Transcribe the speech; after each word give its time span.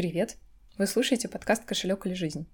Привет! 0.00 0.38
Вы 0.78 0.86
слушаете 0.86 1.28
подкаст 1.28 1.66
«Кошелек 1.66 2.06
или 2.06 2.14
жизнь». 2.14 2.48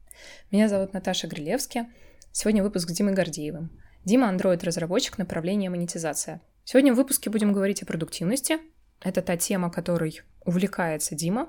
Меня 0.51 0.69
зовут 0.69 0.93
Наташа 0.93 1.29
Грилевски. 1.29 1.87
Сегодня 2.33 2.61
выпуск 2.61 2.89
с 2.89 2.93
Димой 2.93 3.15
Гордеевым. 3.15 3.71
Дима– 4.05 4.29
андроид-разработчик 4.31 5.17
направления 5.17 5.71
монетизация. 5.71 6.43
Сегодня 6.65 6.93
в 6.93 6.97
выпуске 6.97 7.31
будем 7.31 7.53
говорить 7.53 7.85
о 7.85 7.87
продуктивности. 7.87 8.59
Это 9.01 9.23
та 9.23 9.37
тема, 9.37 9.71
которой 9.71 10.23
увлекается 10.45 11.15
Дима. 11.15 11.49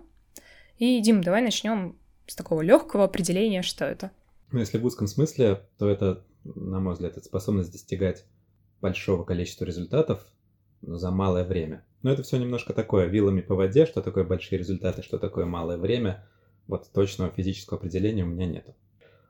И, 0.77 1.01
Дим, 1.01 1.23
давай 1.23 1.41
начнем 1.41 1.97
с 2.27 2.35
такого 2.35 2.61
легкого 2.61 3.05
определения, 3.05 3.63
что 3.63 3.83
это. 3.83 4.11
Ну, 4.51 4.59
если 4.59 4.77
в 4.77 4.85
узком 4.85 5.07
смысле, 5.07 5.67
то 5.79 5.89
это, 5.89 6.23
на 6.43 6.79
мой 6.79 6.93
взгляд, 6.93 7.13
это 7.13 7.25
способность 7.25 7.71
достигать 7.71 8.23
большого 8.81 9.23
количества 9.23 9.65
результатов 9.65 10.23
за 10.83 11.09
малое 11.09 11.43
время. 11.43 11.83
Но 12.03 12.11
это 12.11 12.23
все 12.23 12.37
немножко 12.37 12.73
такое, 12.73 13.05
вилами 13.05 13.41
по 13.41 13.55
воде, 13.55 13.85
что 13.85 14.01
такое 14.01 14.23
большие 14.23 14.59
результаты, 14.59 15.01
что 15.01 15.17
такое 15.17 15.45
малое 15.45 15.77
время. 15.77 16.27
Вот 16.67 16.91
точного 16.91 17.31
физического 17.31 17.77
определения 17.77 18.23
у 18.23 18.27
меня 18.27 18.45
нету. 18.45 18.75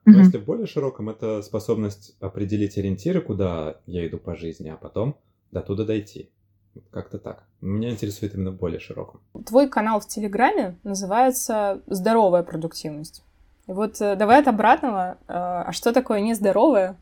Но 0.06 0.20
если 0.20 0.38
в 0.38 0.46
более 0.46 0.68
широком, 0.68 1.10
это 1.10 1.42
способность 1.42 2.16
определить 2.22 2.78
ориентиры, 2.78 3.20
куда 3.20 3.82
я 3.86 4.08
иду 4.08 4.18
по 4.18 4.38
жизни, 4.38 4.70
а 4.70 4.78
потом 4.78 5.18
до 5.52 5.62
туда 5.62 5.84
дойти. 5.84 6.32
Как-то 6.92 7.18
так. 7.18 7.44
Меня 7.60 7.90
интересует 7.90 8.34
именно 8.34 8.52
в 8.52 8.58
более 8.58 8.80
широком. 8.80 9.22
Твой 9.46 9.68
канал 9.68 10.00
в 10.00 10.08
Телеграме 10.08 10.78
называется 10.84 11.82
«Здоровая 11.88 12.44
продуктивность». 12.44 13.24
И 13.68 13.74
вот 13.74 14.00
э, 14.00 14.16
давай 14.16 14.40
от 14.40 14.48
обратного. 14.48 15.18
Э, 15.28 15.66
а 15.68 15.72
что 15.74 15.92
такое 15.92 16.22
нездоровое? 16.22 16.98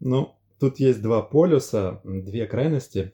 Ну, 0.00 0.34
тут 0.58 0.78
есть 0.78 1.02
два 1.02 1.20
полюса, 1.20 2.00
две 2.04 2.46
крайности. 2.46 3.12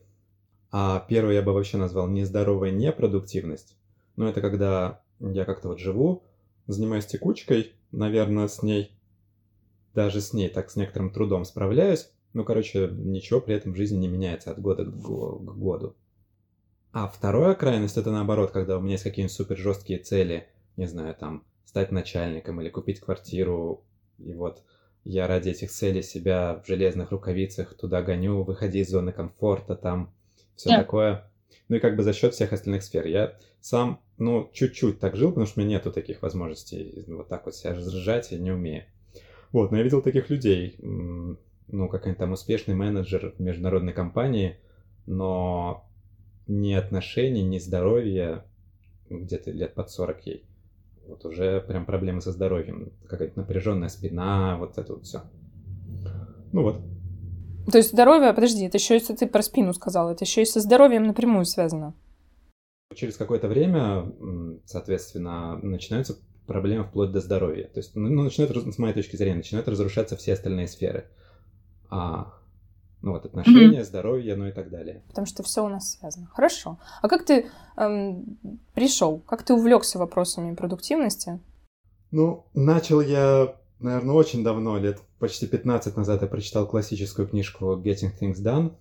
А 0.71 1.01
первый 1.09 1.35
я 1.35 1.43
бы 1.43 1.53
вообще 1.53 1.77
назвал 1.77 2.09
нездоровая 2.09 2.71
непродуктивность. 2.71 3.77
Но 4.17 4.29
это 4.29 4.41
когда 4.41 5.01
я 5.21 5.45
как-то 5.45 5.69
вот 5.69 5.79
живу, 5.79 6.25
занимаюсь 6.67 7.07
текучкой, 7.07 7.73
наверное, 7.93 8.49
с 8.49 8.63
ней, 8.63 8.93
даже 9.95 10.21
с 10.21 10.33
ней 10.33 10.49
так 10.49 10.71
с 10.71 10.77
некоторым 10.77 11.11
трудом 11.11 11.45
справляюсь. 11.45 12.11
Ну, 12.35 12.45
короче, 12.45 12.89
ничего 12.93 13.41
при 13.41 13.55
этом 13.55 13.73
в 13.73 13.77
жизни 13.77 13.97
не 13.97 14.09
меняется 14.09 14.51
от 14.51 14.61
года 14.61 14.85
к 14.85 14.91
году. 14.91 15.97
А 16.93 17.09
вторая 17.09 17.55
крайность 17.55 17.97
это 17.97 18.11
наоборот, 18.11 18.51
когда 18.51 18.77
у 18.77 18.81
меня 18.81 18.93
есть 18.93 19.05
какие-нибудь 19.05 19.35
супер 19.35 19.57
жесткие 19.57 19.99
цели, 19.99 20.49
не 20.77 20.87
знаю, 20.87 21.15
там, 21.15 21.45
стать 21.65 21.91
начальником 21.91 22.61
или 22.61 22.69
купить 22.71 23.01
квартиру, 23.01 23.85
и 24.19 24.33
вот 24.33 24.63
я 25.05 25.27
ради 25.27 25.51
этих 25.51 25.71
целей 25.71 26.03
себя 26.03 26.61
в 26.63 26.67
железных 26.67 27.11
рукавицах 27.11 27.75
туда 27.75 28.03
гоню, 28.03 28.43
выходи 28.43 28.81
из 28.81 28.91
зоны 28.91 29.13
комфорта, 29.13 29.75
там, 29.75 30.13
все 30.59 30.71
yeah. 30.71 30.79
такое. 30.79 31.31
Ну 31.69 31.77
и 31.77 31.81
как 31.81 31.97
бы 31.97 32.03
за 32.03 32.13
счет 32.13 32.35
всех 32.35 32.53
остальных 32.53 32.83
сфер. 32.83 33.07
Я 33.07 33.39
сам, 33.61 34.01
ну, 34.19 34.51
чуть-чуть 34.53 34.99
так 34.99 35.17
жил, 35.17 35.31
потому 35.31 35.47
что 35.47 35.61
у 35.61 35.63
меня 35.63 35.77
нету 35.77 35.93
таких 35.93 36.21
возможностей 36.21 37.05
вот 37.07 37.29
так 37.29 37.47
вот 37.47 37.55
себя 37.55 37.75
разжать, 37.75 38.33
я 38.33 38.39
не 38.39 38.51
умею. 38.51 38.85
Вот, 39.53 39.71
но 39.71 39.79
я 39.79 39.83
видел 39.85 40.03
таких 40.03 40.29
людей, 40.29 40.77
ну, 40.79 41.89
какой-нибудь 41.89 42.19
там 42.19 42.33
успешный 42.33 42.75
менеджер 42.75 43.35
в 43.39 43.41
международной 43.41 43.93
компании, 43.93 44.59
но 45.07 45.89
ни 46.47 46.73
отношений, 46.73 47.43
ни 47.43 47.59
здоровья, 47.59 48.45
где-то 49.09 49.53
лет 49.53 49.75
под 49.75 49.91
40 49.91 50.27
ей. 50.27 50.45
Вот 51.07 51.25
уже 51.25 51.61
прям 51.63 51.87
проблемы 51.87 52.21
со 52.21 52.33
здоровьем, 52.33 52.93
какая-то 53.07 53.39
напряженная 53.39 53.89
спина, 53.89 54.57
вот 54.59 54.77
это 54.77 54.95
вот 54.95 55.05
все. 55.05 55.23
Ну 56.53 56.63
вот, 56.63 56.83
то 57.71 57.79
есть 57.79 57.91
здоровье, 57.91 58.33
подожди, 58.33 58.65
это 58.65 58.79
еще 58.79 58.95
если 58.95 59.15
ты 59.15 59.27
про 59.27 59.43
спину 59.43 59.73
сказал, 59.75 60.11
это 60.11 60.25
еще 60.25 60.43
и 60.43 60.47
со 60.47 60.61
здоровьем 60.61 61.05
напрямую 61.05 61.45
связано. 61.45 61.95
Через 62.95 63.17
какое-то 63.17 63.49
время, 63.49 64.13
соответственно, 64.65 65.57
начинаются 65.57 66.17
проблемы 66.47 66.85
вплоть 66.85 67.13
до 67.13 67.21
здоровья. 67.21 67.65
То 67.65 67.81
есть, 67.81 67.95
ну, 67.95 68.23
начинают, 68.23 68.57
с 68.75 68.79
моей 68.79 68.95
точки 68.95 69.17
зрения, 69.17 69.37
начинают 69.37 69.69
разрушаться 69.69 70.17
все 70.17 70.33
остальные 70.33 70.67
сферы. 70.67 71.07
А, 71.91 72.33
ну 73.03 73.13
вот 73.13 73.27
отношения, 73.27 73.81
mm-hmm. 73.81 73.85
здоровье, 73.85 74.35
ну 74.35 74.47
и 74.47 74.53
так 74.53 74.71
далее. 74.71 75.05
Потому 75.09 75.27
что 75.27 75.43
все 75.43 75.65
у 75.65 75.69
нас 75.69 75.93
связано. 75.93 76.27
Хорошо. 76.27 76.79
А 77.01 77.09
как 77.09 77.25
ты 77.25 77.47
эм, 77.77 78.39
пришел? 78.75 79.21
Как 79.21 79.43
ты 79.45 79.55
увлекся 79.55 79.99
вопросами 79.99 80.55
продуктивности? 80.55 81.39
Ну, 82.11 82.47
начал 82.55 83.01
я 83.01 83.55
наверное, 83.81 84.15
очень 84.15 84.43
давно, 84.43 84.79
лет 84.79 85.01
почти 85.19 85.47
15 85.47 85.97
назад 85.97 86.23
я 86.23 86.29
прочитал 86.29 86.67
классическую 86.67 87.29
книжку 87.29 87.77
Getting 87.77 88.13
Things 88.21 88.43
Done, 88.43 88.75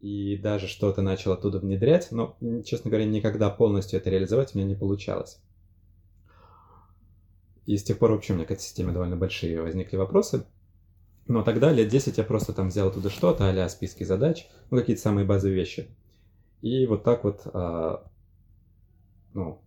и 0.00 0.36
даже 0.36 0.68
что-то 0.68 1.02
начал 1.02 1.32
оттуда 1.32 1.58
внедрять, 1.58 2.12
но, 2.12 2.36
честно 2.64 2.90
говоря, 2.90 3.06
никогда 3.06 3.50
полностью 3.50 3.98
это 3.98 4.10
реализовать 4.10 4.54
у 4.54 4.58
меня 4.58 4.68
не 4.68 4.74
получалось. 4.74 5.40
И 7.64 7.76
с 7.76 7.82
тех 7.82 7.98
пор 7.98 8.12
вообще 8.12 8.32
у 8.32 8.36
меня 8.36 8.46
к 8.46 8.50
этой 8.50 8.62
системе 8.62 8.92
довольно 8.92 9.16
большие 9.16 9.60
возникли 9.60 9.96
вопросы. 9.96 10.44
Но 11.26 11.42
тогда, 11.42 11.72
лет 11.72 11.88
10, 11.88 12.18
я 12.18 12.24
просто 12.24 12.52
там 12.52 12.68
взял 12.68 12.92
туда 12.92 13.10
что-то, 13.10 13.50
а 13.50 13.68
списки 13.68 14.04
задач, 14.04 14.46
ну, 14.70 14.78
какие-то 14.78 15.02
самые 15.02 15.26
базовые 15.26 15.56
вещи. 15.56 15.88
И 16.62 16.86
вот 16.86 17.02
так 17.02 17.24
вот, 17.24 17.40
а, 17.46 18.08
ну, 19.34 19.60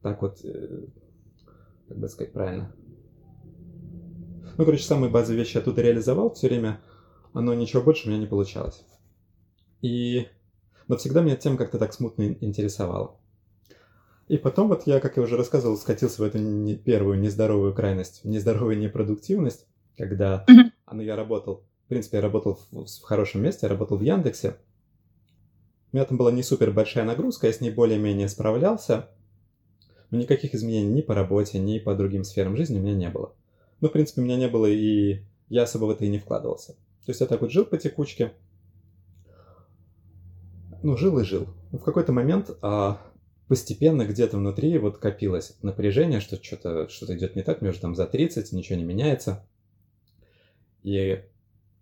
так 0.00 0.22
вот, 0.22 0.42
э, 0.42 0.86
как 1.88 1.98
бы 1.98 2.08
сказать 2.08 2.32
правильно, 2.32 2.74
ну, 4.56 4.64
короче, 4.64 4.84
самые 4.84 5.10
базовые 5.10 5.38
вещи 5.38 5.56
я 5.56 5.62
тут 5.62 5.78
реализовал 5.78 6.32
все 6.34 6.48
время, 6.48 6.80
но 7.34 7.54
ничего 7.54 7.82
больше 7.82 8.06
у 8.06 8.10
меня 8.10 8.20
не 8.20 8.26
получалось. 8.26 8.84
И... 9.80 10.28
Но 10.88 10.96
всегда 10.96 11.22
меня 11.22 11.36
тем 11.36 11.56
как-то 11.56 11.78
так 11.78 11.92
смутно 11.92 12.36
интересовало. 12.40 13.18
И 14.28 14.38
потом 14.38 14.68
вот 14.68 14.86
я, 14.86 15.00
как 15.00 15.16
я 15.16 15.22
уже 15.22 15.36
рассказывал, 15.36 15.76
скатился 15.76 16.22
в 16.22 16.24
эту 16.24 16.38
не, 16.38 16.74
первую 16.74 17.18
нездоровую 17.20 17.74
крайность, 17.74 18.24
нездоровую 18.24 18.78
непродуктивность, 18.78 19.66
когда 19.96 20.46
ну, 20.90 21.02
я 21.02 21.16
работал, 21.16 21.64
в 21.84 21.88
принципе, 21.88 22.18
я 22.18 22.22
работал 22.22 22.58
в, 22.70 22.86
в 22.86 23.02
хорошем 23.02 23.42
месте, 23.42 23.66
я 23.66 23.68
работал 23.68 23.98
в 23.98 24.02
Яндексе. 24.02 24.56
У 25.92 25.96
меня 25.96 26.06
там 26.06 26.16
была 26.16 26.32
не 26.32 26.42
супер 26.42 26.70
большая 26.70 27.04
нагрузка, 27.04 27.46
я 27.46 27.52
с 27.52 27.60
ней 27.60 27.70
более-менее 27.70 28.28
справлялся, 28.28 29.10
но 30.10 30.18
никаких 30.18 30.54
изменений 30.54 30.92
ни 30.92 31.02
по 31.02 31.14
работе, 31.14 31.58
ни 31.58 31.78
по 31.78 31.94
другим 31.94 32.24
сферам 32.24 32.56
жизни 32.56 32.78
у 32.78 32.82
меня 32.82 32.94
не 32.94 33.10
было. 33.10 33.34
Ну, 33.82 33.88
в 33.88 33.92
принципе, 33.92 34.20
у 34.20 34.24
меня 34.24 34.36
не 34.36 34.48
было, 34.48 34.66
и 34.66 35.22
я 35.48 35.64
особо 35.64 35.86
в 35.86 35.90
это 35.90 36.04
и 36.04 36.08
не 36.08 36.20
вкладывался. 36.20 36.74
То 37.04 37.08
есть 37.08 37.20
я 37.20 37.26
так 37.26 37.40
вот 37.40 37.50
жил 37.50 37.64
по 37.64 37.76
текучке. 37.76 38.32
Ну, 40.84 40.96
жил 40.96 41.18
и 41.18 41.24
жил. 41.24 41.48
Но 41.72 41.78
в 41.78 41.82
какой-то 41.82 42.12
момент 42.12 42.56
а, 42.62 43.02
постепенно 43.48 44.06
где-то 44.06 44.36
внутри 44.36 44.78
вот 44.78 44.98
копилось 44.98 45.56
напряжение, 45.62 46.20
что 46.20 46.40
что-то 46.40 46.88
что 46.88 47.12
идет 47.16 47.34
не 47.34 47.42
так, 47.42 47.60
мне 47.60 47.70
уже 47.70 47.80
там 47.80 47.96
за 47.96 48.06
30, 48.06 48.52
ничего 48.52 48.78
не 48.78 48.84
меняется. 48.84 49.44
И 50.84 51.24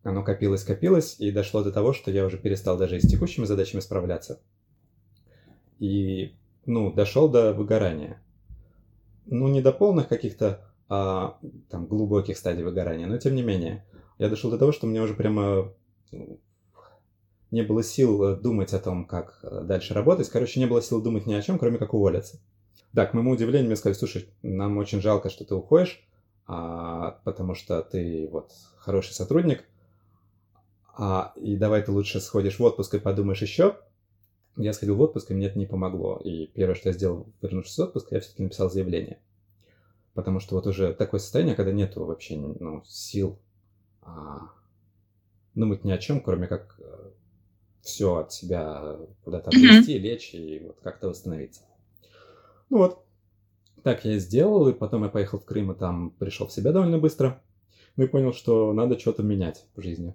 оно 0.02 0.24
копилось, 0.24 0.64
копилось, 0.64 1.20
и 1.20 1.30
дошло 1.30 1.62
до 1.62 1.70
того, 1.70 1.92
что 1.92 2.10
я 2.10 2.24
уже 2.24 2.38
перестал 2.38 2.78
даже 2.78 2.96
и 2.96 3.00
с 3.00 3.08
текущими 3.10 3.44
задачами 3.44 3.80
справляться. 3.80 4.40
И, 5.78 6.34
ну, 6.64 6.94
дошел 6.94 7.28
до 7.28 7.52
выгорания. 7.52 8.22
Ну, 9.26 9.48
не 9.48 9.60
до 9.60 9.72
полных 9.72 10.08
каких-то 10.08 10.69
там, 10.90 11.86
глубоких 11.86 12.36
стадий 12.36 12.64
выгорания, 12.64 13.06
но 13.06 13.16
тем 13.16 13.36
не 13.36 13.42
менее. 13.42 13.86
Я 14.18 14.28
дошел 14.28 14.50
до 14.50 14.58
того, 14.58 14.72
что 14.72 14.88
мне 14.88 15.00
уже 15.00 15.14
прямо 15.14 15.72
ну, 16.10 16.40
не 17.50 17.62
было 17.62 17.82
сил 17.82 18.22
э, 18.24 18.36
думать 18.36 18.72
о 18.74 18.78
том, 18.78 19.06
как 19.06 19.40
э, 19.42 19.62
дальше 19.62 19.94
работать. 19.94 20.28
Короче, 20.28 20.60
не 20.60 20.66
было 20.66 20.82
сил 20.82 21.00
думать 21.00 21.26
ни 21.26 21.34
о 21.34 21.42
чем, 21.42 21.58
кроме 21.58 21.78
как 21.78 21.94
уволиться. 21.94 22.40
Да, 22.92 23.06
к 23.06 23.14
моему 23.14 23.30
удивлению, 23.30 23.68
мне 23.68 23.76
сказали, 23.76 23.96
слушай, 23.96 24.28
нам 24.42 24.78
очень 24.78 25.00
жалко, 25.00 25.30
что 25.30 25.44
ты 25.44 25.54
уходишь, 25.54 26.04
а, 26.46 27.20
потому 27.24 27.54
что 27.54 27.82
ты 27.82 28.28
вот 28.30 28.50
хороший 28.78 29.12
сотрудник, 29.12 29.64
а, 30.96 31.32
и 31.36 31.56
давай 31.56 31.82
ты 31.82 31.92
лучше 31.92 32.20
сходишь 32.20 32.58
в 32.58 32.64
отпуск 32.64 32.94
и 32.94 32.98
подумаешь 32.98 33.42
еще. 33.42 33.76
Я 34.56 34.72
сходил 34.72 34.96
в 34.96 35.00
отпуск, 35.00 35.30
и 35.30 35.34
мне 35.34 35.46
это 35.46 35.58
не 35.58 35.66
помогло. 35.66 36.20
И 36.24 36.48
первое, 36.48 36.74
что 36.74 36.88
я 36.88 36.92
сделал, 36.92 37.28
вернувшись 37.40 37.74
с 37.74 37.78
отпуска, 37.78 38.16
я 38.16 38.20
все-таки 38.20 38.42
написал 38.42 38.68
заявление 38.70 39.20
потому 40.15 40.41
что 40.41 40.57
вот 40.57 40.66
уже 40.66 40.92
такое 40.95 41.21
состояние, 41.21 41.54
когда 41.54 41.72
нету 41.72 42.04
вообще 42.04 42.36
ну, 42.36 42.83
сил 42.86 43.39
а, 44.03 44.51
думать 45.54 45.84
ни 45.84 45.91
о 45.91 45.98
чем, 45.98 46.21
кроме 46.21 46.47
как 46.47 46.77
э, 46.80 47.10
все 47.83 48.16
от 48.16 48.33
себя 48.33 48.97
куда-то 49.24 49.51
отвести, 49.51 49.97
mm-hmm. 49.97 50.01
лечь 50.01 50.34
и 50.34 50.60
вот 50.65 50.80
как-то 50.83 51.09
восстановиться. 51.09 51.62
Ну 52.71 52.78
вот, 52.78 53.04
так 53.83 54.04
я 54.04 54.15
и 54.15 54.18
сделал, 54.18 54.68
и 54.68 54.72
потом 54.72 55.04
я 55.04 55.10
поехал 55.10 55.39
в 55.39 55.45
Крым, 55.45 55.72
и 55.72 55.78
там 55.78 56.10
пришел 56.10 56.47
в 56.47 56.53
себя 56.53 56.72
довольно 56.72 56.98
быстро, 56.98 57.42
ну 57.97 58.04
и 58.04 58.09
понял, 58.09 58.33
что 58.33 58.72
надо 58.72 58.98
что-то 58.98 59.22
менять 59.22 59.66
в 59.74 59.83
жизни. 59.83 60.15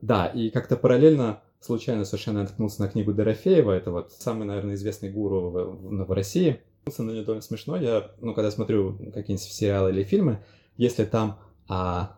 Да, 0.00 0.26
и 0.26 0.50
как-то 0.50 0.76
параллельно 0.76 1.42
случайно 1.60 2.04
совершенно 2.04 2.40
наткнулся 2.40 2.82
на 2.82 2.88
книгу 2.88 3.12
Дорофеева, 3.12 3.70
это 3.70 3.92
вот 3.92 4.12
самый, 4.12 4.44
наверное, 4.46 4.74
известный 4.74 5.12
гуру 5.12 5.50
в, 5.50 6.04
в 6.06 6.12
России– 6.12 6.60
на 6.98 7.10
нее 7.10 7.22
довольно 7.22 7.42
смешно. 7.42 7.76
Я, 7.76 8.10
ну, 8.20 8.34
когда 8.34 8.50
смотрю 8.50 8.94
какие-нибудь 9.14 9.40
сериалы 9.40 9.90
или 9.90 10.02
фильмы, 10.02 10.42
если 10.76 11.04
там 11.04 11.38
а, 11.68 12.16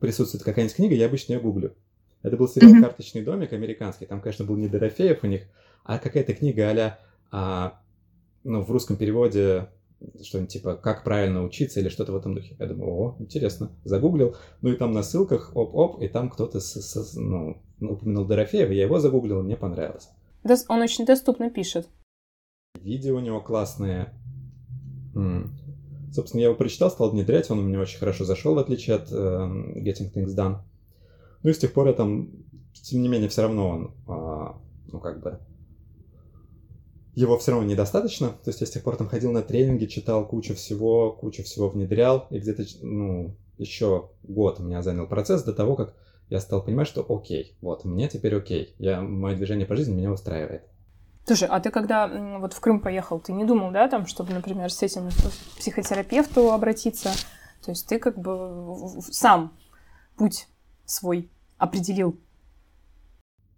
присутствует 0.00 0.44
какая-нибудь 0.44 0.76
книга, 0.76 0.94
я 0.94 1.06
обычно 1.06 1.34
ее 1.34 1.40
гуглю. 1.40 1.74
Это 2.22 2.36
был 2.36 2.48
сериал 2.48 2.82
«Карточный 2.82 3.22
домик» 3.22 3.52
американский. 3.52 4.06
Там, 4.06 4.20
конечно, 4.20 4.44
был 4.44 4.56
не 4.56 4.68
Дорофеев 4.68 5.22
у 5.22 5.26
них, 5.26 5.42
а 5.84 5.98
какая-то 5.98 6.32
книга 6.32 6.98
а 7.30 7.80
ну, 8.44 8.62
в 8.62 8.70
русском 8.70 8.96
переводе 8.96 9.68
что-нибудь 10.22 10.52
типа 10.52 10.76
«Как 10.76 11.04
правильно 11.04 11.42
учиться» 11.42 11.80
или 11.80 11.88
что-то 11.88 12.12
в 12.12 12.16
этом 12.16 12.34
духе. 12.34 12.56
Я 12.58 12.66
думаю, 12.66 12.90
о, 12.90 13.16
интересно. 13.18 13.70
Загуглил. 13.84 14.36
Ну 14.62 14.72
и 14.72 14.76
там 14.76 14.92
на 14.92 15.02
ссылках 15.02 15.52
оп-оп, 15.54 16.00
и 16.00 16.08
там 16.08 16.30
кто-то 16.30 16.60
с, 16.60 16.80
с, 16.80 17.14
ну, 17.14 17.62
упомянул 17.80 18.24
Дорофеева, 18.24 18.72
я 18.72 18.84
его 18.84 18.98
загуглил, 18.98 19.42
мне 19.42 19.56
понравилось. 19.56 20.08
Он 20.68 20.80
очень 20.80 21.06
доступно 21.06 21.50
пишет. 21.50 21.88
Видео 22.84 23.16
у 23.16 23.20
него 23.20 23.40
классные. 23.40 24.12
Собственно, 26.12 26.42
я 26.42 26.48
его 26.48 26.54
прочитал, 26.54 26.90
стал 26.90 27.10
внедрять, 27.10 27.50
он 27.50 27.60
у 27.60 27.62
меня 27.62 27.80
очень 27.80 27.98
хорошо 27.98 28.24
зашел, 28.24 28.54
в 28.54 28.58
отличие 28.58 28.96
от 28.96 29.10
uh, 29.10 29.82
Getting 29.82 30.12
Things 30.12 30.36
Done. 30.36 30.58
Ну 31.42 31.50
и 31.50 31.52
с 31.54 31.58
тех 31.58 31.72
пор 31.72 31.88
я 31.88 31.94
там, 31.94 32.30
тем 32.74 33.00
не 33.02 33.08
менее, 33.08 33.28
все 33.28 33.42
равно 33.42 33.68
он, 33.68 33.94
uh, 34.06 34.54
ну 34.92 35.00
как 35.00 35.22
бы, 35.22 35.40
его 37.14 37.38
все 37.38 37.52
равно 37.52 37.66
недостаточно. 37.66 38.28
То 38.28 38.50
есть 38.50 38.60
я 38.60 38.66
с 38.66 38.70
тех 38.70 38.84
пор 38.84 38.96
там 38.96 39.08
ходил 39.08 39.32
на 39.32 39.42
тренинги, 39.42 39.86
читал 39.86 40.28
кучу 40.28 40.54
всего, 40.54 41.10
кучу 41.10 41.42
всего 41.42 41.70
внедрял, 41.70 42.26
и 42.30 42.38
где-то, 42.38 42.64
ну, 42.82 43.34
еще 43.56 44.10
год 44.22 44.60
у 44.60 44.62
меня 44.62 44.82
занял 44.82 45.08
процесс 45.08 45.42
до 45.42 45.54
того, 45.54 45.74
как 45.74 45.96
я 46.28 46.38
стал 46.38 46.62
понимать, 46.62 46.86
что 46.86 47.04
окей, 47.08 47.56
вот, 47.60 47.84
мне 47.84 48.08
теперь 48.08 48.36
окей, 48.36 48.74
я, 48.78 49.00
мое 49.00 49.36
движение 49.36 49.66
по 49.66 49.74
жизни 49.74 49.94
меня 49.94 50.12
устраивает. 50.12 50.64
Слушай, 51.26 51.48
а 51.48 51.58
ты 51.60 51.70
когда 51.70 52.06
вот 52.38 52.52
в 52.52 52.60
Крым 52.60 52.80
поехал, 52.80 53.18
ты 53.18 53.32
не 53.32 53.44
думал, 53.44 53.70
да, 53.70 53.88
там, 53.88 54.06
чтобы, 54.06 54.34
например, 54.34 54.70
с 54.70 54.82
этим 54.82 55.08
психотерапевту 55.58 56.52
обратиться? 56.52 57.12
То 57.64 57.70
есть 57.70 57.88
ты 57.88 57.98
как 57.98 58.18
бы 58.18 59.00
сам 59.10 59.56
путь 60.16 60.48
свой 60.84 61.30
определил? 61.56 62.20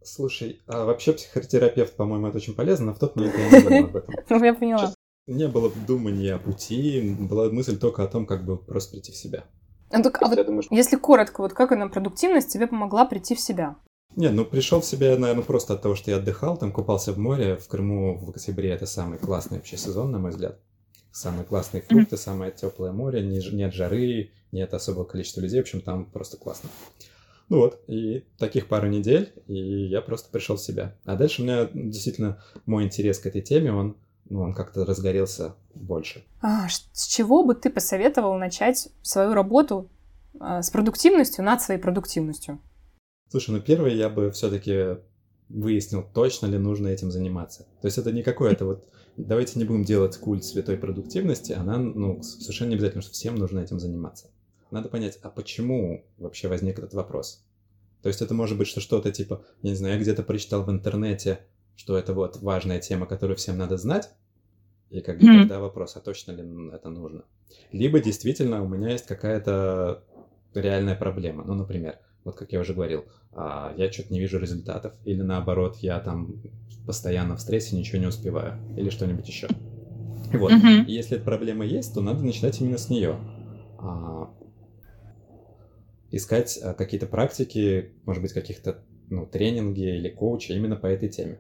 Слушай, 0.04 0.62
а 0.68 0.84
вообще 0.84 1.12
психотерапевт, 1.12 1.96
по-моему, 1.96 2.28
это 2.28 2.36
очень 2.36 2.54
полезно, 2.54 2.86
но 2.86 2.94
в 2.94 3.00
тот 3.00 3.16
момент 3.16 3.34
я 3.36 3.50
не 3.50 3.60
думал 3.60 3.84
об 3.86 3.96
этом. 3.96 4.14
Ну, 4.28 4.44
я 4.44 4.54
поняла. 4.54 4.94
Не 5.26 5.48
было 5.48 5.72
думания 5.88 6.36
о 6.36 6.38
пути, 6.38 7.16
была 7.19 7.50
мысль 7.50 7.76
только 7.76 8.04
о 8.04 8.06
том, 8.06 8.26
как 8.26 8.44
бы 8.44 8.56
просто 8.56 8.92
прийти 8.92 9.10
в 9.10 9.16
себя. 9.16 9.44
Ну, 9.90 10.04
так, 10.04 10.22
а 10.22 10.28
вот, 10.28 10.46
думаю, 10.46 10.62
что... 10.62 10.72
если 10.72 10.94
коротко, 10.94 11.40
вот 11.40 11.52
как 11.52 11.72
она 11.72 11.88
продуктивность 11.88 12.52
тебе 12.52 12.69
помогла 12.69 13.06
прийти 13.06 13.34
в 13.34 13.40
себя? 13.40 13.76
Не, 14.16 14.30
ну 14.30 14.46
пришел 14.46 14.80
в 14.80 14.86
себя 14.86 15.16
наверное, 15.18 15.44
просто 15.44 15.74
от 15.74 15.82
того, 15.82 15.94
что 15.94 16.10
я 16.10 16.16
отдыхал, 16.16 16.56
там 16.56 16.72
купался 16.72 17.12
в 17.12 17.18
море. 17.18 17.56
В 17.56 17.68
Крыму 17.68 18.18
в 18.18 18.30
октябре 18.30 18.70
это 18.70 18.86
самый 18.86 19.18
классный 19.18 19.58
вообще 19.58 19.76
сезон, 19.76 20.10
на 20.10 20.18
мой 20.18 20.30
взгляд. 20.30 20.58
Самые 21.12 21.44
классные 21.44 21.82
фрукты, 21.82 22.16
самое 22.16 22.50
теплое 22.50 22.92
море, 22.92 23.22
нет 23.22 23.74
жары, 23.74 24.30
нет 24.52 24.74
особого 24.74 25.04
количества 25.04 25.40
людей. 25.40 25.60
В 25.60 25.62
общем, 25.62 25.80
там 25.82 26.06
просто 26.06 26.38
классно. 26.38 26.70
Ну 27.48 27.58
вот, 27.58 27.80
и 27.86 28.24
таких 28.38 28.68
пару 28.68 28.88
недель, 28.88 29.32
и 29.46 29.86
я 29.86 30.00
просто 30.00 30.30
пришел 30.30 30.56
в 30.56 30.60
себя. 30.60 30.96
А 31.04 31.14
дальше 31.14 31.42
у 31.42 31.44
меня 31.44 31.69
действительно 31.72 32.42
мой 32.64 32.84
интерес 32.84 33.19
к 33.19 33.26
этой 33.26 33.40
теме, 33.40 33.72
он, 33.72 33.96
ну, 34.28 34.40
он 34.42 34.54
как-то 34.54 34.84
разгорелся 34.84 35.54
больше. 35.74 36.24
А, 36.40 36.69
с 36.69 37.06
чего 37.06 37.44
бы 37.44 37.54
ты 37.54 37.70
посоветовал 37.70 38.36
начать 38.36 38.88
свою 39.02 39.32
работу 39.34 39.88
а, 40.40 40.62
с 40.62 40.70
продуктивностью 40.70 41.44
над 41.44 41.62
своей 41.62 41.80
продуктивностью? 41.80 42.58
Слушай, 43.28 43.50
ну 43.50 43.61
первое 43.61 43.90
я 43.90 44.08
бы 44.08 44.31
все-таки 44.31 44.99
выяснил, 45.49 46.05
точно 46.14 46.46
ли 46.46 46.58
нужно 46.58 46.88
этим 46.88 47.11
заниматься. 47.11 47.67
То 47.81 47.87
есть 47.87 47.99
это 47.99 48.12
не 48.12 48.23
какое-то 48.23 48.64
вот... 48.64 48.88
Давайте 49.17 49.58
не 49.58 49.64
будем 49.64 49.82
делать 49.82 50.17
культ 50.19 50.44
святой 50.44 50.76
продуктивности, 50.76 51.52
она, 51.52 51.78
ну, 51.78 52.23
совершенно 52.23 52.70
не 52.70 52.75
обязательно, 52.75 53.02
что 53.02 53.12
всем 53.12 53.37
нужно 53.37 53.61
этим 53.61 53.81
заниматься. 53.81 54.26
Надо 54.70 54.88
понять, 54.90 55.19
а 55.23 55.31
почему 55.31 56.05
вообще 56.19 56.49
возник 56.49 56.78
этот 56.78 56.93
вопрос? 56.93 57.43
То 58.02 58.08
есть 58.08 58.20
это 58.20 58.34
может 58.34 58.58
быть, 58.58 58.69
что 58.69 58.81
что-то 58.81 59.11
типа, 59.11 59.43
я 59.62 59.70
не 59.70 59.76
знаю, 59.76 59.94
я 59.94 60.00
где-то 60.00 60.22
прочитал 60.22 60.64
в 60.64 60.70
интернете, 60.70 61.40
что 61.76 61.96
это 61.96 62.12
вот 62.12 62.43
важная 62.43 62.79
тема, 62.79 63.06
которую 63.06 63.37
всем 63.37 63.56
надо 63.56 63.79
знать, 63.79 64.11
и 64.90 65.00
как 65.00 65.19
бы 65.19 65.26
mm-hmm. 65.26 65.38
тогда 65.40 65.61
вопрос, 65.61 65.96
а 65.96 66.00
точно 66.00 66.32
ли 66.32 66.70
это 66.72 66.90
нужно? 66.90 67.25
Либо 67.72 68.00
действительно 68.00 68.62
у 68.62 68.69
меня 68.69 68.90
есть 68.90 69.06
какая-то 69.06 70.05
реальная 70.55 70.94
проблема. 70.94 71.43
Ну, 71.44 71.55
например, 71.55 71.99
вот 72.26 72.34
как 72.34 72.52
я 72.52 72.61
уже 72.61 72.75
говорил, 72.75 73.05
а, 73.32 73.73
я 73.76 73.90
что-то 73.90 74.12
не 74.12 74.19
вижу 74.19 74.38
результатов, 74.40 74.93
или 75.05 75.23
наоборот, 75.23 75.76
я 75.76 76.00
там 76.00 76.43
постоянно 76.84 77.37
в 77.37 77.40
стрессе, 77.40 77.76
ничего 77.76 77.99
не 77.99 78.06
успеваю, 78.06 78.58
или 78.76 78.90
что-нибудь 78.90 79.28
еще. 79.28 79.49
Вот, 80.32 80.50
uh-huh. 80.50 80.84
если 80.87 81.17
эта 81.17 81.25
проблема 81.25 81.64
есть, 81.64 81.94
то 81.94 82.00
надо 82.00 82.25
начинать 82.25 82.61
именно 82.61 82.78
с 82.78 82.90
нее. 82.90 83.17
А, 83.78 84.28
искать 86.11 86.58
а, 86.61 86.75
какие-то 86.75 87.06
практики, 87.06 87.93
может 88.05 88.23
быть, 88.23 88.32
каких-то 88.32 88.82
ну, 89.08 89.25
тренинги 89.25 89.96
или 89.96 90.08
коучи 90.08 90.50
именно 90.50 90.75
по 90.75 90.87
этой 90.87 91.08
теме. 91.08 91.38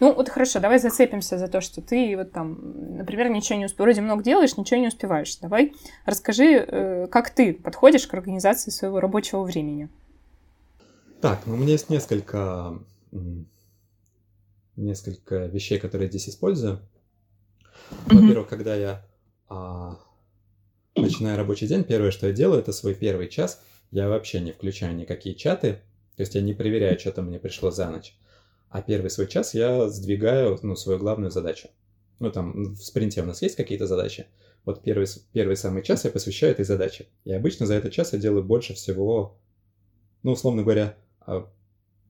Ну, 0.00 0.14
вот 0.14 0.28
хорошо, 0.28 0.60
давай 0.60 0.78
зацепимся 0.78 1.38
за 1.38 1.48
то, 1.48 1.60
что 1.60 1.80
ты 1.82 2.16
вот 2.16 2.32
там, 2.32 2.96
например, 2.96 3.28
ничего 3.28 3.58
не 3.58 3.66
успеваешь, 3.66 3.96
вроде 3.96 4.00
много 4.00 4.22
делаешь, 4.22 4.56
ничего 4.56 4.80
не 4.80 4.88
успеваешь. 4.88 5.36
Давай 5.36 5.72
расскажи, 6.06 6.64
э, 6.66 7.06
как 7.08 7.30
ты 7.30 7.54
подходишь 7.54 8.06
к 8.06 8.14
организации 8.14 8.70
своего 8.70 9.00
рабочего 9.00 9.42
времени. 9.42 9.88
Так, 11.20 11.40
ну 11.46 11.54
у 11.54 11.56
меня 11.56 11.72
есть 11.72 11.90
несколько, 11.90 12.78
несколько 14.76 15.46
вещей, 15.46 15.78
которые 15.78 16.06
я 16.06 16.10
здесь 16.10 16.30
использую. 16.30 16.80
Во-первых, 18.06 18.48
когда 18.48 18.74
я 18.74 19.04
а, 19.48 19.98
начинаю 20.96 21.36
рабочий 21.36 21.66
день, 21.66 21.84
первое, 21.84 22.10
что 22.10 22.26
я 22.26 22.32
делаю, 22.32 22.60
это 22.60 22.72
свой 22.72 22.94
первый 22.94 23.28
час. 23.28 23.62
Я 23.90 24.08
вообще 24.08 24.40
не 24.40 24.52
включаю 24.52 24.94
никакие 24.94 25.34
чаты, 25.34 25.80
то 26.16 26.22
есть 26.22 26.34
я 26.34 26.40
не 26.40 26.54
проверяю, 26.54 26.98
что 26.98 27.12
там 27.12 27.26
мне 27.26 27.38
пришло 27.38 27.70
за 27.70 27.90
ночь. 27.90 28.14
А 28.70 28.82
первый 28.82 29.10
свой 29.10 29.26
час 29.26 29.52
я 29.54 29.88
сдвигаю, 29.88 30.58
ну, 30.62 30.76
свою 30.76 30.98
главную 30.98 31.32
задачу. 31.32 31.68
Ну, 32.20 32.30
там, 32.30 32.74
в 32.74 32.82
спринте 32.82 33.22
у 33.22 33.26
нас 33.26 33.42
есть 33.42 33.56
какие-то 33.56 33.86
задачи. 33.86 34.26
Вот 34.64 34.82
первый, 34.82 35.06
первый 35.32 35.56
самый 35.56 35.82
час 35.82 36.04
я 36.04 36.10
посвящаю 36.10 36.52
этой 36.52 36.64
задаче. 36.64 37.06
И 37.24 37.32
обычно 37.32 37.66
за 37.66 37.74
этот 37.74 37.92
час 37.92 38.12
я 38.12 38.18
делаю 38.20 38.44
больше 38.44 38.74
всего, 38.74 39.36
ну, 40.22 40.32
условно 40.32 40.62
говоря, 40.62 40.96
а, 41.20 41.50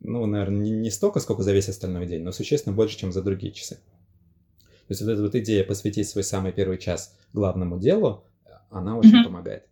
ну, 0.00 0.26
наверное, 0.26 0.60
не, 0.60 0.70
не 0.70 0.90
столько, 0.90 1.20
сколько 1.20 1.42
за 1.42 1.52
весь 1.52 1.68
остальной 1.68 2.06
день, 2.06 2.22
но 2.22 2.32
существенно 2.32 2.74
больше, 2.74 2.98
чем 2.98 3.12
за 3.12 3.22
другие 3.22 3.52
часы. 3.52 3.76
То 3.76 4.92
есть 4.92 5.02
вот 5.02 5.10
эта 5.10 5.22
вот 5.22 5.34
идея 5.36 5.64
посвятить 5.64 6.08
свой 6.08 6.24
самый 6.24 6.52
первый 6.52 6.76
час 6.76 7.16
главному 7.32 7.78
делу, 7.78 8.24
она 8.68 8.98
очень 8.98 9.20
mm-hmm. 9.20 9.24
помогает. 9.24 9.66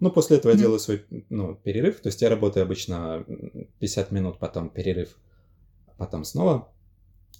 Ну, 0.00 0.10
после 0.10 0.38
этого 0.38 0.50
mm-hmm. 0.50 0.56
я 0.56 0.60
делаю 0.60 0.78
свой 0.80 1.04
ну, 1.28 1.54
перерыв. 1.54 2.00
То 2.00 2.08
есть 2.08 2.22
я 2.22 2.28
работаю 2.28 2.64
обычно 2.64 3.24
50 3.78 4.10
минут, 4.10 4.38
потом 4.38 4.70
перерыв 4.70 5.16
потом 5.98 6.24
снова. 6.24 6.68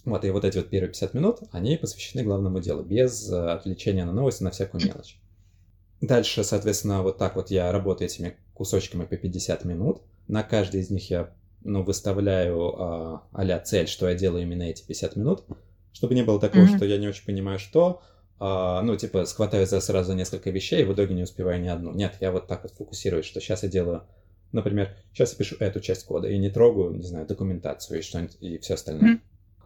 Вот, 0.05 0.23
и 0.23 0.29
вот 0.29 0.45
эти 0.45 0.57
вот 0.57 0.69
первые 0.69 0.89
50 0.89 1.13
минут, 1.13 1.39
они 1.51 1.77
посвящены 1.77 2.23
главному 2.23 2.59
делу, 2.59 2.83
без 2.83 3.29
э, 3.31 3.51
отвлечения 3.51 4.05
на 4.05 4.13
новости, 4.13 4.43
на 4.43 4.51
всякую 4.51 4.85
мелочь. 4.85 5.19
Дальше, 6.01 6.43
соответственно, 6.43 7.03
вот 7.03 7.17
так 7.17 7.35
вот 7.35 7.51
я 7.51 7.71
работаю 7.71 8.07
этими 8.07 8.37
кусочками 8.53 9.05
по 9.05 9.17
50 9.17 9.65
минут. 9.65 10.01
На 10.27 10.43
каждый 10.43 10.81
из 10.81 10.89
них 10.89 11.09
я 11.09 11.33
ну, 11.61 11.83
выставляю 11.83 12.81
а, 12.81 13.27
а 13.33 13.59
цель, 13.59 13.87
что 13.87 14.07
я 14.07 14.15
делаю 14.15 14.43
именно 14.43 14.63
эти 14.63 14.85
50 14.85 15.17
минут, 15.17 15.43
чтобы 15.91 16.15
не 16.15 16.23
было 16.23 16.39
такого, 16.39 16.63
mm-hmm. 16.63 16.77
что 16.77 16.85
я 16.85 16.97
не 16.97 17.07
очень 17.07 17.25
понимаю, 17.25 17.59
что, 17.59 18.01
а, 18.39 18.81
ну, 18.81 18.95
типа, 18.95 19.25
схватаю 19.25 19.67
за 19.67 19.81
сразу 19.81 20.13
несколько 20.13 20.51
вещей, 20.51 20.81
и 20.81 20.85
в 20.85 20.93
итоге 20.93 21.13
не 21.15 21.23
успеваю 21.23 21.61
ни 21.61 21.67
одну. 21.67 21.91
Нет, 21.91 22.15
я 22.21 22.31
вот 22.31 22.47
так 22.47 22.63
вот 22.63 22.71
фокусируюсь, 22.71 23.25
что 23.25 23.41
сейчас 23.41 23.63
я 23.63 23.69
делаю 23.69 24.03
Например, 24.51 24.95
сейчас 25.13 25.33
я 25.33 25.37
пишу 25.37 25.55
эту 25.59 25.79
часть 25.79 26.05
кода 26.05 26.27
и 26.27 26.37
не 26.37 26.49
трогаю, 26.49 26.91
не 26.91 27.03
знаю, 27.03 27.27
документацию 27.27 27.99
и 27.99 28.01
что-нибудь, 28.01 28.37
и 28.39 28.57
все 28.57 28.73
остальное. 28.73 29.15
Mm. 29.15 29.19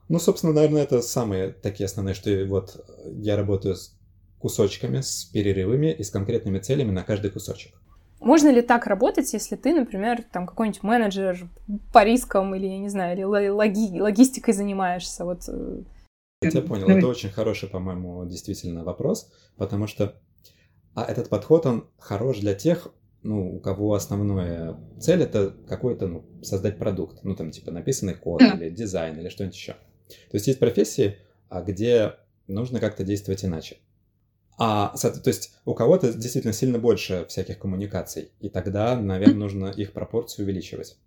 Ну, 0.09 0.19
собственно, 0.19 0.53
наверное, 0.53 0.83
это 0.83 1.01
самые 1.01 1.51
такие 1.53 1.85
основные, 1.85 2.13
что 2.13 2.29
вот 2.45 2.85
я 3.05 3.37
работаю 3.37 3.75
с 3.75 3.97
кусочками, 4.39 4.99
с 4.99 5.23
перерывами 5.23 5.91
и 5.91 6.03
с 6.03 6.09
конкретными 6.09 6.59
целями 6.59 6.91
на 6.91 7.03
каждый 7.03 7.31
кусочек. 7.31 7.73
Можно 8.19 8.49
ли 8.49 8.61
так 8.61 8.87
работать, 8.87 9.31
если 9.33 9.55
ты, 9.55 9.73
например, 9.73 10.23
там 10.31 10.47
какой-нибудь 10.47 10.83
менеджер 10.83 11.49
по 11.93 12.03
рискам 12.03 12.53
или, 12.55 12.67
я 12.67 12.77
не 12.77 12.89
знаю, 12.89 13.15
или 13.15 13.23
логи 13.23 13.99
логистикой 13.99 14.53
занимаешься? 14.53 15.25
Вот... 15.25 15.43
Э, 15.47 15.81
я 16.41 16.51
тебя 16.51 16.61
понял. 16.61 16.87
Это 16.89 17.07
очень 17.07 17.29
хороший, 17.29 17.69
по-моему, 17.69 18.25
действительно 18.25 18.83
вопрос, 18.83 19.31
потому 19.57 19.87
что 19.87 20.15
а 20.95 21.05
этот 21.05 21.29
подход, 21.29 21.65
он 21.65 21.87
хорош 21.97 22.39
для 22.39 22.53
тех, 22.53 22.87
ну, 23.23 23.55
у 23.55 23.59
кого 23.59 23.93
основная 23.93 24.77
цель 24.99 25.23
это 25.23 25.55
какой-то, 25.67 26.07
ну, 26.07 26.25
создать 26.41 26.77
продукт, 26.77 27.23
ну, 27.23 27.35
там, 27.35 27.51
типа, 27.51 27.71
написанный 27.71 28.15
код 28.15 28.39
да. 28.39 28.51
или 28.51 28.69
дизайн 28.69 29.17
или 29.19 29.29
что-нибудь 29.29 29.55
еще. 29.55 29.73
То 29.73 30.35
есть 30.35 30.47
есть 30.47 30.59
профессии, 30.59 31.17
а 31.49 31.61
где 31.61 32.15
нужно 32.47 32.79
как-то 32.79 33.03
действовать 33.03 33.45
иначе. 33.45 33.77
А, 34.57 34.93
то 34.95 35.29
есть 35.29 35.53
у 35.65 35.73
кого-то 35.73 36.13
действительно 36.13 36.53
сильно 36.53 36.77
больше 36.77 37.25
всяких 37.27 37.57
коммуникаций, 37.57 38.31
и 38.39 38.49
тогда, 38.49 38.95
наверное, 38.95 39.35
нужно 39.35 39.67
их 39.67 39.93
пропорцию 39.93 40.45
увеличивать. 40.45 40.97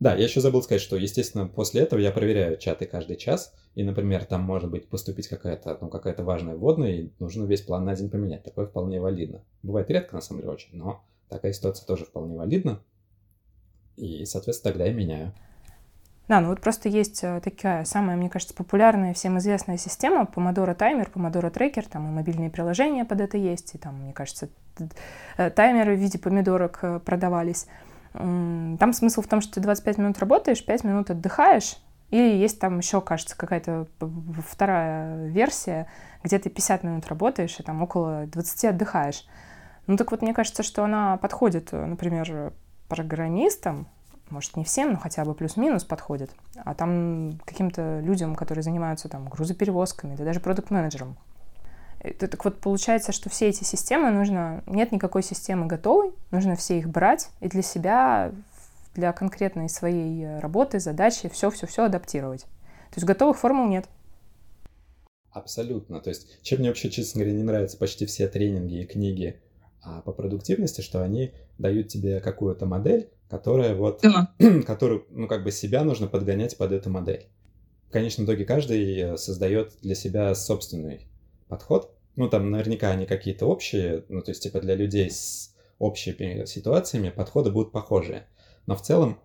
Да, 0.00 0.14
я 0.14 0.24
еще 0.24 0.40
забыл 0.40 0.62
сказать, 0.62 0.80
что, 0.80 0.96
естественно, 0.96 1.48
после 1.48 1.80
этого 1.80 1.98
я 1.98 2.12
проверяю 2.12 2.56
чаты 2.56 2.86
каждый 2.86 3.16
час, 3.16 3.52
и, 3.74 3.82
например, 3.82 4.24
там 4.26 4.42
может 4.42 4.70
быть 4.70 4.88
поступить 4.88 5.26
какая-то, 5.26 5.76
ну, 5.80 5.88
какая-то 5.88 6.22
важная 6.22 6.54
вводная, 6.54 6.92
и 6.92 7.10
нужно 7.18 7.44
весь 7.46 7.62
план 7.62 7.84
на 7.84 7.96
день 7.96 8.08
поменять. 8.08 8.44
Такое 8.44 8.66
вполне 8.66 9.00
валидно. 9.00 9.42
Бывает 9.64 9.90
редко, 9.90 10.14
на 10.14 10.20
самом 10.20 10.42
деле, 10.42 10.52
очень, 10.52 10.76
но 10.76 11.02
такая 11.28 11.52
ситуация 11.52 11.86
тоже 11.86 12.04
вполне 12.04 12.36
валидна. 12.36 12.80
И, 13.96 14.24
соответственно, 14.24 14.72
тогда 14.72 14.86
я 14.86 14.92
меняю. 14.92 15.32
Да, 16.28 16.40
ну 16.40 16.48
вот 16.48 16.60
просто 16.60 16.90
есть 16.90 17.24
э, 17.24 17.40
такая 17.42 17.86
самая, 17.86 18.14
мне 18.16 18.28
кажется, 18.28 18.54
популярная, 18.54 19.14
всем 19.14 19.38
известная 19.38 19.78
система 19.78 20.24
Pomodoro 20.24 20.74
таймер, 20.74 21.10
Pomodoro 21.12 21.50
трекер, 21.50 21.86
там 21.86 22.06
и 22.06 22.10
мобильные 22.10 22.50
приложения 22.50 23.06
под 23.06 23.22
это 23.22 23.38
есть, 23.38 23.74
и 23.74 23.78
там, 23.78 24.02
мне 24.02 24.12
кажется, 24.12 24.50
э, 25.38 25.50
таймеры 25.50 25.96
в 25.96 25.98
виде 25.98 26.18
помидорок 26.18 26.80
э, 26.82 27.00
продавались. 27.00 27.66
Там 28.12 28.92
смысл 28.92 29.22
в 29.22 29.26
том, 29.26 29.40
что 29.40 29.54
ты 29.54 29.60
25 29.60 29.98
минут 29.98 30.18
работаешь, 30.18 30.64
5 30.64 30.84
минут 30.84 31.10
отдыхаешь, 31.10 31.76
и 32.10 32.16
есть 32.16 32.58
там 32.58 32.78
еще, 32.78 33.00
кажется, 33.00 33.36
какая-то 33.36 33.86
вторая 34.46 35.28
версия, 35.28 35.88
где 36.24 36.38
ты 36.38 36.48
50 36.48 36.84
минут 36.84 37.06
работаешь 37.06 37.56
и 37.58 37.62
там 37.62 37.82
около 37.82 38.26
20 38.26 38.64
отдыхаешь. 38.64 39.26
Ну 39.88 39.96
так 39.96 40.10
вот, 40.10 40.20
мне 40.20 40.34
кажется, 40.34 40.62
что 40.62 40.84
она 40.84 41.16
подходит, 41.16 41.72
например, 41.72 42.52
программистам, 42.88 43.88
может, 44.28 44.54
не 44.54 44.64
всем, 44.64 44.92
но 44.92 44.98
хотя 44.98 45.24
бы 45.24 45.34
плюс-минус 45.34 45.84
подходит, 45.84 46.30
а 46.56 46.74
там 46.74 47.40
каким-то 47.46 48.00
людям, 48.00 48.36
которые 48.36 48.62
занимаются 48.62 49.08
там 49.08 49.28
грузоперевозками, 49.30 50.14
да 50.14 50.24
даже 50.24 50.40
продукт-менеджерам. 50.40 51.16
Так 52.18 52.44
вот, 52.44 52.60
получается, 52.60 53.12
что 53.12 53.30
все 53.30 53.48
эти 53.48 53.64
системы 53.64 54.10
нужно... 54.10 54.62
Нет 54.66 54.92
никакой 54.92 55.22
системы 55.22 55.66
готовой, 55.66 56.12
нужно 56.30 56.54
все 56.54 56.78
их 56.78 56.88
брать 56.90 57.30
и 57.40 57.48
для 57.48 57.62
себя, 57.62 58.32
для 58.94 59.14
конкретной 59.14 59.70
своей 59.70 60.38
работы, 60.38 60.80
задачи 60.80 61.30
все-все-все 61.30 61.84
адаптировать. 61.84 62.42
То 62.42 62.96
есть 62.96 63.06
готовых 63.06 63.38
формул 63.38 63.66
нет. 63.66 63.88
Абсолютно. 65.32 66.00
То 66.00 66.10
есть, 66.10 66.42
чем 66.42 66.58
мне 66.58 66.68
вообще, 66.68 66.90
честно 66.90 67.20
говоря, 67.20 67.34
не 67.34 67.42
нравятся 67.42 67.78
почти 67.78 68.04
все 68.04 68.28
тренинги 68.28 68.82
и 68.82 68.86
книги 68.86 69.40
по 70.04 70.12
продуктивности, 70.12 70.80
что 70.80 71.02
они 71.02 71.32
дают 71.58 71.88
тебе 71.88 72.20
какую-то 72.20 72.66
модель, 72.66 73.10
которая 73.28 73.74
вот, 73.74 74.00
да. 74.02 74.34
которую, 74.66 75.06
ну, 75.10 75.28
как 75.28 75.44
бы 75.44 75.50
себя 75.50 75.84
нужно 75.84 76.06
подгонять 76.06 76.56
под 76.56 76.72
эту 76.72 76.90
модель. 76.90 77.26
В 77.88 77.90
конечном 77.90 78.26
итоге 78.26 78.44
каждый 78.44 78.98
э, 78.98 79.16
создает 79.16 79.74
для 79.80 79.94
себя 79.94 80.34
собственный 80.34 81.08
подход. 81.48 81.94
Ну, 82.16 82.28
там 82.28 82.50
наверняка 82.50 82.90
они 82.90 83.06
какие-то 83.06 83.46
общие, 83.46 84.04
ну, 84.08 84.22
то 84.22 84.30
есть, 84.30 84.42
типа, 84.42 84.60
для 84.60 84.74
людей 84.74 85.10
с 85.10 85.54
общими 85.78 86.44
ситуациями 86.44 87.10
подходы 87.10 87.50
будут 87.50 87.72
похожие. 87.72 88.26
Но 88.66 88.76
в 88.76 88.82
целом 88.82 89.18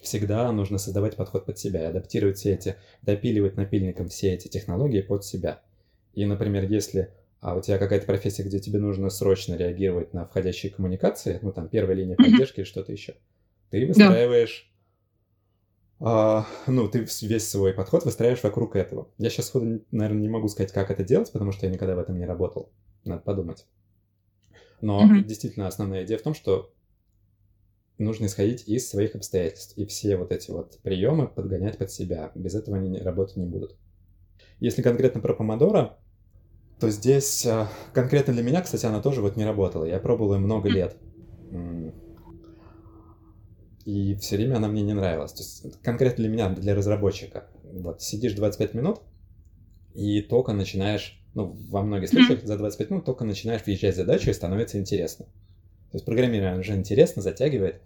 всегда 0.00 0.50
нужно 0.50 0.78
создавать 0.78 1.16
подход 1.16 1.46
под 1.46 1.58
себя 1.58 1.82
и 1.82 1.86
адаптировать 1.86 2.38
все 2.38 2.54
эти, 2.54 2.76
допиливать 3.02 3.56
напильником 3.56 4.08
все 4.08 4.34
эти 4.34 4.48
технологии 4.48 5.00
под 5.00 5.24
себя. 5.24 5.60
И, 6.14 6.24
например, 6.24 6.64
если 6.64 7.12
а 7.42 7.56
у 7.56 7.60
тебя 7.60 7.76
какая-то 7.76 8.06
профессия, 8.06 8.44
где 8.44 8.60
тебе 8.60 8.78
нужно 8.78 9.10
срочно 9.10 9.56
реагировать 9.56 10.14
на 10.14 10.24
входящие 10.24 10.72
коммуникации, 10.72 11.40
ну 11.42 11.52
там 11.52 11.68
первая 11.68 11.96
линия 11.96 12.14
поддержки 12.16 12.60
или 12.60 12.64
что-то 12.64 12.92
еще, 12.92 13.16
ты 13.68 13.84
выстраиваешь, 13.84 14.72
да. 15.98 16.06
а, 16.08 16.46
ну, 16.68 16.88
ты 16.88 17.04
весь 17.22 17.50
свой 17.50 17.74
подход 17.74 18.04
выстраиваешь 18.04 18.44
вокруг 18.44 18.76
этого. 18.76 19.10
Я 19.18 19.28
сейчас, 19.28 19.48
сходу, 19.48 19.84
наверное, 19.90 20.22
не 20.22 20.28
могу 20.28 20.46
сказать, 20.46 20.72
как 20.72 20.92
это 20.92 21.02
делать, 21.02 21.32
потому 21.32 21.50
что 21.50 21.66
я 21.66 21.72
никогда 21.72 21.96
в 21.96 21.98
этом 21.98 22.16
не 22.16 22.26
работал. 22.26 22.72
Надо 23.04 23.22
подумать. 23.22 23.66
Но 24.80 25.02
mm-hmm. 25.02 25.24
действительно 25.24 25.66
основная 25.66 26.04
идея 26.04 26.18
в 26.18 26.22
том, 26.22 26.34
что 26.34 26.72
нужно 27.98 28.26
исходить 28.26 28.68
из 28.68 28.88
своих 28.88 29.16
обстоятельств 29.16 29.76
и 29.76 29.84
все 29.84 30.16
вот 30.16 30.30
эти 30.30 30.52
вот 30.52 30.78
приемы 30.82 31.26
подгонять 31.26 31.76
под 31.76 31.90
себя. 31.90 32.30
Без 32.36 32.54
этого 32.54 32.76
они 32.76 32.96
работать 33.00 33.36
не 33.36 33.46
будут. 33.46 33.76
Если 34.60 34.82
конкретно 34.82 35.20
про 35.20 35.34
помодоро, 35.34 35.98
то 36.82 36.90
здесь 36.90 37.46
а, 37.46 37.68
конкретно 37.94 38.32
для 38.32 38.42
меня, 38.42 38.60
кстати, 38.60 38.86
она 38.86 39.00
тоже 39.00 39.20
вот 39.20 39.36
не 39.36 39.44
работала. 39.44 39.84
Я 39.84 40.00
пробовал 40.00 40.34
ее 40.34 40.40
много 40.40 40.68
лет. 40.68 40.96
И 43.84 44.16
все 44.16 44.34
время 44.34 44.56
она 44.56 44.66
мне 44.66 44.82
не 44.82 44.92
нравилась. 44.92 45.32
То 45.32 45.44
есть 45.44 45.80
конкретно 45.80 46.24
для 46.24 46.28
меня, 46.28 46.48
для 46.50 46.74
разработчика. 46.74 47.46
Вот 47.62 48.02
сидишь 48.02 48.32
25 48.32 48.74
минут, 48.74 48.98
и 49.94 50.22
только 50.22 50.54
начинаешь, 50.54 51.22
ну, 51.34 51.56
во 51.70 51.82
многих 51.82 52.08
случаях 52.08 52.42
за 52.42 52.58
25 52.58 52.90
минут 52.90 53.04
только 53.04 53.24
начинаешь 53.24 53.64
въезжать 53.64 53.94
в 53.94 53.98
задачу, 53.98 54.30
и 54.30 54.32
становится 54.32 54.80
интересно. 54.80 55.26
То 55.26 55.98
есть 55.98 56.04
программирование 56.04 56.58
уже 56.58 56.74
интересно, 56.74 57.22
затягивает. 57.22 57.80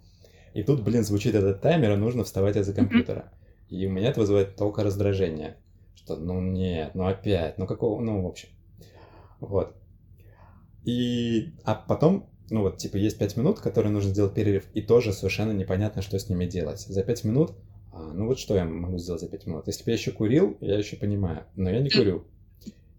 И 0.55 0.63
тут, 0.63 0.81
блин, 0.81 1.03
звучит 1.03 1.35
этот 1.35 1.61
таймер, 1.61 1.91
и 1.91 1.97
нужно 1.97 2.23
вставать 2.23 2.55
из-за 2.55 2.73
компьютера. 2.73 3.31
И 3.69 3.85
у 3.85 3.91
меня 3.91 4.09
это 4.09 4.21
вызывает 4.21 4.55
только 4.55 4.83
раздражение. 4.83 5.57
Что, 5.93 6.15
ну 6.15 6.41
нет, 6.41 6.95
ну 6.95 7.05
опять, 7.05 7.59
ну 7.59 7.67
какого, 7.67 8.01
ну 8.01 8.23
в 8.23 8.25
общем. 8.25 8.49
Вот. 9.39 9.75
И, 10.83 11.53
а 11.63 11.75
потом 11.75 12.29
ну 12.49 12.61
вот, 12.61 12.77
типа, 12.77 12.97
есть 12.97 13.17
5 13.17 13.37
минут, 13.37 13.59
которые 13.59 13.91
нужно 13.91 14.11
сделать 14.11 14.33
перерыв, 14.33 14.65
и 14.73 14.81
тоже 14.81 15.11
совершенно 15.11 15.51
непонятно, 15.51 16.01
что 16.01 16.17
с 16.17 16.29
ними 16.29 16.45
делать. 16.45 16.79
За 16.79 17.03
5 17.03 17.23
минут, 17.25 17.51
а, 17.91 18.13
ну 18.13 18.27
вот 18.27 18.39
что 18.39 18.55
я 18.55 18.63
могу 18.63 18.97
сделать 18.97 19.21
за 19.21 19.27
5 19.27 19.47
минут? 19.47 19.67
Если 19.67 19.83
бы 19.83 19.91
я 19.91 19.97
еще 19.97 20.11
курил, 20.11 20.57
я 20.61 20.77
еще 20.77 20.95
понимаю, 20.95 21.43
но 21.55 21.69
я 21.69 21.79
не 21.81 21.89
курю. 21.89 22.25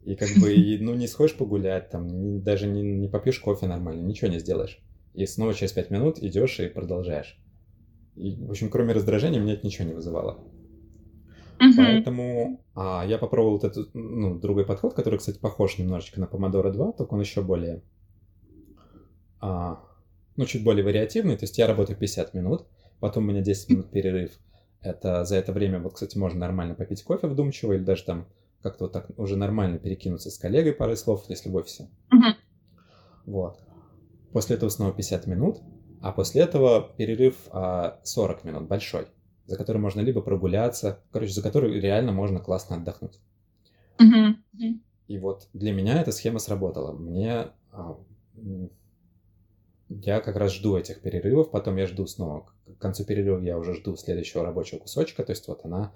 И 0.04 0.14
как 0.16 0.28
бы, 0.40 0.78
ну, 0.80 0.95
не 0.95 1.07
сходишь 1.07 1.37
погулять, 1.37 1.90
там, 1.90 2.42
даже 2.42 2.66
не, 2.66 2.83
не 2.83 3.09
попьешь 3.09 3.38
кофе 3.40 3.66
нормально, 3.66 4.02
ничего 4.02 4.30
не 4.30 4.38
сделаешь. 4.38 4.80
И 5.14 5.26
снова 5.26 5.54
через 5.54 5.73
5 5.73 5.90
минут 5.90 6.18
идешь 6.23 6.61
и 6.61 6.68
продолжаешь. 6.68 7.38
И, 8.16 8.37
в 8.37 8.50
общем, 8.50 8.68
кроме 8.68 8.92
раздражения, 8.92 9.40
мне 9.40 9.54
это 9.54 9.66
ничего 9.66 9.87
не 9.87 9.95
вызывало. 9.95 10.38
Uh-huh. 11.59 11.77
Поэтому 11.77 12.65
а, 12.75 13.05
я 13.07 13.19
попробовал 13.19 13.55
вот 13.55 13.65
этот, 13.65 13.91
ну, 13.95 14.38
другой 14.38 14.65
подход, 14.65 14.95
который, 14.95 15.19
кстати, 15.19 15.38
похож 15.38 15.79
немножечко 15.79 16.21
на 16.21 16.25
Pomodoro 16.25 16.71
2, 16.71 16.93
только 16.93 17.15
он 17.15 17.21
еще 17.21 17.43
более 17.43 17.83
а, 19.41 19.81
ну, 20.37 20.47
чуть 20.47 20.62
более 20.62 20.85
вариативный, 20.85 21.37
то 21.37 21.45
есть 21.45 21.59
я 21.59 21.67
работаю 21.67 21.99
50 21.99 22.33
минут, 22.35 22.67
потом 23.00 23.25
у 23.25 23.27
меня 23.29 23.41
10 23.41 23.71
минут 23.71 23.91
перерыв. 23.91 24.38
Это 24.81 25.25
за 25.25 25.37
это 25.37 25.53
время, 25.53 25.81
вот, 25.81 25.95
кстати, 25.95 26.17
можно 26.17 26.38
нормально 26.38 26.75
попить 26.75 27.03
кофе 27.03 27.27
вдумчиво 27.27 27.73
или 27.73 27.83
даже 27.83 28.05
там 28.05 28.29
как-то 28.62 28.85
вот 28.85 28.93
так 28.93 29.11
уже 29.17 29.37
нормально 29.37 29.79
перекинуться 29.79 30.31
с 30.31 30.38
коллегой 30.38 30.73
парой 30.73 30.97
слов, 30.97 31.25
если 31.29 31.49
в 31.49 31.57
офисе. 31.57 31.88
Uh-huh. 32.12 32.35
Вот. 33.27 33.61
После 34.33 34.57
этого 34.57 34.71
снова 34.71 34.93
50 34.93 35.27
минут, 35.27 35.61
а 36.00 36.12
после 36.12 36.43
этого 36.43 36.88
перерыв 36.97 37.35
а, 37.50 37.99
40 38.05 38.45
минут, 38.45 38.69
большой, 38.69 39.09
за 39.49 39.57
который 39.57 39.78
можно 39.78 40.00
либо 40.00 40.21
прогуляться, 40.21 41.00
короче, 41.11 41.33
за 41.33 41.43
который 41.43 41.81
реально 41.81 42.12
можно 42.12 42.38
классно 42.38 42.76
отдохнуть. 42.76 43.19
Uh-huh. 43.99 44.35
И 45.09 45.19
вот 45.19 45.49
для 45.55 45.73
меня 45.73 46.00
эта 46.00 46.12
схема 46.12 46.38
сработала. 46.38 46.93
Мне 46.93 47.49
а, 47.73 47.99
я 49.88 50.21
как 50.21 50.37
раз 50.37 50.52
жду 50.52 50.76
этих 50.76 51.00
перерывов, 51.00 51.50
потом 51.50 51.76
я 51.76 51.87
жду 51.87 52.07
снова. 52.07 52.47
К 52.67 52.78
концу 52.78 53.05
перерыва 53.07 53.40
я 53.40 53.59
уже 53.59 53.75
жду 53.75 53.97
следующего 53.97 54.45
рабочего 54.45 54.81
кусочка, 54.81 55.25
то 55.25 55.33
есть 55.33 55.49
вот 55.49 55.64
она 55.64 55.93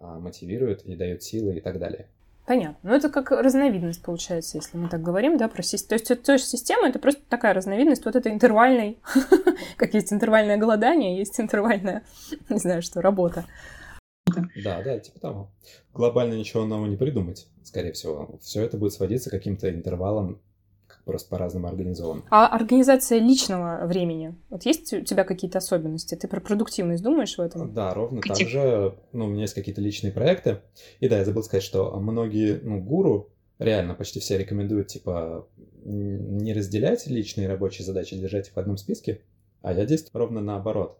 а, 0.00 0.20
мотивирует 0.20 0.82
и 0.84 0.94
дает 0.94 1.24
силы 1.24 1.56
и 1.56 1.60
так 1.60 1.80
далее. 1.80 2.08
Понятно. 2.44 2.76
Ну, 2.82 2.94
это 2.94 3.08
как 3.08 3.30
разновидность 3.30 4.02
получается, 4.02 4.58
если 4.58 4.76
мы 4.76 4.88
так 4.88 5.00
говорим, 5.00 5.38
да, 5.38 5.48
про 5.48 5.62
систему. 5.62 6.00
То 6.00 6.12
есть, 6.12 6.22
то 6.24 6.32
есть 6.32 6.48
система— 6.48 6.88
это 6.88 6.98
просто 6.98 7.22
такая 7.28 7.54
разновидность 7.54 8.04
вот 8.04 8.16
этой 8.16 8.32
интервальной, 8.32 8.98
как 9.76 9.94
есть 9.94 10.12
интервальное 10.12 10.56
голодание, 10.56 11.16
есть 11.16 11.38
интервальная, 11.38 12.02
не 12.48 12.58
знаю 12.58 12.82
что, 12.82 13.00
работа. 13.00 13.44
Да, 14.56 14.82
да, 14.82 14.98
типа 14.98 15.20
того. 15.20 15.50
Глобально 15.94 16.34
ничего 16.34 16.64
нового 16.64 16.86
не 16.86 16.96
придумать, 16.96 17.46
скорее 17.62 17.92
всего. 17.92 18.38
Все 18.40 18.62
это 18.62 18.76
будет 18.76 18.92
сводиться 18.92 19.30
к 19.30 19.32
каким-то 19.32 19.70
интервалам 19.70 20.40
просто 21.04 21.28
по-разному 21.30 21.68
организован. 21.68 22.24
А 22.30 22.46
организация 22.46 23.18
личного 23.18 23.86
времени? 23.86 24.34
Вот 24.50 24.64
есть 24.64 24.92
у 24.92 25.00
тебя 25.02 25.24
какие-то 25.24 25.58
особенности? 25.58 26.14
Ты 26.14 26.28
про 26.28 26.40
продуктивность 26.40 27.02
думаешь 27.02 27.36
в 27.36 27.40
этом? 27.40 27.72
Да, 27.72 27.92
ровно 27.94 28.20
так 28.20 28.38
же. 28.38 28.94
Ну, 29.12 29.26
у 29.26 29.28
меня 29.28 29.42
есть 29.42 29.54
какие-то 29.54 29.80
личные 29.80 30.12
проекты. 30.12 30.60
И 31.00 31.08
да, 31.08 31.18
я 31.18 31.24
забыл 31.24 31.42
сказать, 31.42 31.64
что 31.64 31.98
многие, 31.98 32.60
ну, 32.62 32.80
гуру, 32.80 33.30
реально 33.58 33.94
почти 33.94 34.20
все 34.20 34.38
рекомендуют, 34.38 34.88
типа, 34.88 35.46
не 35.84 36.52
разделять 36.52 37.06
личные 37.06 37.46
и 37.46 37.48
рабочие 37.48 37.84
задачи, 37.84 38.16
держать 38.16 38.48
их 38.48 38.54
в 38.54 38.58
одном 38.58 38.76
списке, 38.76 39.22
а 39.62 39.72
я 39.72 39.84
действую 39.86 40.20
ровно 40.20 40.40
наоборот. 40.40 40.98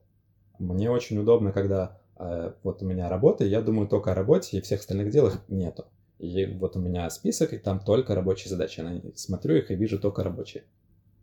Мне 0.59 0.91
очень 0.91 1.19
удобно, 1.19 1.53
когда 1.53 1.99
э, 2.19 2.53
вот 2.63 2.83
у 2.83 2.87
меня 2.87 3.09
работа, 3.09 3.45
и 3.45 3.49
я 3.49 3.61
думаю 3.63 3.89
только 3.89 4.13
о 4.13 4.15
работе, 4.15 4.57
и 4.57 4.61
всех 4.61 4.81
остальных 4.81 5.11
делах 5.11 5.43
нету. 5.49 5.87
И 6.23 6.47
вот 6.47 6.77
у 6.77 6.79
меня 6.79 7.11
список, 7.11 7.53
и 7.53 7.59
там 7.59 7.81
только 7.81 8.15
рабочие 8.15 8.49
задачи. 8.49 8.81
Я 8.81 9.01
смотрю 9.17 9.57
их 9.57 9.73
и 9.73 9.75
вижу 9.75 9.99
только 9.99 10.23
рабочие. 10.23 10.63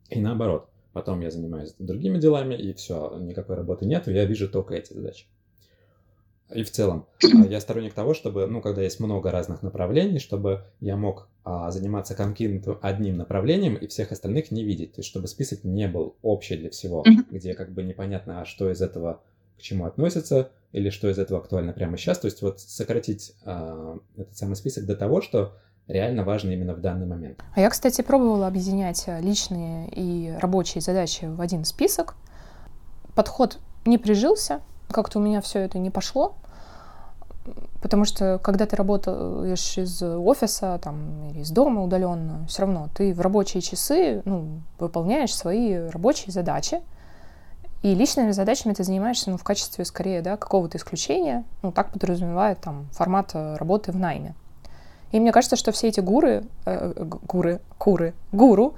И 0.10 0.20
наоборот. 0.20 0.68
Потом 0.92 1.22
я 1.22 1.32
занимаюсь 1.32 1.74
другими 1.80 2.18
делами, 2.18 2.56
и 2.56 2.74
все, 2.74 3.18
никакой 3.20 3.56
работы 3.56 3.86
нет, 3.86 4.08
я 4.08 4.26
вижу 4.26 4.50
только 4.50 4.74
эти 4.74 4.92
задачи. 4.92 5.28
И 6.54 6.64
в 6.64 6.72
целом, 6.72 7.06
а, 7.24 7.46
я 7.46 7.62
сторонник 7.62 7.94
того, 7.94 8.14
чтобы, 8.14 8.48
ну, 8.48 8.60
когда 8.62 8.82
есть 8.82 9.00
много 9.00 9.32
разных 9.32 9.62
направлений, 9.62 10.20
чтобы 10.20 10.66
я 10.82 10.98
мог 10.98 11.30
а, 11.46 11.72
заниматься 11.72 12.16
каким-то 12.16 12.80
одним 12.82 13.18
направлением 13.18 13.76
и 13.76 13.88
всех 13.88 14.12
остальных 14.12 14.52
не 14.52 14.64
видеть. 14.64 14.94
То 14.94 15.00
есть, 15.00 15.10
чтобы 15.10 15.28
список 15.28 15.64
не 15.64 15.88
был 15.88 16.16
общий 16.24 16.58
для 16.58 16.72
всего, 16.72 17.06
где 17.30 17.54
как 17.54 17.72
бы 17.72 17.84
непонятно, 17.84 18.42
а 18.42 18.46
что 18.46 18.70
из 18.70 18.82
этого 18.82 19.22
к 19.58 19.62
чему 19.62 19.86
относится, 19.86 20.52
или 20.72 20.90
что 20.90 21.10
из 21.10 21.18
этого 21.18 21.40
актуально 21.40 21.74
прямо 21.74 21.98
сейчас. 21.98 22.20
То 22.20 22.26
есть 22.26 22.42
вот 22.42 22.60
сократить 22.60 23.34
э, 23.46 23.98
этот 24.18 24.38
самый 24.38 24.56
список 24.56 24.86
до 24.86 24.96
того, 24.96 25.22
что 25.22 25.54
реально 25.88 26.24
важно 26.24 26.52
именно 26.52 26.74
в 26.74 26.82
данный 26.82 27.08
момент. 27.08 27.44
А 27.56 27.62
я, 27.62 27.70
кстати, 27.70 28.02
пробовала 28.02 28.48
объединять 28.48 29.06
личные 29.22 29.90
и 29.90 30.34
рабочие 30.40 30.82
задачи 30.82 31.26
в 31.26 31.42
один 31.42 31.66
список. 31.66 32.16
Подход 33.16 33.60
не 33.86 33.98
прижился, 33.98 34.62
как-то 34.92 35.20
у 35.20 35.22
меня 35.22 35.42
все 35.42 35.60
это 35.60 35.80
не 35.80 35.90
пошло. 35.90 36.36
потому 37.82 38.06
что 38.06 38.40
когда 38.44 38.66
ты 38.66 38.76
работаешь 38.76 39.78
из 39.78 40.04
офиса 40.04 40.80
там, 40.84 41.30
или 41.30 41.40
из 41.40 41.50
дома 41.50 41.84
удаленно, 41.84 42.46
все 42.48 42.62
равно 42.62 42.90
ты 42.96 43.14
в 43.14 43.22
рабочие 43.22 43.62
часы 43.62 44.22
ну, 44.26 44.62
выполняешь 44.78 45.36
свои 45.36 45.76
рабочие 45.76 46.32
задачи, 46.32 46.82
и 47.82 47.96
личными 47.96 48.32
задачами 48.32 48.74
ты 48.74 48.84
занимаешься 48.84 49.32
ну, 49.32 49.38
в 49.38 49.44
качестве, 49.44 49.86
скорее, 49.86 50.22
да, 50.22 50.38
какого-то 50.38 50.78
исключения. 50.78 51.44
Ну, 51.62 51.72
так 51.72 51.92
подразумевает 51.92 52.60
там 52.60 52.88
формат 52.92 53.32
э, 53.34 53.56
работы 53.56 53.92
в 53.92 53.96
найме. 53.96 54.36
И 55.12 55.20
мне 55.20 55.32
кажется, 55.32 55.56
что 55.56 55.72
все 55.72 55.88
эти 55.88 56.00
гуры, 56.02 56.44
э, 56.66 56.94
гуры, 57.28 57.62
куры, 57.78 58.14
гуру, 58.32 58.76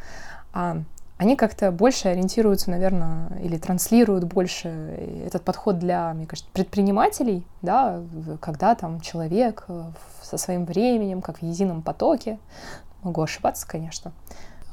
э, 0.54 0.82
они 1.22 1.36
как-то 1.36 1.72
больше 1.72 2.08
ориентируются, 2.08 2.72
наверное, 2.72 3.30
или 3.44 3.58
транслируют 3.58 4.24
больше 4.24 4.70
этот 5.26 5.44
подход 5.44 5.78
для, 5.78 6.14
мне 6.16 6.26
кажется, 6.26 6.50
предпринимателей, 6.52 7.46
да, 7.62 8.02
когда 8.40 8.74
там 8.74 9.02
человек 9.02 9.66
э, 9.68 9.84
со 10.24 10.38
своим 10.38 10.66
временем, 10.66 11.22
как 11.22 11.40
в 11.40 11.44
едином 11.44 11.84
потоке. 11.84 12.40
Могу 13.04 13.22
ошибаться, 13.22 13.68
конечно. 13.68 14.14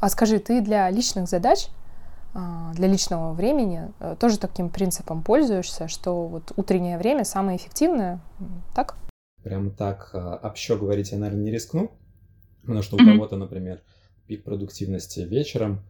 А 0.01 0.09
скажи, 0.09 0.39
ты 0.39 0.61
для 0.61 0.89
личных 0.91 1.29
задач 1.29 1.69
а, 1.69 1.78
для 2.35 2.89
личного 2.89 3.33
времени 3.33 3.93
э, 4.01 4.17
тоже 4.19 4.39
таким 4.39 4.69
принципом 4.69 5.23
пользуешься, 5.23 5.89
что 5.89 6.27
вот 6.27 6.53
утреннее 6.57 6.99
время 6.99 7.25
самое 7.25 7.57
эффективное, 7.57 8.21
так? 8.75 8.97
Прям 9.43 9.71
так 9.71 10.11
а, 10.13 10.37
общо 10.43 10.77
говорить 10.77 11.13
я, 11.13 11.19
наверное, 11.19 11.45
не 11.45 11.51
рискну, 11.51 11.93
потому 12.63 12.83
что 12.83 12.97
у 12.97 12.99
mm-hmm. 12.99 13.13
кого-то, 13.13 13.37
например, 13.37 13.83
пик 14.27 14.45
продуктивности 14.45 15.21
вечером 15.21 15.81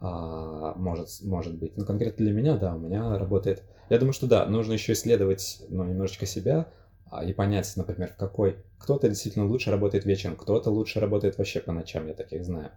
а, 0.00 0.74
может, 0.76 1.08
может 1.22 1.58
быть. 1.58 1.76
Но 1.76 1.84
конкретно 1.84 2.24
для 2.24 2.34
меня, 2.34 2.56
да, 2.56 2.74
у 2.74 2.78
меня 2.78 3.18
работает. 3.18 3.62
Я 3.88 3.98
думаю, 3.98 4.12
что 4.12 4.26
да, 4.26 4.46
нужно 4.46 4.74
еще 4.74 4.92
исследовать 4.92 5.62
ну, 5.68 5.84
немножечко 5.84 6.24
себя 6.24 6.68
а, 7.10 7.24
и 7.24 7.32
понять, 7.32 7.72
например, 7.76 8.12
в 8.12 8.16
какой... 8.16 8.56
Кто-то 8.78 9.08
действительно 9.08 9.46
лучше 9.46 9.70
работает 9.70 10.04
вечером, 10.04 10.36
кто-то 10.36 10.70
лучше 10.70 11.00
работает 11.00 11.36
вообще 11.36 11.60
по 11.60 11.72
ночам, 11.72 12.06
я 12.06 12.14
таких 12.14 12.44
знаю 12.44 12.70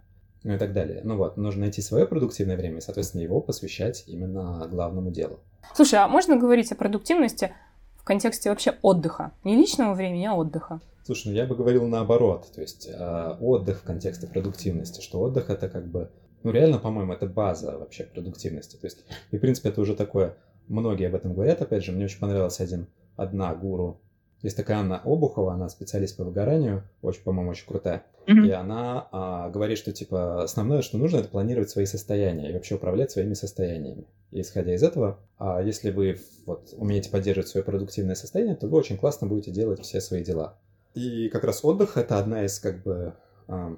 ну 0.44 0.54
и 0.54 0.58
так 0.58 0.72
далее. 0.72 1.00
Ну 1.02 1.16
вот, 1.16 1.36
нужно 1.36 1.62
найти 1.62 1.82
свое 1.82 2.06
продуктивное 2.06 2.56
время 2.56 2.78
и, 2.78 2.80
соответственно, 2.80 3.22
его 3.22 3.40
посвящать 3.40 4.04
именно 4.06 4.68
главному 4.70 5.10
делу. 5.10 5.40
Слушай, 5.74 5.98
а 5.98 6.08
можно 6.08 6.36
говорить 6.36 6.70
о 6.70 6.76
продуктивности 6.76 7.52
в 7.96 8.04
контексте 8.04 8.50
вообще 8.50 8.76
отдыха? 8.82 9.32
Не 9.42 9.56
личного 9.56 9.94
времени, 9.94 10.26
а 10.26 10.34
отдыха. 10.34 10.80
Слушай, 11.04 11.28
ну 11.28 11.34
я 11.34 11.46
бы 11.46 11.56
говорил 11.56 11.86
наоборот, 11.86 12.46
то 12.54 12.60
есть 12.60 12.88
э, 12.88 13.36
отдых 13.40 13.80
в 13.80 13.82
контексте 13.82 14.26
продуктивности, 14.26 15.02
что 15.02 15.20
отдых 15.20 15.50
это 15.50 15.68
как 15.68 15.86
бы, 15.86 16.10
ну 16.42 16.50
реально, 16.50 16.78
по-моему, 16.78 17.12
это 17.12 17.26
база 17.26 17.78
вообще 17.78 18.04
продуктивности. 18.04 18.76
То 18.76 18.86
есть, 18.86 19.04
и 19.30 19.36
в 19.36 19.40
принципе 19.40 19.70
это 19.70 19.80
уже 19.80 19.94
такое, 19.94 20.36
многие 20.68 21.08
об 21.08 21.14
этом 21.14 21.34
говорят, 21.34 21.60
опять 21.60 21.84
же, 21.84 21.92
мне 21.92 22.06
очень 22.06 22.20
понравилась 22.20 22.60
один, 22.60 22.86
одна 23.16 23.54
гуру 23.54 24.00
есть 24.46 24.56
такая 24.56 24.78
Анна 24.78 25.00
Обухова, 25.02 25.54
она 25.54 25.68
специалист 25.68 26.16
по 26.16 26.24
выгоранию, 26.24 26.82
очень, 27.00 27.22
по-моему, 27.22 27.52
очень 27.52 27.66
крутая. 27.66 28.04
Mm-hmm. 28.26 28.46
И 28.46 28.50
она 28.50 29.08
а, 29.10 29.48
говорит, 29.48 29.78
что 29.78 29.92
типа 29.92 30.42
основное, 30.42 30.82
что 30.82 30.98
нужно, 30.98 31.18
это 31.18 31.28
планировать 31.28 31.70
свои 31.70 31.86
состояния 31.86 32.50
и 32.50 32.52
вообще 32.52 32.74
управлять 32.74 33.10
своими 33.10 33.34
состояниями. 33.34 34.06
И 34.32 34.40
исходя 34.40 34.74
из 34.74 34.82
этого, 34.82 35.18
а 35.38 35.62
если 35.62 35.90
вы 35.90 36.20
вот 36.44 36.74
умеете 36.76 37.10
поддерживать 37.10 37.48
свое 37.48 37.64
продуктивное 37.64 38.14
состояние, 38.14 38.54
то 38.54 38.66
вы 38.66 38.76
очень 38.76 38.98
классно 38.98 39.26
будете 39.26 39.50
делать 39.50 39.80
все 39.80 40.00
свои 40.00 40.22
дела. 40.22 40.58
И 40.94 41.28
как 41.30 41.44
раз 41.44 41.64
отдых 41.64 41.96
это 41.96 42.18
одна 42.18 42.44
из 42.44 42.58
как 42.58 42.82
бы 42.82 43.14
а, 43.48 43.76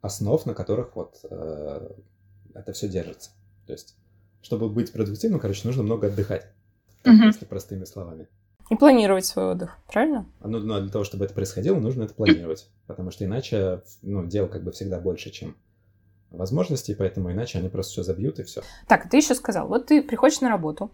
основ, 0.00 0.44
на 0.46 0.54
которых 0.54 0.96
вот 0.96 1.20
а, 1.30 1.94
это 2.54 2.72
все 2.72 2.88
держится. 2.88 3.30
То 3.66 3.72
есть, 3.72 3.96
чтобы 4.42 4.68
быть 4.68 4.92
продуктивным, 4.92 5.38
короче, 5.40 5.66
нужно 5.66 5.82
много 5.82 6.08
отдыхать. 6.08 6.46
Так, 7.02 7.14
mm-hmm. 7.14 7.26
если 7.26 7.44
простыми 7.44 7.84
словами. 7.84 8.26
И 8.70 8.76
планировать 8.76 9.24
свой 9.24 9.52
отдых, 9.52 9.78
правильно? 9.90 10.26
Ну, 10.40 10.58
ну, 10.58 10.80
для 10.80 10.90
того, 10.90 11.04
чтобы 11.04 11.24
это 11.24 11.34
происходило, 11.34 11.78
нужно 11.78 12.02
это 12.02 12.14
планировать. 12.14 12.68
Потому 12.86 13.10
что 13.10 13.24
иначе, 13.24 13.82
ну, 14.02 14.26
дел 14.26 14.48
как 14.48 14.62
бы 14.62 14.72
всегда 14.72 15.00
больше, 15.00 15.30
чем 15.30 15.56
возможностей, 16.30 16.94
поэтому 16.94 17.32
иначе 17.32 17.58
они 17.58 17.68
просто 17.68 17.92
все 17.92 18.02
забьют 18.02 18.38
и 18.38 18.42
все. 18.42 18.62
Так, 18.86 19.08
ты 19.08 19.16
еще 19.16 19.34
сказал, 19.34 19.66
вот 19.66 19.86
ты 19.86 20.02
приходишь 20.02 20.40
на 20.40 20.50
работу, 20.50 20.90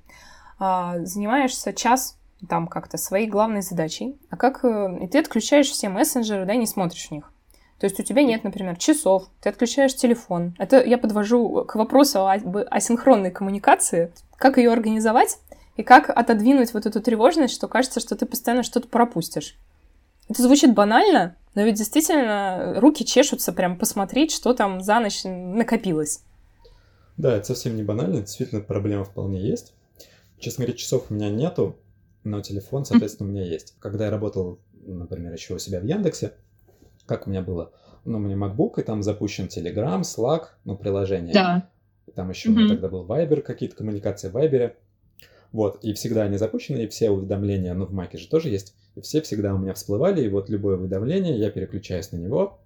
а, 0.59 1.01
занимаешься 1.05 1.73
час 1.73 2.19
там 2.49 2.69
как-то 2.69 2.97
своей 2.99 3.27
главной 3.27 3.63
задачей, 3.63 4.19
а 4.31 4.37
как 4.37 4.65
э, 4.65 4.99
и 5.03 5.09
ты 5.09 5.19
отключаешь 5.19 5.71
все 5.71 5.89
мессенджеры, 5.89 6.45
да, 6.45 6.55
и 6.55 6.59
не 6.59 6.67
смотришь 6.67 7.09
в 7.09 7.11
них. 7.11 7.33
То 7.79 7.87
есть 7.87 7.99
у 7.99 8.03
тебя 8.03 8.23
нет, 8.23 8.45
например, 8.45 8.77
часов, 8.77 9.29
ты 9.41 9.49
отключаешь 9.49 9.95
телефон. 9.95 10.55
Это 10.59 10.83
я 10.83 10.97
подвожу 10.97 11.65
к 11.65 11.75
вопросу 11.75 12.21
о 12.21 12.33
асинхронной 12.33 13.31
коммуникации. 13.31 14.13
Как 14.37 14.59
ее 14.59 14.73
организовать, 14.73 15.39
и 15.77 15.83
как 15.83 16.11
отодвинуть 16.11 16.75
вот 16.75 16.87
эту 16.87 17.01
тревожность, 17.01 17.55
что 17.55 17.69
кажется, 17.69 18.01
что 18.01 18.17
ты 18.17 18.27
постоянно 18.27 18.63
что-то 18.63 18.89
пропустишь. 18.89 19.57
Это 20.29 20.43
звучит 20.43 20.75
банально, 20.75 21.37
но 21.55 21.63
ведь 21.63 21.77
действительно 21.77 22.75
руки 22.81 23.05
чешутся 23.05 23.53
прям 23.53 23.79
посмотреть, 23.79 24.33
что 24.33 24.55
там 24.55 24.81
за 24.81 25.01
ночь 25.01 25.23
накопилось. 25.25 26.23
Да, 27.17 27.37
это 27.37 27.47
совсем 27.47 27.77
не 27.77 27.83
банально, 27.83 28.21
действительно 28.21 28.61
проблема 28.61 29.05
вполне 29.05 29.41
есть. 29.41 29.75
Честно 30.39 30.65
говоря, 30.65 30.79
часов 30.79 31.07
у 31.11 31.15
меня 31.15 31.31
нету, 31.31 31.77
но 32.25 32.41
телефон, 32.41 32.85
соответственно, 32.85 33.29
у 33.29 33.33
меня 33.33 33.45
есть. 33.45 33.75
Когда 33.79 34.07
я 34.07 34.11
работал, 34.11 34.59
например, 34.73 35.33
еще 35.33 35.55
у 35.55 35.59
себя 35.59 35.81
в 35.81 35.85
Яндексе, 35.85 36.33
как 37.07 37.27
у 37.27 37.31
меня 37.31 37.43
было? 37.43 37.73
Ну, 38.05 38.19
у 38.19 38.21
меня 38.21 38.37
MacBook, 38.37 38.81
и 38.81 38.83
там 38.83 39.03
запущен 39.03 39.47
Telegram, 39.47 40.01
Slack, 40.01 40.49
ну, 40.65 40.77
приложение. 40.77 41.33
Да. 41.33 41.69
Там 42.15 42.31
еще 42.31 42.49
mm-hmm. 42.49 42.53
у 42.53 42.57
меня 42.57 42.69
тогда 42.69 42.89
был 42.89 43.07
Viber, 43.07 43.41
какие-то 43.41 43.77
коммуникации 43.77 44.29
в 44.29 44.37
Viber. 44.37 44.75
Вот, 45.55 45.85
и 45.85 45.93
всегда 45.93 46.25
они 46.25 46.37
запущены, 46.37 46.79
и 46.79 46.89
все 46.89 47.11
уведомления, 47.11 47.75
ну, 47.75 47.87
в 47.87 47.93
Маке 47.93 48.19
же 48.19 48.29
тоже 48.29 48.49
есть, 48.49 48.75
и 48.97 49.01
все 49.01 49.23
всегда 49.23 49.55
у 49.55 49.59
меня 49.59 49.73
всплывали, 49.73 50.21
и 50.21 50.29
вот 50.29 50.49
любое 50.49 50.77
уведомление, 50.77 51.39
я 51.39 51.49
переключаюсь 51.49 52.11
на 52.11 52.17
него, 52.17 52.59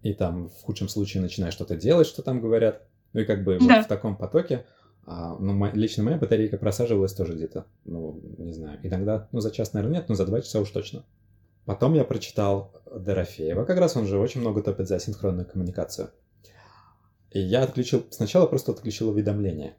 и 0.00 0.14
там 0.14 0.48
в 0.48 0.62
худшем 0.62 0.88
случае 0.88 1.22
начинаю 1.22 1.52
что-то 1.52 1.76
делать, 1.76 2.06
что 2.06 2.22
там 2.22 2.40
говорят. 2.40 2.86
Ну 3.12 3.20
и 3.20 3.26
как 3.26 3.44
бы 3.44 3.58
да. 3.58 3.76
вот 3.76 3.84
в 3.84 3.88
таком 3.88 4.16
потоке, 4.16 4.64
а, 5.04 5.36
ну, 5.38 5.70
лично 5.74 6.02
моя 6.02 6.16
батарейка 6.16 6.56
просаживалась 6.56 7.12
тоже 7.12 7.34
где-то, 7.34 7.66
ну, 7.84 8.18
не 8.38 8.54
знаю, 8.54 8.80
иногда, 8.82 9.28
ну, 9.30 9.40
за 9.40 9.50
час, 9.50 9.74
наверное, 9.74 9.98
нет, 9.98 10.08
но 10.08 10.14
за 10.14 10.24
два 10.24 10.40
часа 10.40 10.58
уж 10.58 10.70
точно. 10.70 11.04
Потом 11.66 11.92
я 11.92 12.04
прочитал 12.04 12.72
Дорофеева, 12.90 13.66
как 13.66 13.78
раз 13.78 13.94
он 13.98 14.06
же 14.06 14.18
очень 14.18 14.40
много 14.40 14.62
топит 14.62 14.88
за 14.88 14.98
синхронную 14.98 15.46
коммуникацию. 15.46 16.08
И 17.30 17.40
я 17.40 17.62
отключил, 17.62 18.06
сначала 18.08 18.46
просто 18.46 18.72
отключил 18.72 19.10
уведомления. 19.10 19.76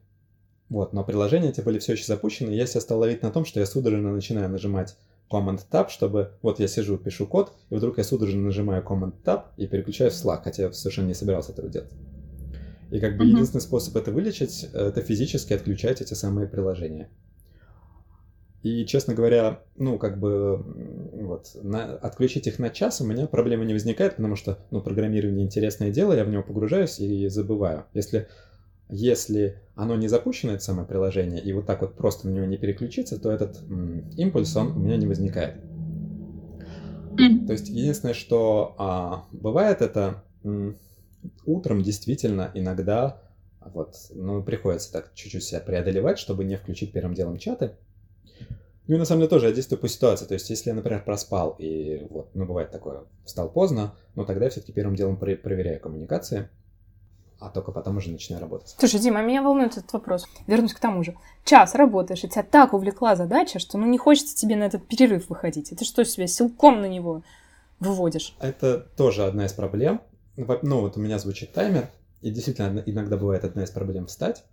Вот, 0.71 0.93
но 0.93 1.03
приложения 1.03 1.49
эти 1.49 1.59
были 1.59 1.79
все 1.79 1.91
еще 1.91 2.05
запущены, 2.05 2.51
и 2.51 2.55
я 2.55 2.65
себя 2.65 2.79
стал 2.79 2.99
ловить 2.99 3.21
на 3.23 3.29
том, 3.29 3.43
что 3.43 3.59
я 3.59 3.65
судорожно 3.65 4.13
начинаю 4.13 4.47
нажимать 4.47 4.95
Command 5.29 5.59
Tab, 5.69 5.89
чтобы... 5.89 6.31
Вот 6.41 6.61
я 6.61 6.69
сижу, 6.69 6.97
пишу 6.97 7.27
код, 7.27 7.51
и 7.69 7.75
вдруг 7.75 7.97
я 7.97 8.05
судорожно 8.05 8.41
нажимаю 8.41 8.81
Command 8.81 9.15
Tab 9.21 9.47
и 9.57 9.67
переключаюсь 9.67 10.13
в 10.13 10.25
Slack, 10.25 10.43
хотя 10.45 10.63
я 10.63 10.71
совершенно 10.71 11.07
не 11.07 11.13
собирался 11.13 11.51
этого 11.51 11.67
делать. 11.67 11.91
И 12.89 13.01
как 13.01 13.17
бы 13.17 13.25
mm-hmm. 13.25 13.27
единственный 13.27 13.59
способ 13.59 13.97
это 13.97 14.13
вылечить, 14.13 14.63
это 14.73 15.01
физически 15.01 15.51
отключать 15.51 15.99
эти 15.99 16.13
самые 16.13 16.47
приложения. 16.47 17.09
И, 18.63 18.85
честно 18.85 19.13
говоря, 19.13 19.63
ну, 19.75 19.97
как 19.97 20.21
бы, 20.21 20.55
вот, 21.21 21.49
на, 21.61 21.97
отключить 21.97 22.47
их 22.47 22.59
на 22.59 22.69
час 22.69 23.01
у 23.01 23.05
меня 23.05 23.27
проблемы 23.27 23.65
не 23.65 23.73
возникает, 23.73 24.15
потому 24.15 24.37
что, 24.37 24.59
ну, 24.71 24.81
программирование 24.81 25.43
интересное 25.43 25.91
дело, 25.91 26.13
я 26.13 26.23
в 26.23 26.29
него 26.29 26.43
погружаюсь 26.43 26.97
и 27.01 27.27
забываю. 27.27 27.87
Если 27.93 28.29
если 28.91 29.59
оно 29.75 29.95
не 29.95 30.07
запущено, 30.07 30.53
это 30.53 30.63
самое 30.63 30.87
приложение, 30.87 31.41
и 31.41 31.53
вот 31.53 31.65
так 31.65 31.81
вот 31.81 31.95
просто 31.95 32.27
на 32.27 32.33
него 32.33 32.45
не 32.45 32.57
переключиться, 32.57 33.19
то 33.19 33.31
этот 33.31 33.59
импульс, 34.17 34.55
он 34.55 34.73
у 34.73 34.79
меня 34.79 34.97
не 34.97 35.07
возникает. 35.07 35.55
Mm. 37.17 37.45
То 37.45 37.53
есть 37.53 37.69
единственное, 37.69 38.13
что 38.13 38.75
а, 38.77 39.25
бывает, 39.31 39.81
это 39.81 40.23
м, 40.43 40.77
утром 41.45 41.81
действительно 41.81 42.51
иногда 42.53 43.21
вот, 43.73 43.95
ну, 44.13 44.43
приходится 44.43 44.91
так 44.91 45.13
чуть-чуть 45.13 45.43
себя 45.43 45.59
преодолевать, 45.59 46.17
чтобы 46.17 46.43
не 46.43 46.57
включить 46.57 46.91
первым 46.91 47.13
делом 47.13 47.37
чаты. 47.37 47.71
Ну 48.87 48.95
и 48.95 48.97
на 48.97 49.05
самом 49.05 49.21
деле 49.21 49.29
тоже 49.29 49.47
я 49.47 49.53
действую 49.53 49.79
по 49.79 49.87
ситуации. 49.87 50.25
То 50.25 50.33
есть, 50.33 50.49
если 50.49 50.69
я, 50.69 50.75
например, 50.75 51.03
проспал 51.03 51.55
и 51.59 52.05
вот, 52.09 52.31
ну, 52.33 52.45
бывает 52.45 52.71
такое, 52.71 53.03
встал 53.23 53.49
поздно, 53.49 53.93
но 54.15 54.25
тогда 54.25 54.45
я 54.45 54.51
все-таки 54.51 54.73
первым 54.73 54.95
делом 54.95 55.17
проверяю 55.17 55.79
коммуникации, 55.79 56.49
а 57.41 57.49
только 57.49 57.71
потом 57.71 57.97
уже 57.97 58.11
начинаю 58.11 58.41
работать. 58.41 58.75
Слушай, 58.77 58.99
Дима, 58.99 59.21
меня 59.23 59.41
волнует 59.41 59.75
этот 59.75 59.91
вопрос. 59.93 60.27
Вернусь 60.45 60.73
к 60.73 60.79
тому 60.79 61.03
же. 61.03 61.15
Час 61.43 61.73
работаешь, 61.73 62.23
и 62.23 62.29
тебя 62.29 62.43
так 62.43 62.73
увлекла 62.73 63.15
задача, 63.15 63.57
что 63.57 63.79
ну 63.79 63.87
не 63.87 63.97
хочется 63.97 64.35
тебе 64.35 64.55
на 64.55 64.63
этот 64.63 64.87
перерыв 64.87 65.27
выходить. 65.29 65.71
И 65.71 65.75
ты 65.75 65.83
что 65.83 66.05
себе 66.05 66.27
силком 66.27 66.81
на 66.81 66.85
него 66.85 67.23
выводишь? 67.79 68.35
Это 68.39 68.79
тоже 68.79 69.25
одна 69.25 69.45
из 69.45 69.53
проблем. 69.53 70.01
Ну, 70.37 70.81
вот 70.81 70.97
у 70.97 70.99
меня 71.01 71.17
звучит 71.17 71.51
таймер, 71.51 71.89
и 72.21 72.29
действительно 72.29 72.83
иногда 72.85 73.17
бывает 73.17 73.43
одна 73.43 73.63
из 73.63 73.71
проблем 73.71 74.05
встать, 74.05 74.43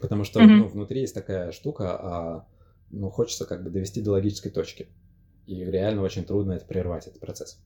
потому 0.00 0.24
что 0.24 0.40
mm-hmm. 0.40 0.46
ну, 0.46 0.68
внутри 0.68 1.00
есть 1.00 1.14
такая 1.14 1.50
штука, 1.50 1.98
а, 2.00 2.46
ну, 2.90 3.10
хочется 3.10 3.44
как 3.44 3.64
бы 3.64 3.70
довести 3.70 4.00
до 4.00 4.12
логической 4.12 4.52
точки. 4.52 4.88
И 5.46 5.62
реально 5.62 6.02
очень 6.02 6.24
трудно 6.24 6.52
это 6.52 6.64
прервать, 6.64 7.06
этот 7.06 7.20
процесс. 7.20 7.58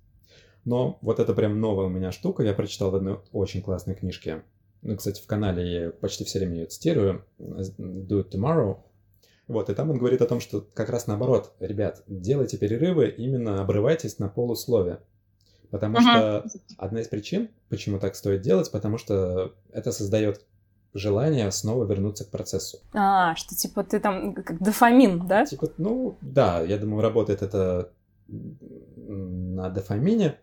Но 0.69 0.99
вот 1.01 1.19
это 1.19 1.33
прям 1.33 1.59
новая 1.61 1.87
у 1.87 1.89
меня 1.89 2.13
штука, 2.13 2.43
я 2.43 2.53
прочитал 2.53 2.91
в 2.91 2.95
одной 2.95 3.21
очень 3.33 3.63
классной 3.63 3.95
книжке. 3.95 4.43
Ну, 4.83 4.97
кстати, 4.99 5.23
в 5.23 5.27
канале 5.27 5.85
я 5.85 5.91
почти 5.91 6.25
все 6.25 6.41
время 6.41 6.57
ее 6.57 6.67
цитирую. 6.67 7.25
Do 7.39 8.23
it 8.23 8.31
tomorrow. 8.31 8.77
Вот, 9.47 9.71
и 9.71 9.75
там 9.75 9.91
он 9.91 9.97
говорит 9.97 10.21
о 10.21 10.27
том, 10.27 10.41
что 10.41 10.61
как 10.61 10.91
раз 10.91 11.07
наоборот, 11.07 11.55
ребят, 11.59 12.03
делайте 12.07 12.59
перерывы, 12.59 13.09
именно 13.09 13.63
обрывайтесь 13.63 14.19
на 14.19 14.29
полусловие. 14.29 15.01
Потому 15.71 15.97
uh-huh. 15.97 16.03
что 16.03 16.45
одна 16.77 17.01
из 17.01 17.09
причин, 17.09 17.49
почему 17.71 17.99
так 17.99 18.15
стоит 18.15 18.43
делать, 18.43 18.71
потому 18.71 18.99
что 18.99 19.55
это 19.73 19.91
создает 19.91 20.45
желание 20.93 21.51
снова 21.51 21.87
вернуться 21.87 22.27
к 22.27 22.31
процессу. 22.31 22.81
А, 22.93 23.35
что 23.37 23.55
типа 23.55 23.85
ты 23.85 24.01
там 24.01 24.35
как 24.35 24.63
дофамин, 24.63 25.27
да? 25.27 25.47
Типа, 25.47 25.71
ну, 25.79 26.19
да, 26.21 26.61
я 26.61 26.77
думаю, 26.77 27.01
работает 27.01 27.41
это 27.41 27.91
на 28.27 29.71
дофамине. 29.71 30.39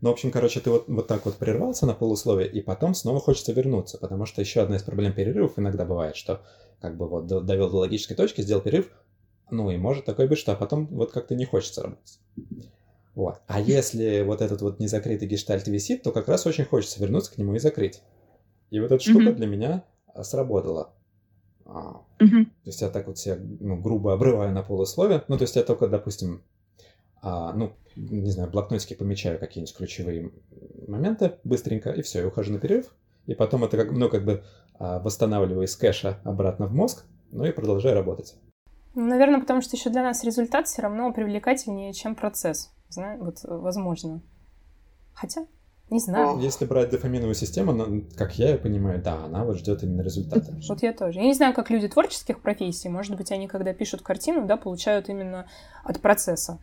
Но, 0.00 0.10
в 0.10 0.12
общем, 0.12 0.30
короче, 0.30 0.60
ты 0.60 0.70
вот, 0.70 0.88
вот 0.88 1.06
так 1.06 1.24
вот 1.24 1.36
прервался 1.36 1.86
на 1.86 1.94
полусловие, 1.94 2.50
и 2.50 2.60
потом 2.60 2.94
снова 2.94 3.20
хочется 3.20 3.52
вернуться, 3.52 3.98
потому 3.98 4.26
что 4.26 4.40
еще 4.42 4.60
одна 4.60 4.76
из 4.76 4.82
проблем 4.82 5.14
перерывов 5.14 5.58
иногда 5.58 5.84
бывает, 5.84 6.16
что 6.16 6.42
как 6.80 6.96
бы 6.96 7.08
вот 7.08 7.26
довел 7.26 7.70
до 7.70 7.78
логической 7.78 8.16
точки, 8.16 8.42
сделал 8.42 8.60
перерыв, 8.60 8.90
ну 9.50 9.70
и 9.70 9.76
может 9.76 10.04
такое 10.04 10.28
быть, 10.28 10.38
что 10.38 10.52
а 10.52 10.56
потом 10.56 10.86
вот 10.88 11.12
как-то 11.12 11.34
не 11.34 11.44
хочется 11.44 11.82
работать. 11.82 12.20
Вот. 13.14 13.40
А 13.46 13.60
если 13.78 14.22
вот 14.22 14.42
этот 14.42 14.62
вот 14.62 14.78
незакрытый 14.78 15.28
гештальт 15.28 15.66
висит, 15.66 16.02
то 16.02 16.12
как 16.12 16.28
раз 16.28 16.46
очень 16.46 16.64
хочется 16.64 17.00
вернуться 17.00 17.32
к 17.32 17.38
нему 17.38 17.54
и 17.54 17.58
закрыть. 17.58 18.02
И 18.70 18.80
вот 18.80 18.92
эта 18.92 19.02
штука 19.02 19.30
mm-hmm. 19.30 19.34
для 19.34 19.46
меня 19.46 19.84
а, 20.12 20.24
сработала. 20.24 20.92
А, 21.64 22.02
mm-hmm. 22.18 22.44
То 22.44 22.66
есть 22.66 22.80
я 22.80 22.88
так 22.90 23.06
вот 23.06 23.18
себя 23.18 23.38
ну, 23.38 23.76
грубо 23.76 24.12
обрываю 24.12 24.52
на 24.52 24.62
полусловие. 24.62 25.24
Ну, 25.28 25.38
то 25.38 25.42
есть 25.44 25.56
я 25.56 25.62
только, 25.62 25.88
допустим, 25.88 26.42
ну, 27.26 27.72
не 27.96 28.30
знаю, 28.30 28.50
блокнотики 28.50 28.94
помечаю 28.94 29.38
какие-нибудь 29.38 29.76
ключевые 29.76 30.32
моменты 30.86 31.38
быстренько, 31.44 31.90
и 31.90 32.02
все, 32.02 32.22
и 32.22 32.24
ухожу 32.24 32.52
на 32.52 32.58
перерыв. 32.58 32.94
И 33.26 33.34
потом 33.34 33.64
это 33.64 33.76
как, 33.76 33.90
ну, 33.90 34.08
как 34.08 34.24
бы 34.24 34.44
а, 34.78 35.00
восстанавливаю 35.00 35.64
из 35.64 35.74
кэша 35.76 36.20
обратно 36.24 36.66
в 36.66 36.72
мозг, 36.72 37.04
ну 37.32 37.44
и 37.44 37.52
продолжаю 37.52 37.94
работать. 37.94 38.36
Наверное, 38.94 39.40
потому 39.40 39.60
что 39.60 39.76
еще 39.76 39.90
для 39.90 40.02
нас 40.02 40.24
результат 40.24 40.68
все 40.68 40.82
равно 40.82 41.12
привлекательнее, 41.12 41.92
чем 41.92 42.14
процесс. 42.14 42.72
Знаю, 42.88 43.22
вот 43.22 43.38
возможно. 43.42 44.22
Хотя, 45.12 45.46
не 45.90 45.98
знаю. 45.98 46.38
Если 46.38 46.64
брать 46.64 46.90
дофаминовую 46.90 47.34
систему, 47.34 48.02
как 48.16 48.38
я 48.38 48.50
ее 48.52 48.58
понимаю, 48.58 49.02
да, 49.02 49.24
она 49.24 49.44
вот 49.44 49.58
ждет 49.58 49.82
именно 49.82 50.02
результата. 50.02 50.54
Вот 50.68 50.82
я 50.82 50.92
тоже. 50.92 51.20
Я 51.20 51.26
не 51.26 51.34
знаю, 51.34 51.52
как 51.54 51.70
люди 51.70 51.88
творческих 51.88 52.40
профессий, 52.40 52.88
может 52.88 53.16
быть, 53.16 53.30
они, 53.32 53.48
когда 53.48 53.72
пишут 53.74 54.02
картину, 54.02 54.46
да, 54.46 54.56
получают 54.56 55.08
именно 55.08 55.46
от 55.84 56.00
процесса. 56.00 56.58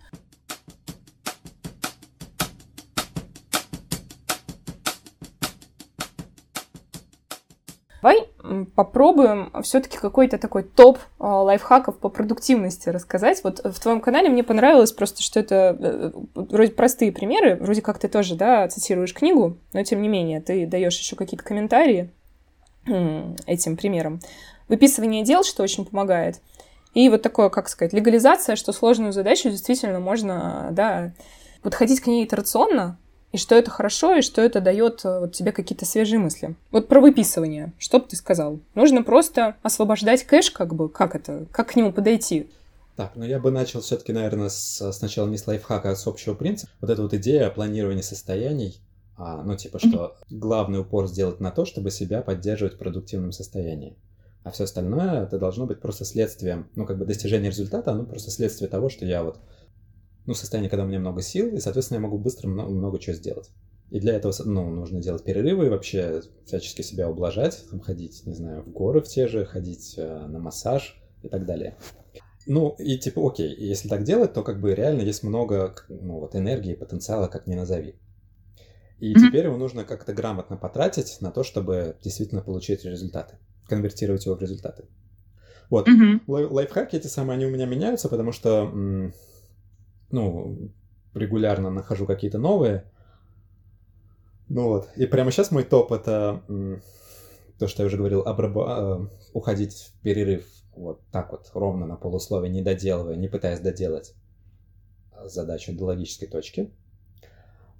Попробуем 8.76 9.52
все-таки 9.64 9.98
какой-то 9.98 10.38
такой 10.38 10.64
топ 10.64 11.00
а, 11.18 11.44
лайфхаков 11.44 11.98
по 11.98 12.10
продуктивности 12.10 12.90
рассказать. 12.90 13.42
Вот 13.44 13.60
в 13.64 13.80
твоем 13.80 14.02
канале 14.02 14.30
мне 14.30 14.44
понравилось 14.44 14.92
просто, 14.92 15.24
что 15.24 15.40
это 15.40 15.78
э, 15.80 16.12
вроде 16.36 16.72
простые 16.72 17.12
примеры, 17.12 17.56
вроде 17.56 17.82
как 17.82 18.00
ты 18.00 18.10
тоже, 18.10 18.36
да, 18.36 18.68
цитируешь 18.68 19.14
книгу, 19.14 19.58
но 19.72 19.84
тем 19.84 20.02
не 20.02 20.10
менее 20.10 20.42
ты 20.42 20.68
даешь 20.68 20.98
еще 21.00 21.16
какие-то 21.16 21.46
комментарии 21.46 22.12
этим 23.46 23.78
примерам. 23.78 24.20
Выписывание 24.68 25.24
дел, 25.24 25.44
что 25.44 25.64
очень 25.64 25.86
помогает. 25.86 26.42
И 26.94 27.10
вот 27.10 27.22
такое, 27.22 27.50
как 27.50 27.70
сказать, 27.70 27.94
легализация, 27.94 28.56
что 28.56 28.72
сложную 28.74 29.14
задачу 29.14 29.50
действительно 29.50 30.00
можно, 30.00 30.70
да, 30.72 31.14
подходить 31.62 32.02
к 32.02 32.08
ней 32.08 32.26
итерационно, 32.26 32.98
и 33.34 33.38
что 33.38 33.56
это 33.56 33.72
хорошо, 33.72 34.16
и 34.16 34.22
что 34.22 34.42
это 34.42 34.62
дает 34.62 35.04
э, 35.04 35.20
вот, 35.20 35.34
тебе 35.34 35.52
какие-то 35.52 35.86
свежие 35.86 36.20
мысли. 36.20 36.56
Вот 36.72 36.88
про 36.88 37.02
выписывание, 37.02 37.74
что 37.80 38.00
бы 38.00 38.06
ты 38.08 38.16
сказал? 38.16 38.60
Нужно 38.76 39.04
просто 39.04 39.58
освобождать 39.64 40.24
кэш, 40.24 40.52
как 40.52 40.76
бы, 40.76 40.88
как 40.88 41.16
это, 41.16 41.48
как 41.52 41.70
к 41.70 41.76
нему 41.76 41.92
подойти? 41.92 42.52
Так, 42.96 43.14
ну 43.16 43.26
я 43.26 43.40
бы 43.40 43.50
начал 43.50 43.82
все-таки, 43.82 44.14
наверное, 44.14 44.50
с, 44.50 44.92
сначала 44.92 45.28
не 45.28 45.38
с 45.38 45.48
лайфхака, 45.48 45.90
а 45.90 45.96
с 45.96 46.06
общего 46.06 46.36
принципа. 46.36 46.72
Вот 46.80 46.92
эта 46.92 47.02
вот 47.02 47.16
идея 47.16 47.50
планирования 47.50 48.04
состояний, 48.04 48.80
а, 49.18 49.42
ну 49.42 49.58
типа, 49.58 49.80
что 49.80 50.16
главный 50.30 50.82
упор 50.82 51.08
сделать 51.08 51.40
на 51.40 51.50
то, 51.50 51.66
чтобы 51.66 51.90
себя 51.90 52.22
поддерживать 52.22 52.76
в 52.76 52.78
продуктивном 52.78 53.32
состоянии. 53.32 53.98
А 54.44 54.52
все 54.52 54.66
остальное 54.66 55.24
это 55.24 55.40
должно 55.40 55.66
быть 55.66 55.80
просто 55.80 56.06
следствием, 56.06 56.70
ну 56.76 56.86
как 56.86 57.00
бы 57.00 57.06
достижение 57.06 57.50
результата, 57.50 57.92
оно 57.92 58.04
просто 58.04 58.30
следствие 58.30 58.70
того, 58.70 58.90
что 58.90 59.06
я 59.06 59.24
вот 59.24 59.40
ну, 60.26 60.34
состояние, 60.34 60.70
когда 60.70 60.86
у 60.86 60.88
меня 60.88 61.00
много 61.00 61.22
сил, 61.22 61.56
и, 61.56 61.60
соответственно, 61.60 61.98
я 61.98 62.04
могу 62.04 62.18
быстро 62.18 62.48
много, 62.48 62.72
много 62.72 63.00
чего 63.00 63.16
сделать. 63.16 63.50
И 63.90 64.00
для 64.00 64.14
этого, 64.14 64.34
ну, 64.46 64.70
нужно 64.70 65.02
делать 65.02 65.24
перерывы, 65.24 65.70
вообще 65.70 66.22
всячески 66.46 66.82
себя 66.82 67.10
ублажать, 67.10 67.64
там, 67.70 67.80
ходить, 67.80 68.26
не 68.26 68.34
знаю, 68.34 68.64
в 68.64 68.72
горы 68.72 69.02
в 69.02 69.08
те 69.08 69.28
же, 69.28 69.46
ходить 69.46 69.96
э, 69.98 70.26
на 70.28 70.40
массаж 70.40 71.00
и 71.22 71.30
так 71.30 71.46
далее. 71.46 71.78
Ну, 72.48 72.76
и 72.80 72.98
типа, 72.98 73.26
окей, 73.26 73.56
если 73.56 73.88
так 73.90 74.04
делать, 74.04 74.34
то 74.34 74.44
как 74.44 74.60
бы 74.60 74.74
реально 74.74 75.02
есть 75.02 75.24
много, 75.24 75.76
ну, 75.90 76.20
вот 76.20 76.36
энергии, 76.36 76.74
потенциала, 76.74 77.28
как 77.28 77.48
ни 77.48 77.56
назови. 77.56 77.96
И 79.00 79.14
mm-hmm. 79.14 79.28
теперь 79.28 79.46
его 79.46 79.58
нужно 79.58 79.84
как-то 79.84 80.14
грамотно 80.14 80.58
потратить 80.58 81.18
на 81.22 81.32
то, 81.32 81.44
чтобы 81.44 81.98
действительно 82.02 82.42
получить 82.42 82.86
результаты, 82.86 83.38
конвертировать 83.68 84.26
его 84.26 84.36
в 84.36 84.42
результаты. 84.42 84.86
Вот. 85.70 85.88
Mm-hmm. 85.88 86.22
Лай- 86.28 86.46
лайфхаки 86.46 86.96
эти 86.96 87.08
самые, 87.08 87.36
они 87.36 87.46
у 87.46 87.52
меня 87.52 87.66
меняются, 87.66 88.10
потому 88.10 88.32
что 88.32 88.72
ну, 90.12 90.72
регулярно 91.14 91.70
нахожу 91.70 92.06
какие-то 92.06 92.38
новые. 92.38 92.92
Ну 94.50 94.68
вот. 94.68 94.90
И 94.96 95.06
прямо 95.06 95.32
сейчас 95.32 95.52
мой 95.52 95.64
топ 95.64 95.92
это 95.92 96.44
то, 97.60 97.68
что 97.68 97.84
я 97.84 97.88
уже 97.88 97.98
говорил, 97.98 98.22
обраба... 98.22 99.10
Э, 99.12 99.24
уходить 99.34 99.74
в 99.74 100.02
перерыв 100.02 100.46
вот 100.76 101.02
так 101.12 101.32
вот, 101.32 101.50
ровно 101.54 101.86
на 101.86 101.96
полусловие, 101.96 102.52
не 102.52 102.62
доделывая, 102.62 103.16
не 103.16 103.28
пытаясь 103.28 103.60
доделать 103.60 104.16
задачу 105.26 105.74
до 105.74 105.86
логической 105.86 106.28
точки. 106.28 106.72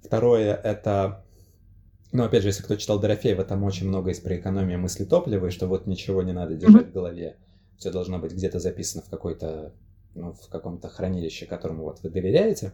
Второе 0.02 0.54
это, 0.54 1.24
ну 2.12 2.24
опять 2.24 2.42
же, 2.42 2.48
если 2.48 2.62
кто 2.62 2.76
читал 2.76 3.00
Дорофеева, 3.00 3.44
там 3.44 3.64
очень 3.64 3.88
много 3.88 4.10
есть 4.10 4.22
про 4.22 4.36
экономию 4.36 4.78
мысли 4.78 5.04
топлива, 5.04 5.46
и 5.46 5.50
что 5.50 5.66
вот 5.66 5.86
ничего 5.86 6.22
не 6.22 6.32
надо 6.32 6.54
держать 6.54 6.86
mm-hmm. 6.86 6.90
в 6.90 6.94
голове, 6.94 7.36
все 7.78 7.90
должно 7.90 8.18
быть 8.18 8.32
где-то 8.32 8.58
записано 8.60 9.02
в 9.02 9.10
какой-то 9.10 9.74
ну, 10.14 10.32
в 10.32 10.48
каком-то 10.48 10.88
хранилище, 10.88 11.46
которому 11.46 11.84
вот 11.84 12.02
вы 12.02 12.10
доверяете. 12.10 12.72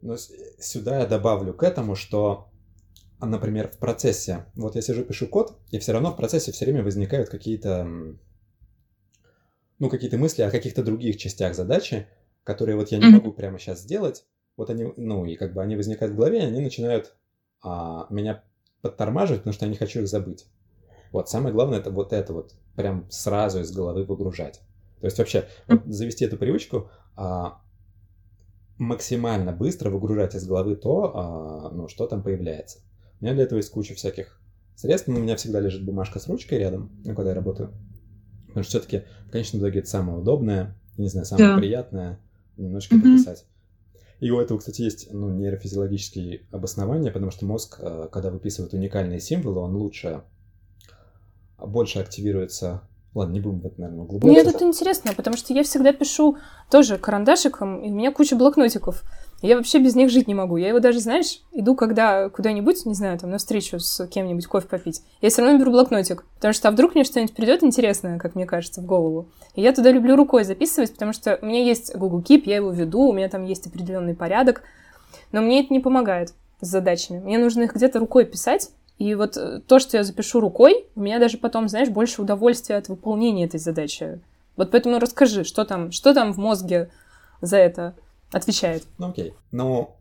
Но 0.00 0.16
сюда 0.16 1.00
я 1.00 1.06
добавлю 1.06 1.52
к 1.54 1.62
этому, 1.62 1.94
что, 1.94 2.48
например, 3.20 3.68
в 3.68 3.78
процессе, 3.78 4.46
вот 4.54 4.76
я 4.76 4.82
сижу, 4.82 5.04
пишу 5.04 5.26
код, 5.26 5.58
и 5.70 5.78
все 5.78 5.92
равно 5.92 6.12
в 6.12 6.16
процессе 6.16 6.52
все 6.52 6.64
время 6.64 6.84
возникают 6.84 7.28
какие-то, 7.28 7.86
ну, 9.78 9.88
какие-то 9.88 10.18
мысли 10.18 10.42
о 10.42 10.50
каких-то 10.50 10.82
других 10.82 11.16
частях 11.16 11.54
задачи, 11.54 12.06
которые 12.44 12.76
вот 12.76 12.90
я 12.90 12.98
не 12.98 13.08
могу 13.10 13.32
прямо 13.32 13.58
сейчас 13.58 13.80
сделать. 13.80 14.24
Вот 14.56 14.70
они, 14.70 14.92
ну, 14.96 15.24
и 15.24 15.36
как 15.36 15.54
бы 15.54 15.62
они 15.62 15.76
возникают 15.76 16.14
в 16.14 16.16
голове, 16.16 16.40
и 16.40 16.46
они 16.46 16.60
начинают 16.60 17.14
а, 17.62 18.06
меня 18.10 18.42
подтормаживать, 18.82 19.40
потому 19.40 19.54
что 19.54 19.66
я 19.66 19.70
не 19.70 19.76
хочу 19.76 20.00
их 20.00 20.08
забыть. 20.08 20.46
Вот, 21.12 21.28
самое 21.28 21.54
главное, 21.54 21.78
это 21.78 21.90
вот 21.90 22.12
это 22.12 22.32
вот 22.32 22.54
прям 22.76 23.10
сразу 23.10 23.60
из 23.60 23.72
головы 23.72 24.04
выгружать. 24.04 24.60
То 25.00 25.06
есть 25.06 25.18
вообще 25.18 25.46
вот, 25.66 25.82
завести 25.86 26.24
эту 26.24 26.36
привычку 26.36 26.90
а, 27.16 27.60
максимально 28.78 29.52
быстро 29.52 29.90
выгружать 29.90 30.34
из 30.34 30.46
головы 30.46 30.76
то, 30.76 31.12
а, 31.14 31.70
ну, 31.70 31.88
что 31.88 32.06
там 32.06 32.22
появляется. 32.22 32.80
У 33.20 33.24
меня 33.24 33.34
для 33.34 33.44
этого 33.44 33.58
есть 33.58 33.70
куча 33.70 33.94
всяких 33.94 34.40
средств, 34.76 35.08
но 35.08 35.16
у 35.16 35.22
меня 35.22 35.36
всегда 35.36 35.60
лежит 35.60 35.84
бумажка 35.84 36.20
с 36.20 36.28
ручкой 36.28 36.58
рядом, 36.58 36.90
ну, 37.04 37.14
когда 37.14 37.30
я 37.30 37.34
работаю. 37.34 37.72
Потому 38.46 38.62
что 38.62 38.78
все-таки 38.78 39.04
в 39.26 39.30
конечном 39.30 39.60
итоге 39.60 39.80
это 39.80 39.88
самое 39.88 40.18
удобное, 40.18 40.76
не 40.96 41.08
знаю, 41.08 41.26
самое 41.26 41.50
да. 41.50 41.58
приятное, 41.58 42.20
немножко 42.56 42.94
mm-hmm. 42.94 43.02
пописать. 43.02 43.46
И 44.20 44.30
у 44.30 44.40
этого, 44.40 44.58
кстати, 44.58 44.82
есть 44.82 45.12
ну, 45.12 45.30
нейрофизиологические 45.30 46.46
обоснования, 46.50 47.12
потому 47.12 47.30
что 47.30 47.46
мозг, 47.46 47.78
а, 47.80 48.08
когда 48.08 48.30
выписывает 48.30 48.72
уникальные 48.72 49.20
символы, 49.20 49.60
он 49.60 49.76
лучше, 49.76 50.22
больше 51.58 51.98
активируется 51.98 52.87
Ладно, 53.14 53.32
не 53.32 53.40
будем 53.40 53.60
в 53.60 53.66
это, 53.66 53.80
наверное, 53.80 54.04
глубоко. 54.04 54.26
Мне 54.28 54.40
это 54.40 54.64
интересно, 54.64 55.12
потому 55.14 55.36
что 55.36 55.54
я 55.54 55.62
всегда 55.62 55.92
пишу 55.92 56.36
тоже 56.70 56.98
карандашиком, 56.98 57.82
и 57.82 57.90
у 57.90 57.94
меня 57.94 58.12
куча 58.12 58.36
блокнотиков. 58.36 59.02
Я 59.40 59.56
вообще 59.56 59.78
без 59.78 59.94
них 59.94 60.10
жить 60.10 60.26
не 60.26 60.34
могу. 60.34 60.56
Я 60.56 60.68
его 60.68 60.80
даже, 60.80 60.98
знаешь, 60.98 61.42
иду 61.52 61.76
когда 61.76 62.28
куда-нибудь, 62.28 62.84
не 62.86 62.94
знаю, 62.94 63.18
там, 63.18 63.30
на 63.30 63.38
встречу 63.38 63.78
с 63.78 64.06
кем-нибудь 64.08 64.46
кофе 64.46 64.66
попить, 64.66 65.02
я 65.20 65.30
все 65.30 65.42
равно 65.42 65.58
беру 65.58 65.70
блокнотик, 65.70 66.24
потому 66.34 66.52
что 66.52 66.68
а 66.68 66.70
вдруг 66.70 66.94
мне 66.94 67.04
что-нибудь 67.04 67.34
придет 67.34 67.62
интересное, 67.62 68.18
как 68.18 68.34
мне 68.34 68.46
кажется, 68.46 68.80
в 68.80 68.86
голову. 68.86 69.28
И 69.54 69.62
я 69.62 69.72
туда 69.72 69.90
люблю 69.90 70.16
рукой 70.16 70.44
записывать, 70.44 70.92
потому 70.92 71.12
что 71.12 71.38
у 71.40 71.46
меня 71.46 71.64
есть 71.64 71.94
Google 71.94 72.20
Keep, 72.20 72.42
я 72.46 72.56
его 72.56 72.72
веду, 72.72 73.08
у 73.08 73.12
меня 73.12 73.28
там 73.28 73.44
есть 73.44 73.66
определенный 73.66 74.14
порядок, 74.14 74.62
но 75.30 75.40
мне 75.40 75.62
это 75.62 75.72
не 75.72 75.80
помогает 75.80 76.34
с 76.60 76.66
задачами. 76.66 77.20
Мне 77.20 77.38
нужно 77.38 77.62
их 77.62 77.74
где-то 77.74 78.00
рукой 78.00 78.24
писать, 78.24 78.70
и 78.98 79.14
вот 79.14 79.36
э, 79.36 79.60
то, 79.66 79.78
что 79.78 79.96
я 79.96 80.04
запишу 80.04 80.40
рукой, 80.40 80.86
у 80.96 81.00
меня 81.00 81.18
даже 81.18 81.38
потом, 81.38 81.68
знаешь, 81.68 81.88
больше 81.88 82.20
удовольствия 82.20 82.76
от 82.76 82.88
выполнения 82.88 83.44
этой 83.44 83.60
задачи. 83.60 84.20
Вот 84.56 84.72
поэтому 84.72 84.98
расскажи, 84.98 85.44
что 85.44 85.64
там, 85.64 85.92
что 85.92 86.14
там 86.14 86.32
в 86.32 86.38
мозге 86.38 86.90
за 87.40 87.58
это 87.58 87.94
отвечает. 88.32 88.84
Ну 88.98 89.10
окей. 89.10 89.34
Ну, 89.52 89.96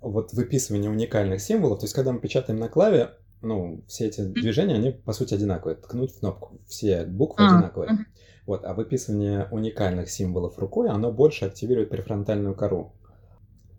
вот 0.00 0.32
выписывание 0.32 0.90
уникальных 0.90 1.40
символов, 1.40 1.78
то 1.78 1.84
есть 1.84 1.94
когда 1.94 2.12
мы 2.12 2.18
печатаем 2.18 2.58
на 2.58 2.68
клаве, 2.68 3.10
ну, 3.42 3.82
все 3.86 4.06
эти 4.06 4.22
движения, 4.22 4.74
они, 4.74 4.90
по 4.90 5.12
сути, 5.12 5.34
одинаковые. 5.34 5.76
Ткнуть 5.76 6.12
в 6.12 6.18
кнопку. 6.18 6.58
Все 6.66 7.04
буквы 7.04 7.44
а, 7.44 7.54
одинаковые. 7.54 7.92
Угу. 7.92 8.02
Вот, 8.46 8.64
а 8.64 8.74
выписывание 8.74 9.46
уникальных 9.52 10.10
символов 10.10 10.58
рукой, 10.58 10.88
оно 10.88 11.12
больше 11.12 11.44
активирует 11.44 11.90
префронтальную 11.90 12.56
кору. 12.56 12.92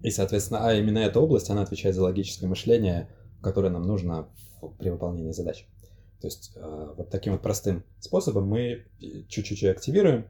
И, 0.02 0.12
соответственно, 0.12 0.66
а 0.66 0.74
именно 0.74 1.00
эта 1.00 1.20
область, 1.20 1.50
она 1.50 1.62
отвечает 1.62 1.96
за 1.96 2.04
логическое 2.04 2.48
мышление, 2.48 3.10
которое 3.42 3.70
нам 3.70 3.84
нужно 3.84 4.30
при 4.78 4.90
выполнении 4.90 5.32
задач. 5.32 5.68
То 6.22 6.28
есть 6.28 6.52
э, 6.56 6.94
вот 6.98 7.10
таким 7.10 7.34
вот 7.34 7.42
простым 7.42 7.84
способом 8.00 8.48
мы 8.48 8.86
чуть-чуть 9.30 9.62
ее 9.62 9.72
активируем, 9.72 10.28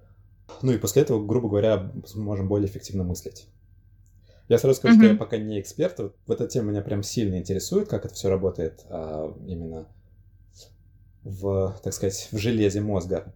ну 0.61 0.71
и 0.71 0.77
после 0.77 1.01
этого, 1.01 1.23
грубо 1.25 1.49
говоря, 1.49 1.91
можем 2.15 2.47
более 2.47 2.67
эффективно 2.67 3.03
мыслить. 3.03 3.47
Я 4.47 4.57
сразу 4.57 4.77
скажу, 4.77 4.95
mm-hmm. 4.95 5.03
что 5.03 5.13
я 5.13 5.17
пока 5.17 5.37
не 5.37 5.61
эксперт. 5.61 5.99
Вот, 5.99 6.15
эта 6.27 6.47
тема 6.47 6.71
меня 6.71 6.81
прям 6.81 7.03
сильно 7.03 7.37
интересует, 7.37 7.87
как 7.87 8.05
это 8.05 8.15
все 8.15 8.29
работает 8.29 8.83
а, 8.89 9.31
именно 9.45 9.87
в, 11.23 11.79
так 11.83 11.93
сказать, 11.93 12.29
в 12.31 12.37
железе 12.37 12.81
мозга. 12.81 13.33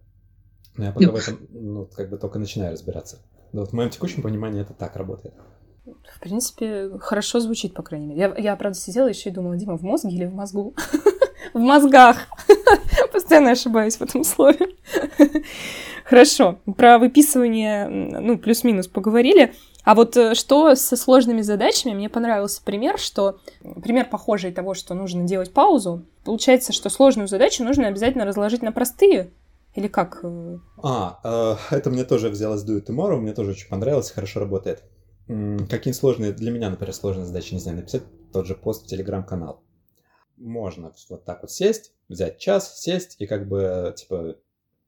Но 0.76 0.86
я 0.86 0.92
пока 0.92 1.12
в 1.12 1.14
этом, 1.14 1.38
ну, 1.50 1.86
как 1.86 2.10
бы 2.10 2.18
только 2.18 2.40
начинаю 2.40 2.72
разбираться. 2.72 3.18
Но 3.52 3.60
вот 3.60 3.70
в 3.70 3.72
моем 3.74 3.90
текущем 3.90 4.22
понимании 4.22 4.60
это 4.60 4.74
так 4.74 4.96
работает. 4.96 5.34
В 5.84 6.20
принципе, 6.20 6.90
хорошо 6.98 7.40
звучит, 7.40 7.74
по 7.74 7.82
крайней 7.82 8.06
мере. 8.06 8.20
Я, 8.20 8.34
я 8.38 8.56
правда, 8.56 8.78
сидела 8.78 9.06
еще 9.08 9.28
и 9.28 9.32
думала, 9.32 9.56
Дима, 9.56 9.76
в 9.76 9.82
мозге 9.82 10.10
или 10.10 10.24
в 10.24 10.34
мозгу? 10.34 10.74
В 11.52 11.58
мозгах. 11.58 12.16
Постоянно 13.12 13.50
ошибаюсь 13.50 13.96
в 13.96 14.02
этом 14.02 14.24
слове. 14.24 14.70
Хорошо. 16.04 16.58
Про 16.76 16.98
выписывание, 16.98 17.86
ну, 17.86 18.38
плюс-минус 18.38 18.88
поговорили. 18.88 19.54
А 19.84 19.94
вот 19.94 20.16
э, 20.16 20.34
что 20.34 20.74
со 20.74 20.96
сложными 20.96 21.42
задачами? 21.42 21.92
Мне 21.92 22.08
понравился 22.08 22.62
пример, 22.64 22.98
что 22.98 23.38
пример 23.82 24.08
похожий 24.08 24.52
того, 24.52 24.72
что 24.72 24.94
нужно 24.94 25.24
делать 25.24 25.52
паузу. 25.52 26.06
Получается, 26.24 26.72
что 26.72 26.88
сложную 26.88 27.28
задачу 27.28 27.62
нужно 27.62 27.88
обязательно 27.88 28.24
разложить 28.24 28.62
на 28.62 28.72
простые, 28.72 29.30
или 29.74 29.88
как? 29.88 30.24
А, 30.82 31.58
э, 31.70 31.76
это 31.76 31.90
мне 31.90 32.04
тоже 32.04 32.30
взялось 32.30 32.64
Do 32.64 32.80
It 32.80 32.86
Tomorrow, 32.86 33.16
мне 33.16 33.34
тоже 33.34 33.50
очень 33.50 33.68
понравилось, 33.68 34.10
хорошо 34.10 34.40
работает. 34.40 34.82
Какие 35.26 35.94
сложные, 35.94 36.32
для 36.32 36.50
меня, 36.50 36.68
например, 36.70 36.92
сложные 36.92 37.24
задачи, 37.24 37.54
не 37.54 37.60
знаю, 37.60 37.78
написать 37.78 38.02
тот 38.32 38.46
же 38.46 38.54
пост 38.54 38.84
в 38.84 38.86
Телеграм-канал. 38.86 39.62
Можно 40.36 40.92
вот 41.08 41.24
так 41.24 41.42
вот 41.42 41.50
сесть, 41.50 41.92
взять 42.08 42.38
час, 42.38 42.80
сесть 42.80 43.16
и 43.20 43.26
как 43.26 43.48
бы, 43.48 43.94
типа, 43.96 44.36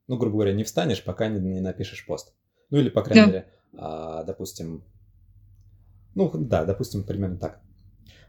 ну, 0.07 0.17
грубо 0.17 0.35
говоря, 0.35 0.53
не 0.53 0.63
встанешь, 0.63 1.03
пока 1.03 1.27
не, 1.27 1.39
не 1.39 1.61
напишешь 1.61 2.05
пост. 2.05 2.33
Ну, 2.69 2.77
или, 2.77 2.89
по 2.89 3.01
крайней 3.01 3.21
да. 3.21 3.27
мере, 3.27 3.47
а, 3.77 4.23
допустим, 4.23 4.83
ну, 6.13 6.29
да, 6.33 6.65
допустим, 6.65 7.03
примерно 7.03 7.37
так. 7.37 7.61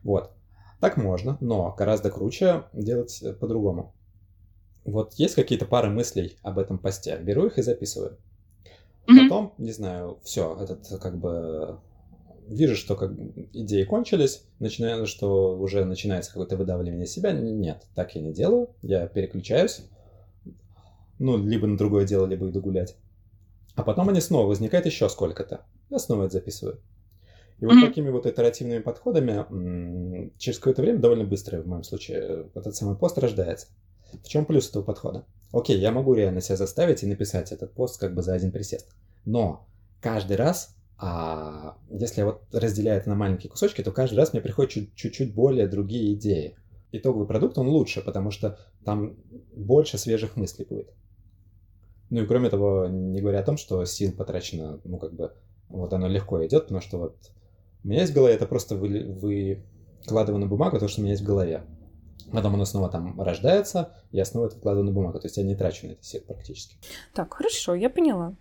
Вот. 0.03 0.33
Так 0.81 0.97
можно, 0.97 1.37
но 1.41 1.75
гораздо 1.77 2.11
круче 2.11 2.65
делать 2.73 3.23
по-другому. 3.41 3.95
Вот 4.85 5.15
есть 5.15 5.35
какие-то 5.35 5.67
пары 5.67 5.91
мыслей 5.91 6.39
об 6.43 6.59
этом 6.59 6.79
посте, 6.79 7.19
беру 7.19 7.47
их 7.47 7.59
и 7.59 7.63
записываю. 7.63 8.17
Потом, 9.07 9.55
не 9.59 9.73
знаю, 9.73 10.21
все, 10.23 10.57
этот 10.61 10.87
как 11.01 11.19
бы 11.19 11.81
вижу, 12.49 12.77
что 12.77 12.97
как 12.97 13.13
идеи 13.53 13.85
кончились, 13.85 14.45
начинаю, 14.59 15.07
что 15.07 15.59
уже 15.59 15.85
начинается 15.85 16.33
какое-то 16.33 16.57
выдавливание 16.57 17.07
себя. 17.07 17.33
Нет, 17.33 17.87
так 17.95 18.15
я 18.15 18.23
не 18.23 18.33
делаю. 18.33 18.71
Я 18.83 19.07
переключаюсь. 19.07 19.83
Ну, 21.19 21.37
либо 21.37 21.67
на 21.67 21.77
другое 21.77 22.07
дело, 22.07 22.27
либо 22.27 22.49
иду 22.49 22.61
гулять. 22.61 22.97
А 23.75 23.83
потом 23.83 24.09
они 24.09 24.21
снова 24.21 24.47
возникают 24.47 24.87
еще 24.87 25.09
сколько-то. 25.09 25.67
Я 25.91 25.99
снова 25.99 26.25
это 26.25 26.35
записываю. 26.35 26.81
И 27.61 27.67
вот 27.67 27.81
такими 27.81 28.09
вот 28.09 28.25
итеративными 28.27 28.81
подходами 28.81 30.33
через 30.39 30.59
какое-то 30.59 30.83
время, 30.83 31.01
довольно 31.01 31.25
быстро 31.25 31.61
в 31.61 31.67
моем 31.67 31.83
случае, 31.83 32.47
этот 32.55 32.77
самый 32.77 32.97
пост 32.97 33.19
рождается. 33.19 33.67
В 34.23 34.29
чем 34.29 34.47
плюс 34.47 34.71
этого 34.71 34.85
подхода? 34.85 35.27
Окей, 35.53 35.79
я 35.79 35.91
могу 35.91 36.15
реально 36.15 36.41
себя 36.41 36.57
заставить 36.57 37.03
и 37.03 37.07
написать 37.07 37.51
этот 37.53 37.73
пост 37.73 37.99
как 37.99 38.15
бы 38.15 38.23
за 38.23 38.35
один 38.35 38.53
присест. 38.53 38.89
Но 39.25 39.67
каждый 40.01 40.37
раз 40.37 40.77
а 40.99 41.77
если 41.91 42.21
я 42.21 42.27
вот 42.27 42.43
разделяю 42.53 43.01
это 43.01 43.09
на 43.09 43.15
маленькие 43.15 43.51
кусочки, 43.51 43.83
то 43.83 43.93
каждый 43.93 44.17
раз 44.17 44.33
мне 44.33 44.43
приходят 44.43 44.73
чуть-чуть 44.73 45.35
более 45.35 45.69
другие 45.69 46.15
идеи. 46.15 46.57
Итоговый 46.91 47.27
продукт, 47.27 47.57
он 47.59 47.69
лучше, 47.69 48.01
потому 48.01 48.31
что 48.31 48.59
там 48.85 49.17
больше 49.55 49.97
свежих 49.99 50.37
мыслей 50.37 50.65
будет. 50.65 50.93
Ну 52.11 52.23
и 52.23 52.27
кроме 52.27 52.51
того, 52.51 52.89
не 52.89 53.21
говоря 53.21 53.41
о 53.41 53.45
том, 53.45 53.59
что 53.59 53.85
сил 53.85 54.13
потрачено, 54.13 54.81
ну 54.85 54.99
как 54.99 55.13
бы, 55.13 55.35
вот 55.69 55.93
оно 55.93 56.09
легко 56.09 56.45
идет, 56.45 56.65
потому 56.65 56.81
что 56.81 56.99
вот 56.99 57.17
у 57.85 57.89
меня 57.89 58.01
есть 58.01 58.13
в 58.13 58.15
голове, 58.15 58.35
это 58.35 58.47
просто 58.47 58.75
вы, 58.75 59.63
выкладываю 60.01 60.41
на 60.41 60.47
бумагу 60.47 60.79
то, 60.79 60.89
что 60.89 61.01
у 61.01 61.05
меня 61.05 61.13
есть 61.13 61.23
в 61.23 61.27
голове. 61.27 61.63
Потом 62.33 62.55
оно 62.55 62.65
снова 62.65 62.89
там 62.89 63.21
рождается, 63.21 63.93
я 64.11 64.25
снова 64.25 64.47
это 64.47 64.57
вкладываю 64.57 64.87
на 64.87 64.93
бумагу. 64.93 65.21
То 65.21 65.27
есть 65.27 65.37
я 65.37 65.45
не 65.45 65.55
трачу 65.55 65.87
на 65.87 65.93
это 65.93 66.03
сил 66.03 66.23
практически. 66.27 66.77
Так, 67.15 67.35
хорошо, 67.35 67.75
я 67.75 67.89
поняла. 67.89 68.35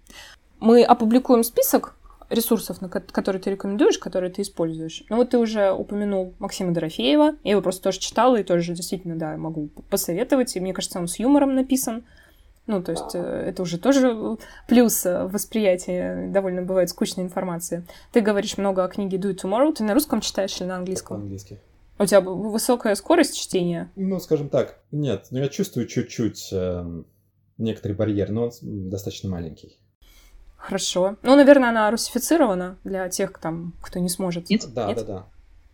Мы 0.59 0.83
опубликуем 0.83 1.43
список 1.43 1.96
ресурсов, 2.29 2.79
которые 3.11 3.41
ты 3.41 3.51
рекомендуешь, 3.51 3.97
которые 3.97 4.31
ты 4.31 4.41
используешь. 4.41 5.03
Ну 5.09 5.17
вот 5.17 5.29
ты 5.29 5.37
уже 5.37 5.71
упомянул 5.71 6.33
Максима 6.39 6.73
Дорофеева, 6.73 7.35
я 7.43 7.51
его 7.51 7.61
просто 7.61 7.83
тоже 7.83 7.99
читала 7.99 8.37
и 8.37 8.43
тоже 8.43 8.73
действительно, 8.73 9.15
да, 9.15 9.37
могу 9.37 9.69
посоветовать, 9.89 10.55
и 10.55 10.59
мне 10.59 10.73
кажется, 10.73 10.99
он 10.99 11.07
с 11.07 11.19
юмором 11.19 11.55
написан. 11.55 12.03
Ну, 12.65 12.83
то 12.83 12.91
есть 12.91 13.15
э, 13.15 13.19
это 13.19 13.61
уже 13.61 13.77
тоже 13.77 14.37
плюс 14.67 15.05
восприятия 15.05 16.27
довольно 16.27 16.61
бывает 16.61 16.89
скучной 16.89 17.23
информации. 17.23 17.85
Ты 18.11 18.19
говоришь 18.19 18.57
много 18.57 18.83
о 18.83 18.89
книге 18.89 19.17
Do 19.17 19.33
It 19.33 19.41
Tomorrow. 19.41 19.73
Ты 19.73 19.85
на 19.85 19.93
русском 19.93 20.19
читаешь 20.19 20.59
или 20.59 20.67
на 20.67 20.75
английском? 20.75 21.17
По-английски. 21.17 21.61
У 21.97 22.05
тебя 22.05 22.19
высокая 22.19 22.93
скорость 22.95 23.37
чтения? 23.37 23.89
Ну, 23.95 24.19
скажем 24.19 24.49
так, 24.49 24.79
нет. 24.91 25.27
Но 25.31 25.39
я 25.39 25.47
чувствую 25.47 25.87
чуть-чуть 25.87 26.49
э, 26.51 27.03
некоторый 27.57 27.93
барьер, 27.93 28.31
но 28.31 28.43
он 28.43 28.89
достаточно 28.89 29.29
маленький. 29.29 29.77
Хорошо. 30.67 31.15
Ну, 31.23 31.37
наверное, 31.37 31.69
она 31.69 31.89
русифицирована 31.89 32.77
для 32.83 33.07
тех, 33.07 33.39
там, 33.39 33.73
кто 33.81 33.99
не 33.99 34.09
сможет. 34.09 34.49
Нет? 34.49 34.65
Да, 34.73 34.87
Нет? 34.87 34.97
да, 34.97 35.03
да. 35.03 35.25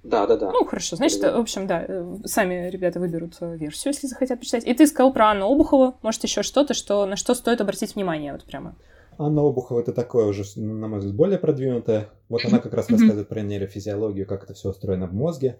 Да, 0.03 0.27
да, 0.27 0.37
да. 0.37 0.51
Ну, 0.51 0.65
хорошо. 0.65 0.97
Значит, 0.97 1.23
в 1.23 1.39
общем, 1.39 1.65
да, 1.65 1.83
э, 1.87 2.17
сами 2.25 2.69
ребята 2.69 2.99
выберут 2.99 3.37
э, 3.39 3.57
версию, 3.57 3.93
если 3.93 4.05
захотят 4.05 4.39
почитать. 4.39 4.67
И 4.67 4.73
ты 4.75 4.85
сказал 4.85 5.11
про 5.11 5.31
Анну 5.31 5.51
Обухову. 5.51 5.95
Может, 6.03 6.23
еще 6.23 6.43
что-то, 6.43 6.75
что, 6.75 7.07
на 7.07 7.15
что 7.15 7.33
стоит 7.33 7.59
обратить 7.59 7.95
внимание, 7.95 8.33
вот 8.33 8.43
прямо. 8.43 8.75
Анна 9.17 9.41
Обухова 9.41 9.79
это 9.79 9.93
такое 9.93 10.25
уже, 10.25 10.43
на 10.59 10.87
мой 10.87 10.99
взгляд, 10.99 11.15
более 11.15 11.39
продвинутое. 11.39 12.09
Вот 12.29 12.45
она 12.45 12.59
как 12.59 12.73
раз 12.75 12.87
рассказывает 12.87 13.27
про 13.27 13.41
нейрофизиологию, 13.41 14.27
как 14.27 14.43
это 14.43 14.53
все 14.53 14.69
устроено 14.69 15.07
в 15.07 15.13
мозге, 15.13 15.59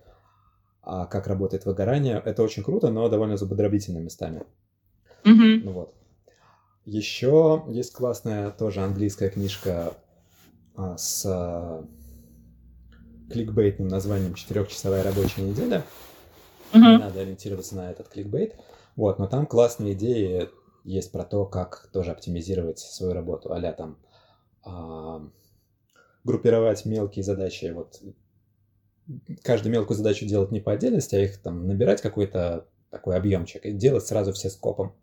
а 0.84 1.08
как 1.08 1.26
работает 1.26 1.66
выгорание. 1.66 2.22
Это 2.24 2.44
очень 2.44 2.64
круто, 2.64 2.92
но 2.92 3.10
довольно 3.10 3.38
зубодробительно 3.38 3.98
местами. 3.98 4.44
Ну 5.24 5.72
вот. 5.72 5.96
Еще 6.86 7.64
есть 7.70 7.94
классная 7.94 8.52
тоже 8.52 8.82
английская 8.82 9.30
книжка 9.30 9.94
а, 10.76 10.98
с 10.98 11.26
а, 11.26 11.86
кликбейтным 13.32 13.88
названием 13.88 14.34
«Четырехчасовая 14.34 15.04
рабочая 15.04 15.44
неделя». 15.44 15.86
Uh-huh. 16.74 16.80
Не 16.80 16.98
надо 16.98 17.22
ориентироваться 17.22 17.76
на 17.76 17.92
этот 17.92 18.10
кликбейт. 18.10 18.56
Вот, 18.96 19.20
но 19.20 19.28
там 19.28 19.46
классные 19.46 19.94
идеи 19.94 20.50
есть 20.84 21.12
про 21.12 21.24
то, 21.24 21.46
как 21.46 21.90
тоже 21.94 22.12
оптимизировать 22.12 22.80
свою 22.80 23.14
работу. 23.14 23.54
а 23.54 23.72
там 23.72 23.98
а, 24.64 25.22
группировать 26.24 26.86
мелкие 26.86 27.24
задачи. 27.24 27.72
Вот 27.74 28.02
каждую 29.42 29.72
мелкую 29.72 29.98
задачу 29.98 30.26
делать 30.26 30.52
не 30.52 30.60
по 30.60 30.74
отдельности, 30.74 31.16
а 31.16 31.20
их 31.20 31.42
там 31.42 31.68
набирать 31.68 32.02
какой-то 32.02 32.68
такой 32.90 33.16
объемчик 33.16 33.66
и 33.66 33.72
делать 33.72 34.06
сразу 34.06 34.34
все 34.34 34.50
скопом. 34.50 34.96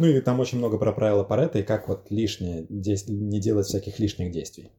Ну 0.00 0.06
и 0.06 0.18
там 0.22 0.40
очень 0.40 0.56
много 0.56 0.78
про 0.78 0.94
правила 0.94 1.24
Паретта 1.24 1.58
и 1.58 1.62
как 1.62 1.86
вот 1.86 2.10
лишнее, 2.10 2.64
не 2.70 3.38
делать 3.38 3.66
всяких 3.66 3.98
лишних 3.98 4.32
действий. 4.32 4.72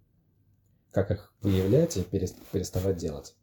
Как 0.90 1.12
их 1.12 1.32
выявлять 1.42 1.96
и 1.96 2.02
переставать 2.02 2.98
делать. 2.98 3.36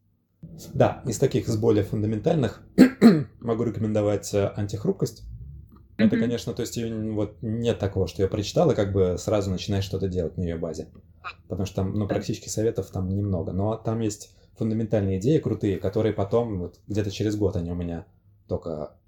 Да, 0.74 1.04
из 1.06 1.20
таких, 1.20 1.46
из 1.46 1.56
более 1.56 1.84
фундаментальных 1.84 2.66
могу 3.38 3.62
рекомендовать 3.62 4.34
э, 4.34 4.48
антихрупкость. 4.56 5.22
Mm-hmm. 5.22 6.04
Это, 6.04 6.18
конечно, 6.18 6.52
то 6.52 6.62
есть 6.62 6.76
вот 7.12 7.36
нет 7.42 7.78
такого, 7.78 8.08
что 8.08 8.22
я 8.22 8.28
прочитал 8.28 8.72
и 8.72 8.74
как 8.74 8.92
бы 8.92 9.16
сразу 9.16 9.52
начинаешь 9.52 9.84
что-то 9.84 10.08
делать 10.08 10.36
на 10.36 10.42
ее 10.42 10.56
базе. 10.56 10.88
Потому 11.46 11.64
что 11.64 11.76
там, 11.76 11.94
ну, 11.94 12.08
практически 12.08 12.48
советов 12.48 12.90
там 12.90 13.08
немного. 13.08 13.52
Но 13.52 13.76
там 13.76 14.00
есть 14.00 14.34
фундаментальные 14.56 15.20
идеи 15.20 15.38
крутые, 15.38 15.78
которые 15.78 16.12
потом, 16.12 16.58
вот 16.58 16.80
где-то 16.88 17.12
через 17.12 17.36
год 17.36 17.54
они 17.54 17.70
у 17.70 17.76
меня 17.76 18.04
только 18.48 18.98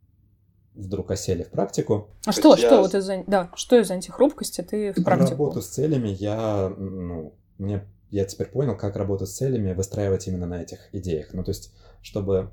вдруг 0.80 1.10
осели 1.10 1.42
в 1.42 1.50
практику. 1.50 2.10
А 2.26 2.32
что, 2.32 2.56
что 2.56 2.74
я... 2.74 2.80
вот 2.80 2.94
из 2.94 3.08
да, 3.26 3.50
что 3.54 3.78
из 3.78 3.90
антихрупкости 3.90 4.62
ты 4.62 4.92
в 4.92 5.04
практику? 5.04 5.30
Работу 5.30 5.62
с 5.62 5.68
целями 5.68 6.08
я, 6.08 6.68
ну, 6.76 7.34
мне, 7.58 7.86
я 8.10 8.24
теперь 8.24 8.48
понял, 8.48 8.76
как 8.76 8.96
работу 8.96 9.26
с 9.26 9.36
целями 9.36 9.72
выстраивать 9.72 10.26
именно 10.26 10.46
на 10.46 10.62
этих 10.62 10.92
идеях. 10.92 11.32
Ну, 11.32 11.44
то 11.44 11.50
есть, 11.50 11.72
чтобы... 12.02 12.52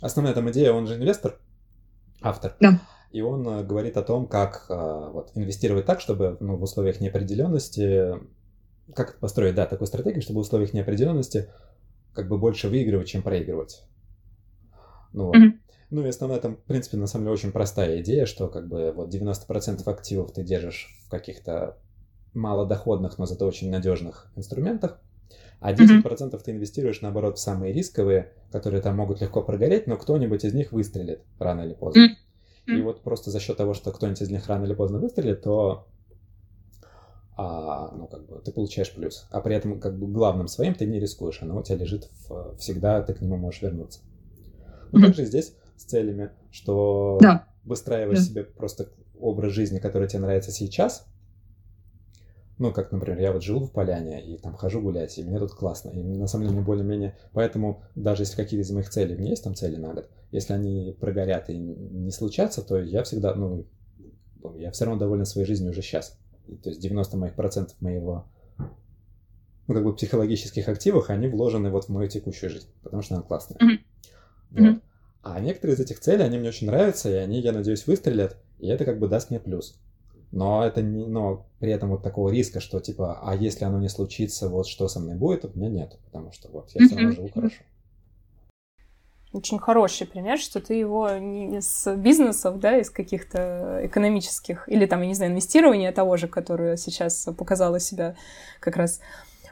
Основная 0.00 0.34
там 0.34 0.50
идея, 0.50 0.72
он 0.72 0.86
же 0.86 0.96
инвестор, 0.96 1.40
автор. 2.20 2.56
Да. 2.60 2.80
И 3.10 3.22
он 3.22 3.46
э, 3.48 3.64
говорит 3.64 3.96
о 3.96 4.02
том, 4.02 4.26
как 4.26 4.66
э, 4.68 5.10
вот, 5.12 5.30
инвестировать 5.34 5.86
так, 5.86 6.00
чтобы 6.00 6.36
ну, 6.40 6.56
в 6.56 6.62
условиях 6.62 7.00
неопределенности, 7.00 8.14
как 8.94 9.18
построить, 9.18 9.54
да, 9.54 9.66
такую 9.66 9.86
стратегию, 9.86 10.20
чтобы 10.20 10.40
в 10.40 10.42
условиях 10.42 10.74
неопределенности 10.74 11.48
как 12.12 12.28
бы 12.28 12.36
больше 12.36 12.68
выигрывать, 12.68 13.08
чем 13.08 13.22
проигрывать. 13.22 13.82
Ну, 15.12 15.32
mm-hmm. 15.32 15.52
Ну 15.90 16.04
и 16.04 16.08
основная 16.08 16.38
там, 16.38 16.56
в 16.56 16.64
принципе, 16.64 16.98
на 16.98 17.06
самом 17.06 17.24
деле 17.24 17.34
очень 17.34 17.52
простая 17.52 18.00
идея, 18.02 18.26
что 18.26 18.48
как 18.48 18.68
бы 18.68 18.92
вот 18.92 19.12
90% 19.12 19.88
активов 19.90 20.32
ты 20.32 20.42
держишь 20.42 20.88
в 21.06 21.10
каких-то 21.10 21.78
малодоходных, 22.34 23.18
но 23.18 23.24
зато 23.24 23.46
очень 23.46 23.70
надежных 23.70 24.30
инструментах, 24.36 25.00
а 25.60 25.72
10% 25.72 26.02
mm-hmm. 26.02 26.40
ты 26.44 26.50
инвестируешь, 26.50 27.00
наоборот, 27.00 27.38
в 27.38 27.40
самые 27.40 27.72
рисковые, 27.72 28.32
которые 28.52 28.82
там 28.82 28.96
могут 28.96 29.20
легко 29.20 29.42
прогореть, 29.42 29.86
но 29.86 29.96
кто-нибудь 29.96 30.44
из 30.44 30.52
них 30.52 30.72
выстрелит 30.72 31.22
рано 31.38 31.62
или 31.62 31.74
поздно. 31.74 32.02
Mm-hmm. 32.66 32.78
И 32.78 32.82
вот 32.82 33.02
просто 33.02 33.30
за 33.30 33.40
счет 33.40 33.56
того, 33.56 33.72
что 33.72 33.90
кто-нибудь 33.90 34.20
из 34.20 34.30
них 34.30 34.46
рано 34.46 34.66
или 34.66 34.74
поздно 34.74 34.98
выстрелит, 34.98 35.42
то 35.42 35.88
а, 37.36 37.92
ну, 37.96 38.06
как 38.08 38.26
бы, 38.26 38.40
ты 38.44 38.52
получаешь 38.52 38.92
плюс. 38.92 39.26
А 39.30 39.40
при 39.40 39.56
этом, 39.56 39.80
как 39.80 39.98
бы, 39.98 40.06
главным 40.06 40.48
своим 40.48 40.74
ты 40.74 40.86
не 40.86 41.00
рискуешь, 41.00 41.40
оно 41.40 41.58
у 41.58 41.62
тебя 41.62 41.78
лежит 41.78 42.08
в, 42.28 42.56
всегда, 42.58 43.00
ты 43.02 43.14
к 43.14 43.20
нему 43.20 43.36
можешь 43.36 43.62
вернуться. 43.62 44.00
Ну, 44.92 44.98
mm-hmm. 44.98 45.06
также 45.06 45.24
здесь 45.24 45.54
с 45.78 45.84
целями, 45.84 46.30
что 46.50 47.18
да. 47.20 47.46
выстраиваешь 47.64 48.18
да. 48.18 48.24
себе 48.24 48.44
просто 48.44 48.90
образ 49.18 49.52
жизни, 49.52 49.78
который 49.78 50.08
тебе 50.08 50.20
нравится 50.20 50.50
сейчас, 50.50 51.06
ну, 52.58 52.72
как, 52.72 52.90
например, 52.90 53.20
я 53.20 53.32
вот 53.32 53.42
живу 53.42 53.66
в 53.66 53.72
Поляне 53.72 54.24
и 54.24 54.36
там 54.36 54.54
хожу 54.54 54.80
гулять, 54.80 55.16
и 55.16 55.22
мне 55.22 55.38
тут 55.38 55.52
классно. 55.52 55.90
И 55.90 56.02
на 56.02 56.26
самом 56.26 56.48
деле 56.48 56.60
более-менее... 56.60 57.16
Поэтому 57.32 57.84
даже 57.94 58.22
если 58.24 58.34
какие-то 58.34 58.66
из 58.66 58.72
моих 58.72 58.90
целей, 58.90 59.14
у 59.14 59.18
меня 59.18 59.30
есть 59.30 59.44
там 59.44 59.54
цели 59.54 59.76
на 59.76 59.94
год, 59.94 60.10
если 60.32 60.54
они 60.54 60.96
прогорят 61.00 61.48
и 61.50 61.56
не 61.56 62.10
случатся, 62.10 62.62
то 62.62 62.76
я 62.80 63.04
всегда, 63.04 63.34
ну, 63.34 63.64
я 64.56 64.72
все 64.72 64.86
равно 64.86 64.98
доволен 64.98 65.24
своей 65.24 65.46
жизнью 65.46 65.70
уже 65.70 65.82
сейчас. 65.82 66.18
То 66.62 66.70
есть 66.70 66.80
90 66.80 67.16
моих 67.16 67.34
процентов 67.34 67.80
моего 67.80 68.26
ну, 69.68 69.74
как 69.74 69.84
бы 69.84 69.94
психологических 69.94 70.68
активов, 70.68 71.10
они 71.10 71.28
вложены 71.28 71.70
вот 71.70 71.84
в 71.84 71.88
мою 71.90 72.08
текущую 72.08 72.50
жизнь, 72.50 72.68
потому 72.82 73.02
что 73.02 73.14
она 73.14 73.22
классная. 73.22 73.58
Mm-hmm. 73.58 73.78
Вот. 74.50 74.60
Mm-hmm. 74.60 74.82
А 75.22 75.40
некоторые 75.40 75.76
из 75.76 75.80
этих 75.80 76.00
целей, 76.00 76.24
они 76.24 76.38
мне 76.38 76.48
очень 76.48 76.66
нравятся, 76.66 77.10
и 77.10 77.14
они, 77.14 77.40
я 77.40 77.52
надеюсь, 77.52 77.86
выстрелят, 77.86 78.36
и 78.58 78.68
это 78.68 78.84
как 78.84 78.98
бы 78.98 79.08
даст 79.08 79.30
мне 79.30 79.40
плюс. 79.40 79.78
Но 80.30 80.64
это 80.64 80.82
не, 80.82 81.06
но 81.06 81.46
при 81.58 81.72
этом 81.72 81.90
вот 81.90 82.02
такого 82.02 82.30
риска, 82.30 82.60
что 82.60 82.80
типа, 82.80 83.20
а 83.22 83.34
если 83.34 83.64
оно 83.64 83.80
не 83.80 83.88
случится, 83.88 84.48
вот 84.48 84.66
что 84.66 84.88
со 84.88 85.00
мной 85.00 85.16
будет, 85.16 85.44
у 85.44 85.58
меня 85.58 85.68
нет, 85.68 85.98
потому 86.04 86.32
что 86.32 86.48
вот 86.50 86.70
я 86.74 86.86
все 86.86 86.96
равно 86.96 87.12
живу 87.12 87.30
хорошо. 87.32 87.62
Очень 89.32 89.58
хороший 89.58 90.06
пример, 90.06 90.38
что 90.38 90.60
ты 90.60 90.74
его 90.74 91.10
не 91.18 91.58
из 91.58 91.86
бизнесов, 91.98 92.58
да, 92.60 92.78
из 92.78 92.88
каких-то 92.88 93.80
экономических, 93.84 94.66
или 94.68 94.86
там, 94.86 95.02
я 95.02 95.08
не 95.08 95.14
знаю, 95.14 95.32
инвестирования 95.32 95.92
того 95.92 96.16
же, 96.16 96.28
которое 96.28 96.76
сейчас 96.76 97.28
показало 97.36 97.78
себя 97.78 98.16
как 98.60 98.76
раз 98.76 99.00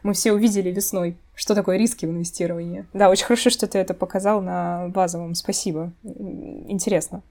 мы 0.02 0.14
все 0.14 0.32
увидели 0.32 0.70
весной, 0.70 1.18
что 1.36 1.54
такое 1.54 1.76
риски 1.76 2.06
в 2.06 2.10
инвестировании. 2.10 2.86
Да, 2.94 3.10
очень 3.10 3.26
хорошо, 3.26 3.50
что 3.50 3.66
ты 3.66 3.78
это 3.78 3.92
показал 3.92 4.40
на 4.40 4.88
базовом. 4.88 5.34
Спасибо. 5.34 5.92
Интересно. 6.02 7.22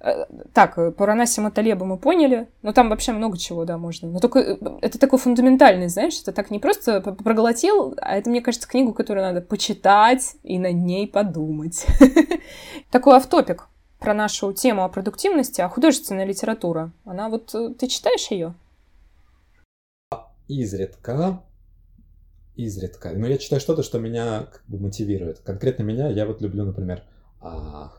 Э, 0.00 0.26
так, 0.52 0.74
по 0.96 1.06
Ранасиму 1.06 1.50
Талеба 1.50 1.86
мы 1.86 1.96
поняли, 1.96 2.46
но 2.60 2.74
там 2.74 2.90
вообще 2.90 3.12
много 3.12 3.38
чего, 3.38 3.64
да, 3.64 3.78
можно. 3.78 4.10
Но 4.10 4.20
только 4.20 4.38
э, 4.38 4.56
это 4.82 4.98
такой 4.98 5.18
фундаментальный, 5.18 5.88
знаешь, 5.88 6.20
это 6.20 6.32
так 6.32 6.50
не 6.50 6.58
просто 6.58 7.00
проглотил, 7.00 7.94
а 8.02 8.16
это, 8.16 8.28
мне 8.28 8.42
кажется, 8.42 8.68
книгу, 8.68 8.92
которую 8.92 9.24
надо 9.24 9.40
почитать 9.40 10.36
и 10.42 10.58
над 10.58 10.74
ней 10.74 11.08
подумать. 11.08 11.86
Такой 12.90 13.16
автопик 13.16 13.68
про 13.98 14.12
нашу 14.12 14.52
тему 14.52 14.84
о 14.84 14.90
продуктивности, 14.90 15.62
а 15.62 15.70
художественная 15.70 16.26
литература. 16.26 16.92
Она 17.06 17.30
вот... 17.30 17.54
Э, 17.54 17.70
ты 17.70 17.86
читаешь 17.86 18.30
ее? 18.30 18.52
Изредка 20.48 21.40
изредка. 22.56 23.10
Но 23.10 23.26
я 23.26 23.38
читаю 23.38 23.60
что-то, 23.60 23.82
что 23.82 23.98
меня 23.98 24.48
как 24.50 24.62
бы 24.66 24.78
мотивирует. 24.78 25.40
Конкретно 25.40 25.82
меня, 25.82 26.08
я 26.08 26.26
вот 26.26 26.40
люблю, 26.40 26.64
например, 26.64 27.02
а... 27.40 27.92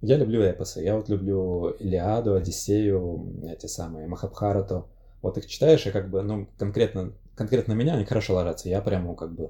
я 0.00 0.16
люблю 0.16 0.42
эпосы. 0.42 0.82
Я 0.82 0.96
вот 0.96 1.08
люблю 1.08 1.70
Илиаду, 1.70 2.34
Одиссею, 2.34 3.32
эти 3.48 3.66
самые, 3.66 4.06
Махабхарату. 4.06 4.88
Вот 5.22 5.36
их 5.38 5.46
читаешь, 5.46 5.86
и 5.86 5.90
как 5.90 6.10
бы, 6.10 6.22
ну, 6.22 6.48
конкретно, 6.58 7.12
конкретно 7.34 7.72
меня 7.72 7.94
они 7.94 8.04
хорошо 8.04 8.34
ложатся. 8.34 8.68
Я 8.68 8.80
прямо 8.80 9.14
как 9.14 9.32
бы 9.32 9.48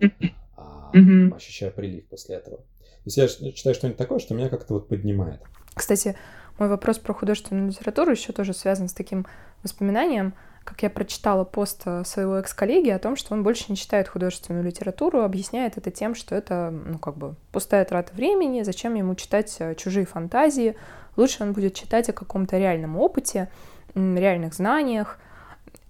а, 0.57 0.91
ощущаю 1.35 1.73
прилив 1.73 2.07
после 2.07 2.37
этого. 2.37 2.59
То 2.59 3.07
есть 3.07 3.17
я 3.17 3.53
читаю 3.53 3.75
что-нибудь 3.75 3.99
такое, 3.99 4.19
что 4.19 4.35
меня 4.35 4.49
как-то 4.49 4.75
вот 4.75 4.89
поднимает. 4.89 5.41
Кстати, 5.75 6.17
мой 6.59 6.69
вопрос 6.69 6.99
про 6.99 7.15
художественную 7.15 7.69
литературу 7.69 8.11
еще 8.11 8.33
тоже 8.33 8.53
связан 8.53 8.89
с 8.89 8.93
таким 8.93 9.27
воспоминанием 9.63 10.35
как 10.71 10.85
я 10.85 10.91
прочитала 10.91 11.43
пост 11.43 11.83
э, 11.85 12.05
своего 12.05 12.37
экс-коллеги 12.37 12.91
о 12.91 13.01
том, 13.01 13.17
что 13.17 13.35
он 13.35 13.43
больше 13.43 13.65
не 13.69 13.77
читает 13.77 14.07
художественную 14.07 14.65
литературу, 14.65 15.23
объясняет 15.23 15.77
это 15.77 15.91
тем, 15.91 16.15
что 16.15 16.37
это, 16.37 16.71
ну, 16.71 16.97
как 16.97 17.17
бы, 17.17 17.35
пустая 17.51 17.85
трата 17.85 18.15
времени, 18.15 18.63
зачем 18.63 18.95
ему 18.95 19.17
читать 19.17 19.57
э, 19.59 19.75
чужие 19.75 20.07
фантазии, 20.07 20.77
лучше 21.17 21.43
он 21.43 21.55
будет 21.55 21.75
читать 21.75 22.09
о 22.09 22.13
каком-то 22.13 22.57
реальном 22.57 22.97
опыте, 22.97 23.51
реальных 23.97 24.55
знаниях, 24.55 25.19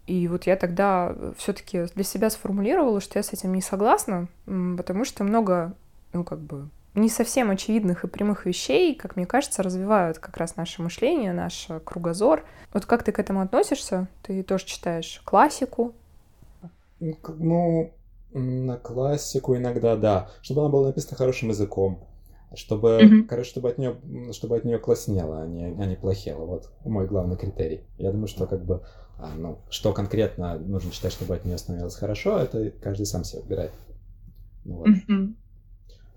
и 0.06 0.26
вот 0.28 0.46
я 0.46 0.56
тогда 0.56 1.14
все-таки 1.36 1.84
для 1.94 2.04
себя 2.04 2.30
сформулировала, 2.30 3.02
что 3.02 3.18
я 3.18 3.22
с 3.22 3.34
этим 3.34 3.52
не 3.52 3.60
согласна, 3.60 4.28
потому 4.46 5.04
что 5.04 5.24
много, 5.24 5.74
ну, 6.14 6.24
как 6.24 6.40
бы, 6.40 6.70
не 6.94 7.08
совсем 7.08 7.50
очевидных 7.50 8.04
и 8.04 8.08
прямых 8.08 8.46
вещей, 8.46 8.94
как 8.94 9.16
мне 9.16 9.26
кажется, 9.26 9.62
развивают 9.62 10.18
как 10.18 10.36
раз 10.36 10.56
наше 10.56 10.82
мышление, 10.82 11.32
наш 11.32 11.68
кругозор. 11.84 12.44
Вот 12.72 12.86
как 12.86 13.04
ты 13.04 13.12
к 13.12 13.18
этому 13.18 13.40
относишься? 13.40 14.08
Ты 14.22 14.42
тоже 14.42 14.66
читаешь 14.66 15.20
классику? 15.24 15.94
Ну, 16.98 17.92
на 18.32 18.76
классику 18.76 19.56
иногда, 19.56 19.96
да. 19.96 20.30
Чтобы 20.42 20.62
она 20.62 20.70
была 20.70 20.88
написана 20.88 21.16
хорошим 21.16 21.50
языком. 21.50 22.06
Чтобы, 22.54 23.00
mm-hmm. 23.00 23.22
короче, 23.28 23.50
чтобы 23.50 23.68
от 23.70 23.78
нее, 23.78 23.96
чтобы 24.32 24.56
от 24.56 24.64
нее 24.64 24.78
класснело, 24.78 25.42
а 25.42 25.46
не, 25.46 25.66
а 25.66 25.86
не 25.86 25.94
плохело. 25.94 26.44
Вот 26.46 26.72
мой 26.84 27.06
главный 27.06 27.36
критерий. 27.36 27.82
Я 27.96 28.10
думаю, 28.10 28.26
что 28.26 28.48
как 28.48 28.64
бы, 28.64 28.82
а, 29.18 29.30
ну, 29.36 29.58
что 29.70 29.92
конкретно 29.92 30.58
нужно 30.58 30.90
читать, 30.90 31.12
чтобы 31.12 31.36
от 31.36 31.44
нее 31.44 31.58
становилось 31.58 31.94
хорошо, 31.94 32.38
это 32.38 32.72
каждый 32.82 33.06
сам 33.06 33.22
себе 33.22 33.42
выбирает. 33.42 33.70
Ну, 34.64 34.78
вот. 34.78 34.88
mm-hmm. 34.88 35.34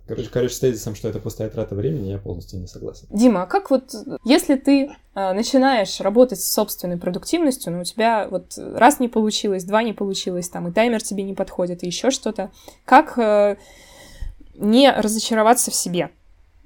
Короче, 0.05 0.29
короче, 0.29 0.53
с 0.53 0.59
тезисом, 0.59 0.95
что 0.95 1.07
это 1.07 1.19
пустая 1.19 1.49
трата 1.49 1.75
времени, 1.75 2.09
я 2.09 2.17
полностью 2.17 2.59
не 2.59 2.67
согласен. 2.67 3.07
Дима, 3.09 3.43
а 3.43 3.45
как 3.45 3.69
вот, 3.69 3.95
если 4.25 4.55
ты 4.55 4.91
э, 5.15 5.33
начинаешь 5.33 6.01
работать 6.01 6.41
с 6.41 6.51
собственной 6.51 6.97
продуктивностью, 6.97 7.71
но 7.71 7.81
у 7.81 7.83
тебя 7.85 8.27
вот 8.29 8.57
раз 8.57 8.99
не 8.99 9.07
получилось, 9.07 9.63
два 9.63 9.81
не 9.81 9.93
получилось, 9.93 10.49
там, 10.49 10.67
и 10.67 10.71
таймер 10.73 11.01
тебе 11.01 11.23
не 11.23 11.33
подходит, 11.33 11.83
и 11.83 11.87
еще 11.87 12.11
что-то, 12.11 12.51
как 12.83 13.17
э, 13.17 13.55
не 14.55 14.91
разочароваться 14.91 15.71
в 15.71 15.75
себе? 15.75 16.09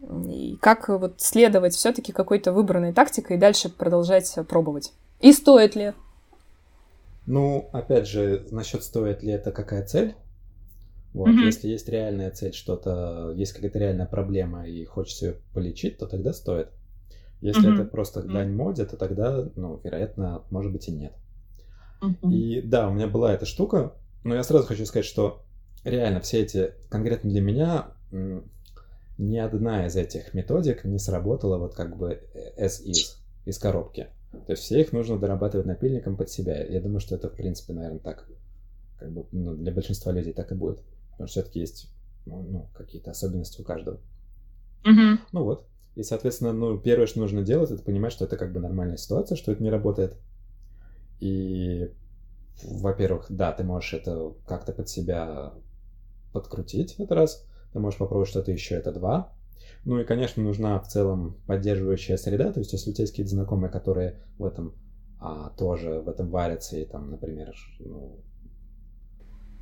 И 0.01 0.57
как 0.59 0.89
вот 0.89 1.21
следовать 1.21 1.75
все-таки 1.75 2.11
какой-то 2.11 2.51
выбранной 2.51 2.93
тактикой 2.93 3.37
и 3.37 3.39
дальше 3.39 3.69
продолжать 3.69 4.33
пробовать? 4.47 4.93
И 5.19 5.31
стоит 5.31 5.75
ли? 5.75 5.93
Ну, 7.27 7.69
опять 7.71 8.07
же, 8.07 8.47
насчет 8.51 8.83
стоит 8.83 9.21
ли 9.21 9.31
это 9.31 9.51
какая 9.51 9.85
цель? 9.85 10.15
Вот, 11.17 11.29
mm-hmm. 11.29 11.45
Если 11.45 11.67
есть 11.69 11.89
реальная 11.89 12.29
цель, 12.29 12.53
что-то, 12.53 13.31
есть 13.35 13.51
какая-то 13.51 13.79
реальная 13.79 14.05
проблема 14.05 14.67
и 14.67 14.85
хочется 14.85 15.25
ее 15.25 15.35
полечить, 15.51 15.97
то 15.97 16.05
тогда 16.05 16.31
стоит. 16.31 16.67
Если 17.41 17.67
mm-hmm. 17.67 17.73
это 17.73 17.85
просто 17.85 18.21
дань 18.21 18.53
моде, 18.53 18.85
то 18.85 18.97
тогда, 18.97 19.49
ну, 19.55 19.81
вероятно, 19.83 20.43
может 20.51 20.71
быть 20.71 20.87
и 20.89 20.91
нет. 20.91 21.13
Mm-hmm. 22.03 22.31
И 22.31 22.61
да, 22.61 22.87
у 22.87 22.93
меня 22.93 23.07
была 23.07 23.33
эта 23.33 23.47
штука, 23.47 23.95
но 24.23 24.35
я 24.35 24.43
сразу 24.43 24.67
хочу 24.67 24.85
сказать, 24.85 25.05
что 25.05 25.41
реально 25.83 26.19
все 26.19 26.43
эти, 26.43 26.75
конкретно 26.87 27.31
для 27.31 27.41
меня, 27.41 27.87
ни 29.17 29.37
одна 29.37 29.87
из 29.87 29.95
этих 29.95 30.35
методик 30.35 30.85
не 30.85 30.99
сработала 30.99 31.57
вот 31.57 31.73
как 31.73 31.97
бы 31.97 32.21
as 32.59 32.85
is, 32.85 33.17
из 33.45 33.57
коробки. 33.57 34.09
То 34.45 34.51
есть 34.51 34.61
все 34.61 34.81
их 34.81 34.93
нужно 34.93 35.17
дорабатывать 35.17 35.65
напильником 35.65 36.15
под 36.15 36.29
себя. 36.29 36.63
Я 36.63 36.79
думаю, 36.79 36.99
что 36.99 37.15
это, 37.15 37.27
в 37.27 37.33
принципе, 37.33 37.73
наверное, 37.73 38.01
так, 38.01 38.29
как 38.99 39.11
бы, 39.11 39.25
ну, 39.31 39.55
для 39.55 39.71
большинства 39.71 40.11
людей 40.11 40.33
так 40.33 40.51
и 40.51 40.55
будет. 40.55 40.83
Потому 41.17 41.27
что 41.27 41.41
все-таки 41.41 41.59
есть 41.59 41.91
ну, 42.27 42.43
ну, 42.43 42.69
какие-то 42.73 43.11
особенности 43.11 43.61
у 43.61 43.63
каждого. 43.63 43.99
Mm-hmm. 44.85 45.19
Ну 45.31 45.43
вот. 45.43 45.67
И, 45.95 46.03
соответственно, 46.03 46.53
ну, 46.53 46.77
первое, 46.77 47.07
что 47.07 47.19
нужно 47.19 47.41
делать, 47.41 47.71
это 47.71 47.81
понимать, 47.81 48.11
что 48.11 48.25
это 48.25 48.37
как 48.37 48.53
бы 48.53 48.59
нормальная 48.59 48.97
ситуация, 48.97 49.35
что 49.35 49.51
это 49.51 49.63
не 49.63 49.71
работает. 49.71 50.15
И, 51.19 51.91
во-первых, 52.63 53.25
да, 53.29 53.51
ты 53.51 53.63
можешь 53.63 53.93
это 53.93 54.33
как-то 54.45 54.73
под 54.73 54.89
себя 54.89 55.53
подкрутить, 56.33 56.95
это 56.99 57.15
раз. 57.15 57.47
Ты 57.73 57.79
можешь 57.79 57.97
попробовать 57.97 58.29
что-то 58.29 58.51
еще, 58.51 58.75
это 58.75 58.91
два. 58.91 59.33
Ну 59.85 59.99
и, 59.99 60.03
конечно, 60.03 60.43
нужна 60.43 60.79
в 60.79 60.87
целом 60.87 61.37
поддерживающая 61.47 62.17
среда. 62.17 62.53
То 62.53 62.59
есть, 62.59 62.73
если 62.73 62.91
у 62.91 62.93
тебя 62.93 63.03
есть 63.03 63.13
какие-то 63.13 63.31
знакомые, 63.31 63.71
которые 63.71 64.21
в 64.37 64.45
этом 64.45 64.75
а, 65.19 65.49
тоже 65.57 65.99
в 65.99 66.09
этом 66.09 66.29
варятся, 66.29 66.77
и 66.77 66.85
там, 66.85 67.09
например, 67.09 67.55
ну, 67.79 68.19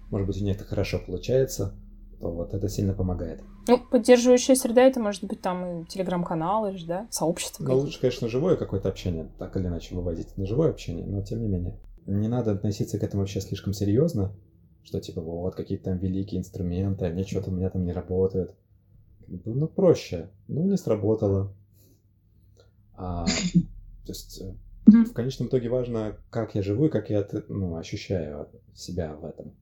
может 0.09 0.27
быть, 0.27 0.41
у 0.41 0.45
них 0.45 0.55
это 0.55 0.65
хорошо 0.65 0.99
получается, 1.05 1.75
то 2.19 2.31
вот 2.31 2.53
это 2.53 2.69
сильно 2.69 2.93
помогает. 2.93 3.41
Ну, 3.67 3.79
поддерживающая 3.79 4.55
среда, 4.55 4.83
это 4.83 4.99
может 4.99 5.23
быть 5.23 5.41
там 5.41 5.81
и 5.81 5.85
телеграм-каналы 5.85 6.77
же, 6.77 6.85
да, 6.85 7.07
сообщество. 7.11 7.63
Ну, 7.63 7.77
лучше, 7.77 7.99
конечно, 7.99 8.27
живое 8.27 8.57
какое-то 8.57 8.89
общение, 8.89 9.29
так 9.39 9.57
или 9.57 9.67
иначе 9.67 9.95
выводить 9.95 10.37
на 10.37 10.45
живое 10.45 10.69
общение, 10.69 11.05
но 11.05 11.21
тем 11.23 11.41
не 11.41 11.47
менее. 11.47 11.79
Не 12.05 12.27
надо 12.27 12.51
относиться 12.51 12.99
к 12.99 13.03
этому 13.03 13.21
вообще 13.21 13.41
слишком 13.41 13.73
серьезно, 13.73 14.35
что 14.83 15.01
типа 15.01 15.21
вот 15.21 15.55
какие-то 15.55 15.85
там 15.85 15.97
великие 15.97 16.39
инструменты, 16.39 17.05
они 17.05 17.23
что-то 17.23 17.49
у 17.49 17.53
меня 17.53 17.69
там 17.71 17.85
не 17.85 17.91
работают. 17.91 18.55
ну, 19.27 19.67
проще. 19.67 20.29
Ну, 20.47 20.63
не 20.65 20.77
сработало. 20.77 21.53
А, 22.93 23.25
то 23.25 24.11
есть 24.11 24.41
э, 24.41 24.53
в 24.85 25.13
конечном 25.13 25.47
итоге 25.47 25.69
важно, 25.69 26.17
как 26.29 26.55
я 26.55 26.61
живу 26.61 26.85
и 26.85 26.89
как 26.89 27.09
я 27.09 27.27
ну, 27.49 27.75
ощущаю 27.75 28.47
себя 28.75 29.15
в 29.15 29.25
этом. 29.25 29.55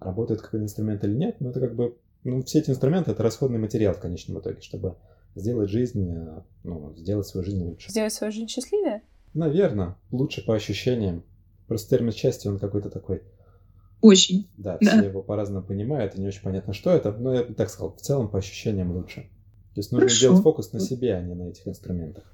Работает 0.00 0.42
какой-то 0.42 0.64
инструмент 0.64 1.02
или 1.04 1.14
нет, 1.14 1.40
но 1.40 1.50
это 1.50 1.60
как 1.60 1.74
бы... 1.74 1.96
Ну, 2.24 2.42
все 2.42 2.58
эти 2.58 2.70
инструменты— 2.70 3.10
это 3.12 3.22
расходный 3.22 3.58
материал 3.58 3.94
в 3.94 4.00
конечном 4.00 4.40
итоге, 4.40 4.60
чтобы 4.60 4.96
сделать 5.36 5.70
жизнь, 5.70 6.10
э, 6.10 6.42
ну, 6.64 6.94
сделать 6.96 7.26
свою 7.26 7.44
жизнь 7.44 7.62
лучше. 7.62 7.90
Сделать 7.90 8.12
свою 8.12 8.32
жизнь 8.32 8.48
счастливее? 8.48 9.02
Наверное, 9.32 9.96
лучше 10.10 10.44
по 10.44 10.54
ощущениям. 10.54 11.22
Просто 11.68 11.90
термин 11.90 12.12
счастья, 12.12 12.50
он 12.50 12.58
какой-то 12.58 12.90
такой... 12.90 13.22
Очень. 14.00 14.48
Да, 14.56 14.78
все 14.78 14.90
да. 14.90 15.06
его 15.06 15.22
по-разному 15.22 15.64
понимают, 15.64 16.16
и 16.16 16.20
не 16.20 16.26
очень 16.26 16.42
понятно, 16.42 16.72
что 16.72 16.90
это, 16.90 17.12
но 17.12 17.32
я 17.32 17.44
бы 17.44 17.54
так 17.54 17.70
сказал, 17.70 17.94
в 17.94 18.00
целом 18.00 18.28
по 18.28 18.38
ощущениям 18.38 18.92
лучше. 18.92 19.22
То 19.74 19.80
есть 19.80 19.92
нужно 19.92 20.08
Хорошо. 20.08 20.20
делать 20.20 20.42
фокус 20.42 20.72
на 20.72 20.80
себе, 20.80 21.14
а 21.14 21.22
не 21.22 21.34
на 21.34 21.48
этих 21.48 21.66
инструментах. 21.68 22.24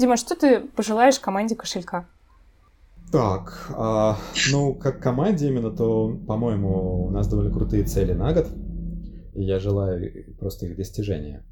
Дима, 0.00 0.16
что 0.16 0.34
ты 0.34 0.60
пожелаешь 0.60 1.20
команде 1.20 1.54
кошелька? 1.54 2.08
Так, 3.12 3.70
а, 3.76 4.16
ну, 4.50 4.74
как 4.74 5.02
команде 5.02 5.48
именно, 5.48 5.70
то, 5.70 6.18
по-моему, 6.26 7.04
у 7.04 7.10
нас 7.10 7.28
довольно 7.28 7.52
крутые 7.52 7.84
цели 7.84 8.14
на 8.14 8.32
год, 8.32 8.48
и 9.34 9.42
я 9.42 9.58
желаю 9.58 10.34
просто 10.38 10.64
их 10.64 10.76
достижения. 10.76 11.44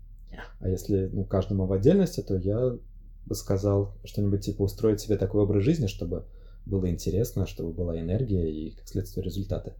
А 0.60 0.68
если 0.70 1.10
ну, 1.12 1.24
каждому 1.24 1.66
в 1.66 1.72
отдельности, 1.74 2.22
то 2.22 2.36
я 2.38 2.78
бы 3.26 3.34
сказал 3.34 3.94
что-нибудь 4.04 4.46
типа 4.46 4.62
устроить 4.62 5.00
себе 5.00 5.18
такой 5.18 5.42
образ 5.42 5.62
жизни, 5.62 5.86
чтобы 5.86 6.24
было 6.64 6.88
интересно, 6.88 7.46
чтобы 7.46 7.74
была 7.74 8.00
энергия 8.00 8.50
и, 8.50 8.70
как 8.70 8.88
следствие, 8.88 9.24
результаты. 9.24 9.74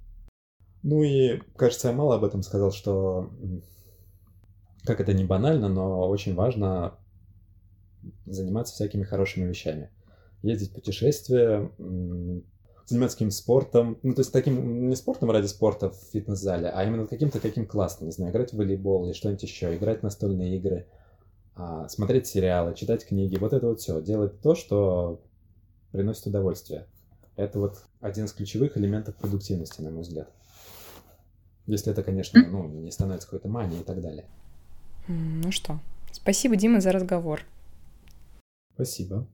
Ну 0.83 1.03
и, 1.03 1.41
кажется, 1.57 1.89
я 1.89 1.95
мало 1.95 2.17
об 2.17 2.25
этом 2.25 2.43
сказал, 2.43 2.71
что, 2.71 3.31
как 4.85 5.01
это 5.01 5.15
не 5.15 5.25
банально, 5.25 5.71
но 5.71 6.07
очень 6.07 6.35
важно 6.35 6.99
заниматься 8.31 8.75
всякими 8.75 9.05
хорошими 9.05 9.49
вещами. 9.49 9.91
Ездить 10.43 10.71
в 10.71 10.75
путешествия, 10.75 11.71
заниматься 12.89 13.17
каким-то 13.17 13.35
спортом, 13.35 13.99
ну, 14.03 14.15
то 14.15 14.21
есть 14.21 14.33
таким, 14.33 14.89
не 14.89 14.97
спортом 14.97 15.31
ради 15.31 15.47
спорта 15.47 15.91
в 15.91 15.97
фитнес-зале, 16.13 16.71
а 16.71 16.85
именно 16.85 17.07
каким-то 17.07 17.39
каким 17.39 17.67
классным, 17.67 18.09
не 18.09 18.13
знаю, 18.13 18.33
играть 18.33 18.53
в 18.53 18.57
волейбол 18.57 19.05
или 19.05 19.13
что-нибудь 19.13 19.43
еще, 19.43 19.77
играть 19.77 20.01
в 20.01 20.03
настольные 20.05 20.57
игры, 20.57 20.87
а, 21.55 21.89
смотреть 21.89 22.27
сериалы, 22.27 22.75
читать 22.75 23.05
книги, 23.05 23.37
вот 23.37 23.53
это 23.53 23.67
вот 23.67 23.81
все, 23.81 24.01
делать 24.01 24.41
то, 24.41 24.55
что 24.55 25.21
приносит 25.93 26.27
удовольствие. 26.27 26.87
Это 27.37 27.59
вот 27.59 27.85
один 28.01 28.25
из 28.25 28.33
ключевых 28.33 28.79
элементов 28.79 29.17
продуктивности, 29.17 29.83
на 29.83 29.91
мой 29.91 30.03
взгляд. 30.03 30.31
Если 31.67 31.93
это, 31.93 32.03
конечно, 32.03 32.43
ну, 32.49 32.67
не 32.67 32.91
становится 32.91 33.27
какой-то 33.29 33.49
манией 33.49 33.83
и 33.83 33.85
так 33.85 34.01
далее. 34.01 34.25
Ну 35.09 35.53
что, 35.53 35.79
спасибо, 36.13 36.57
Дима, 36.57 36.81
за 36.81 36.93
разговор. 36.93 37.43
Спасибо. 38.79 39.27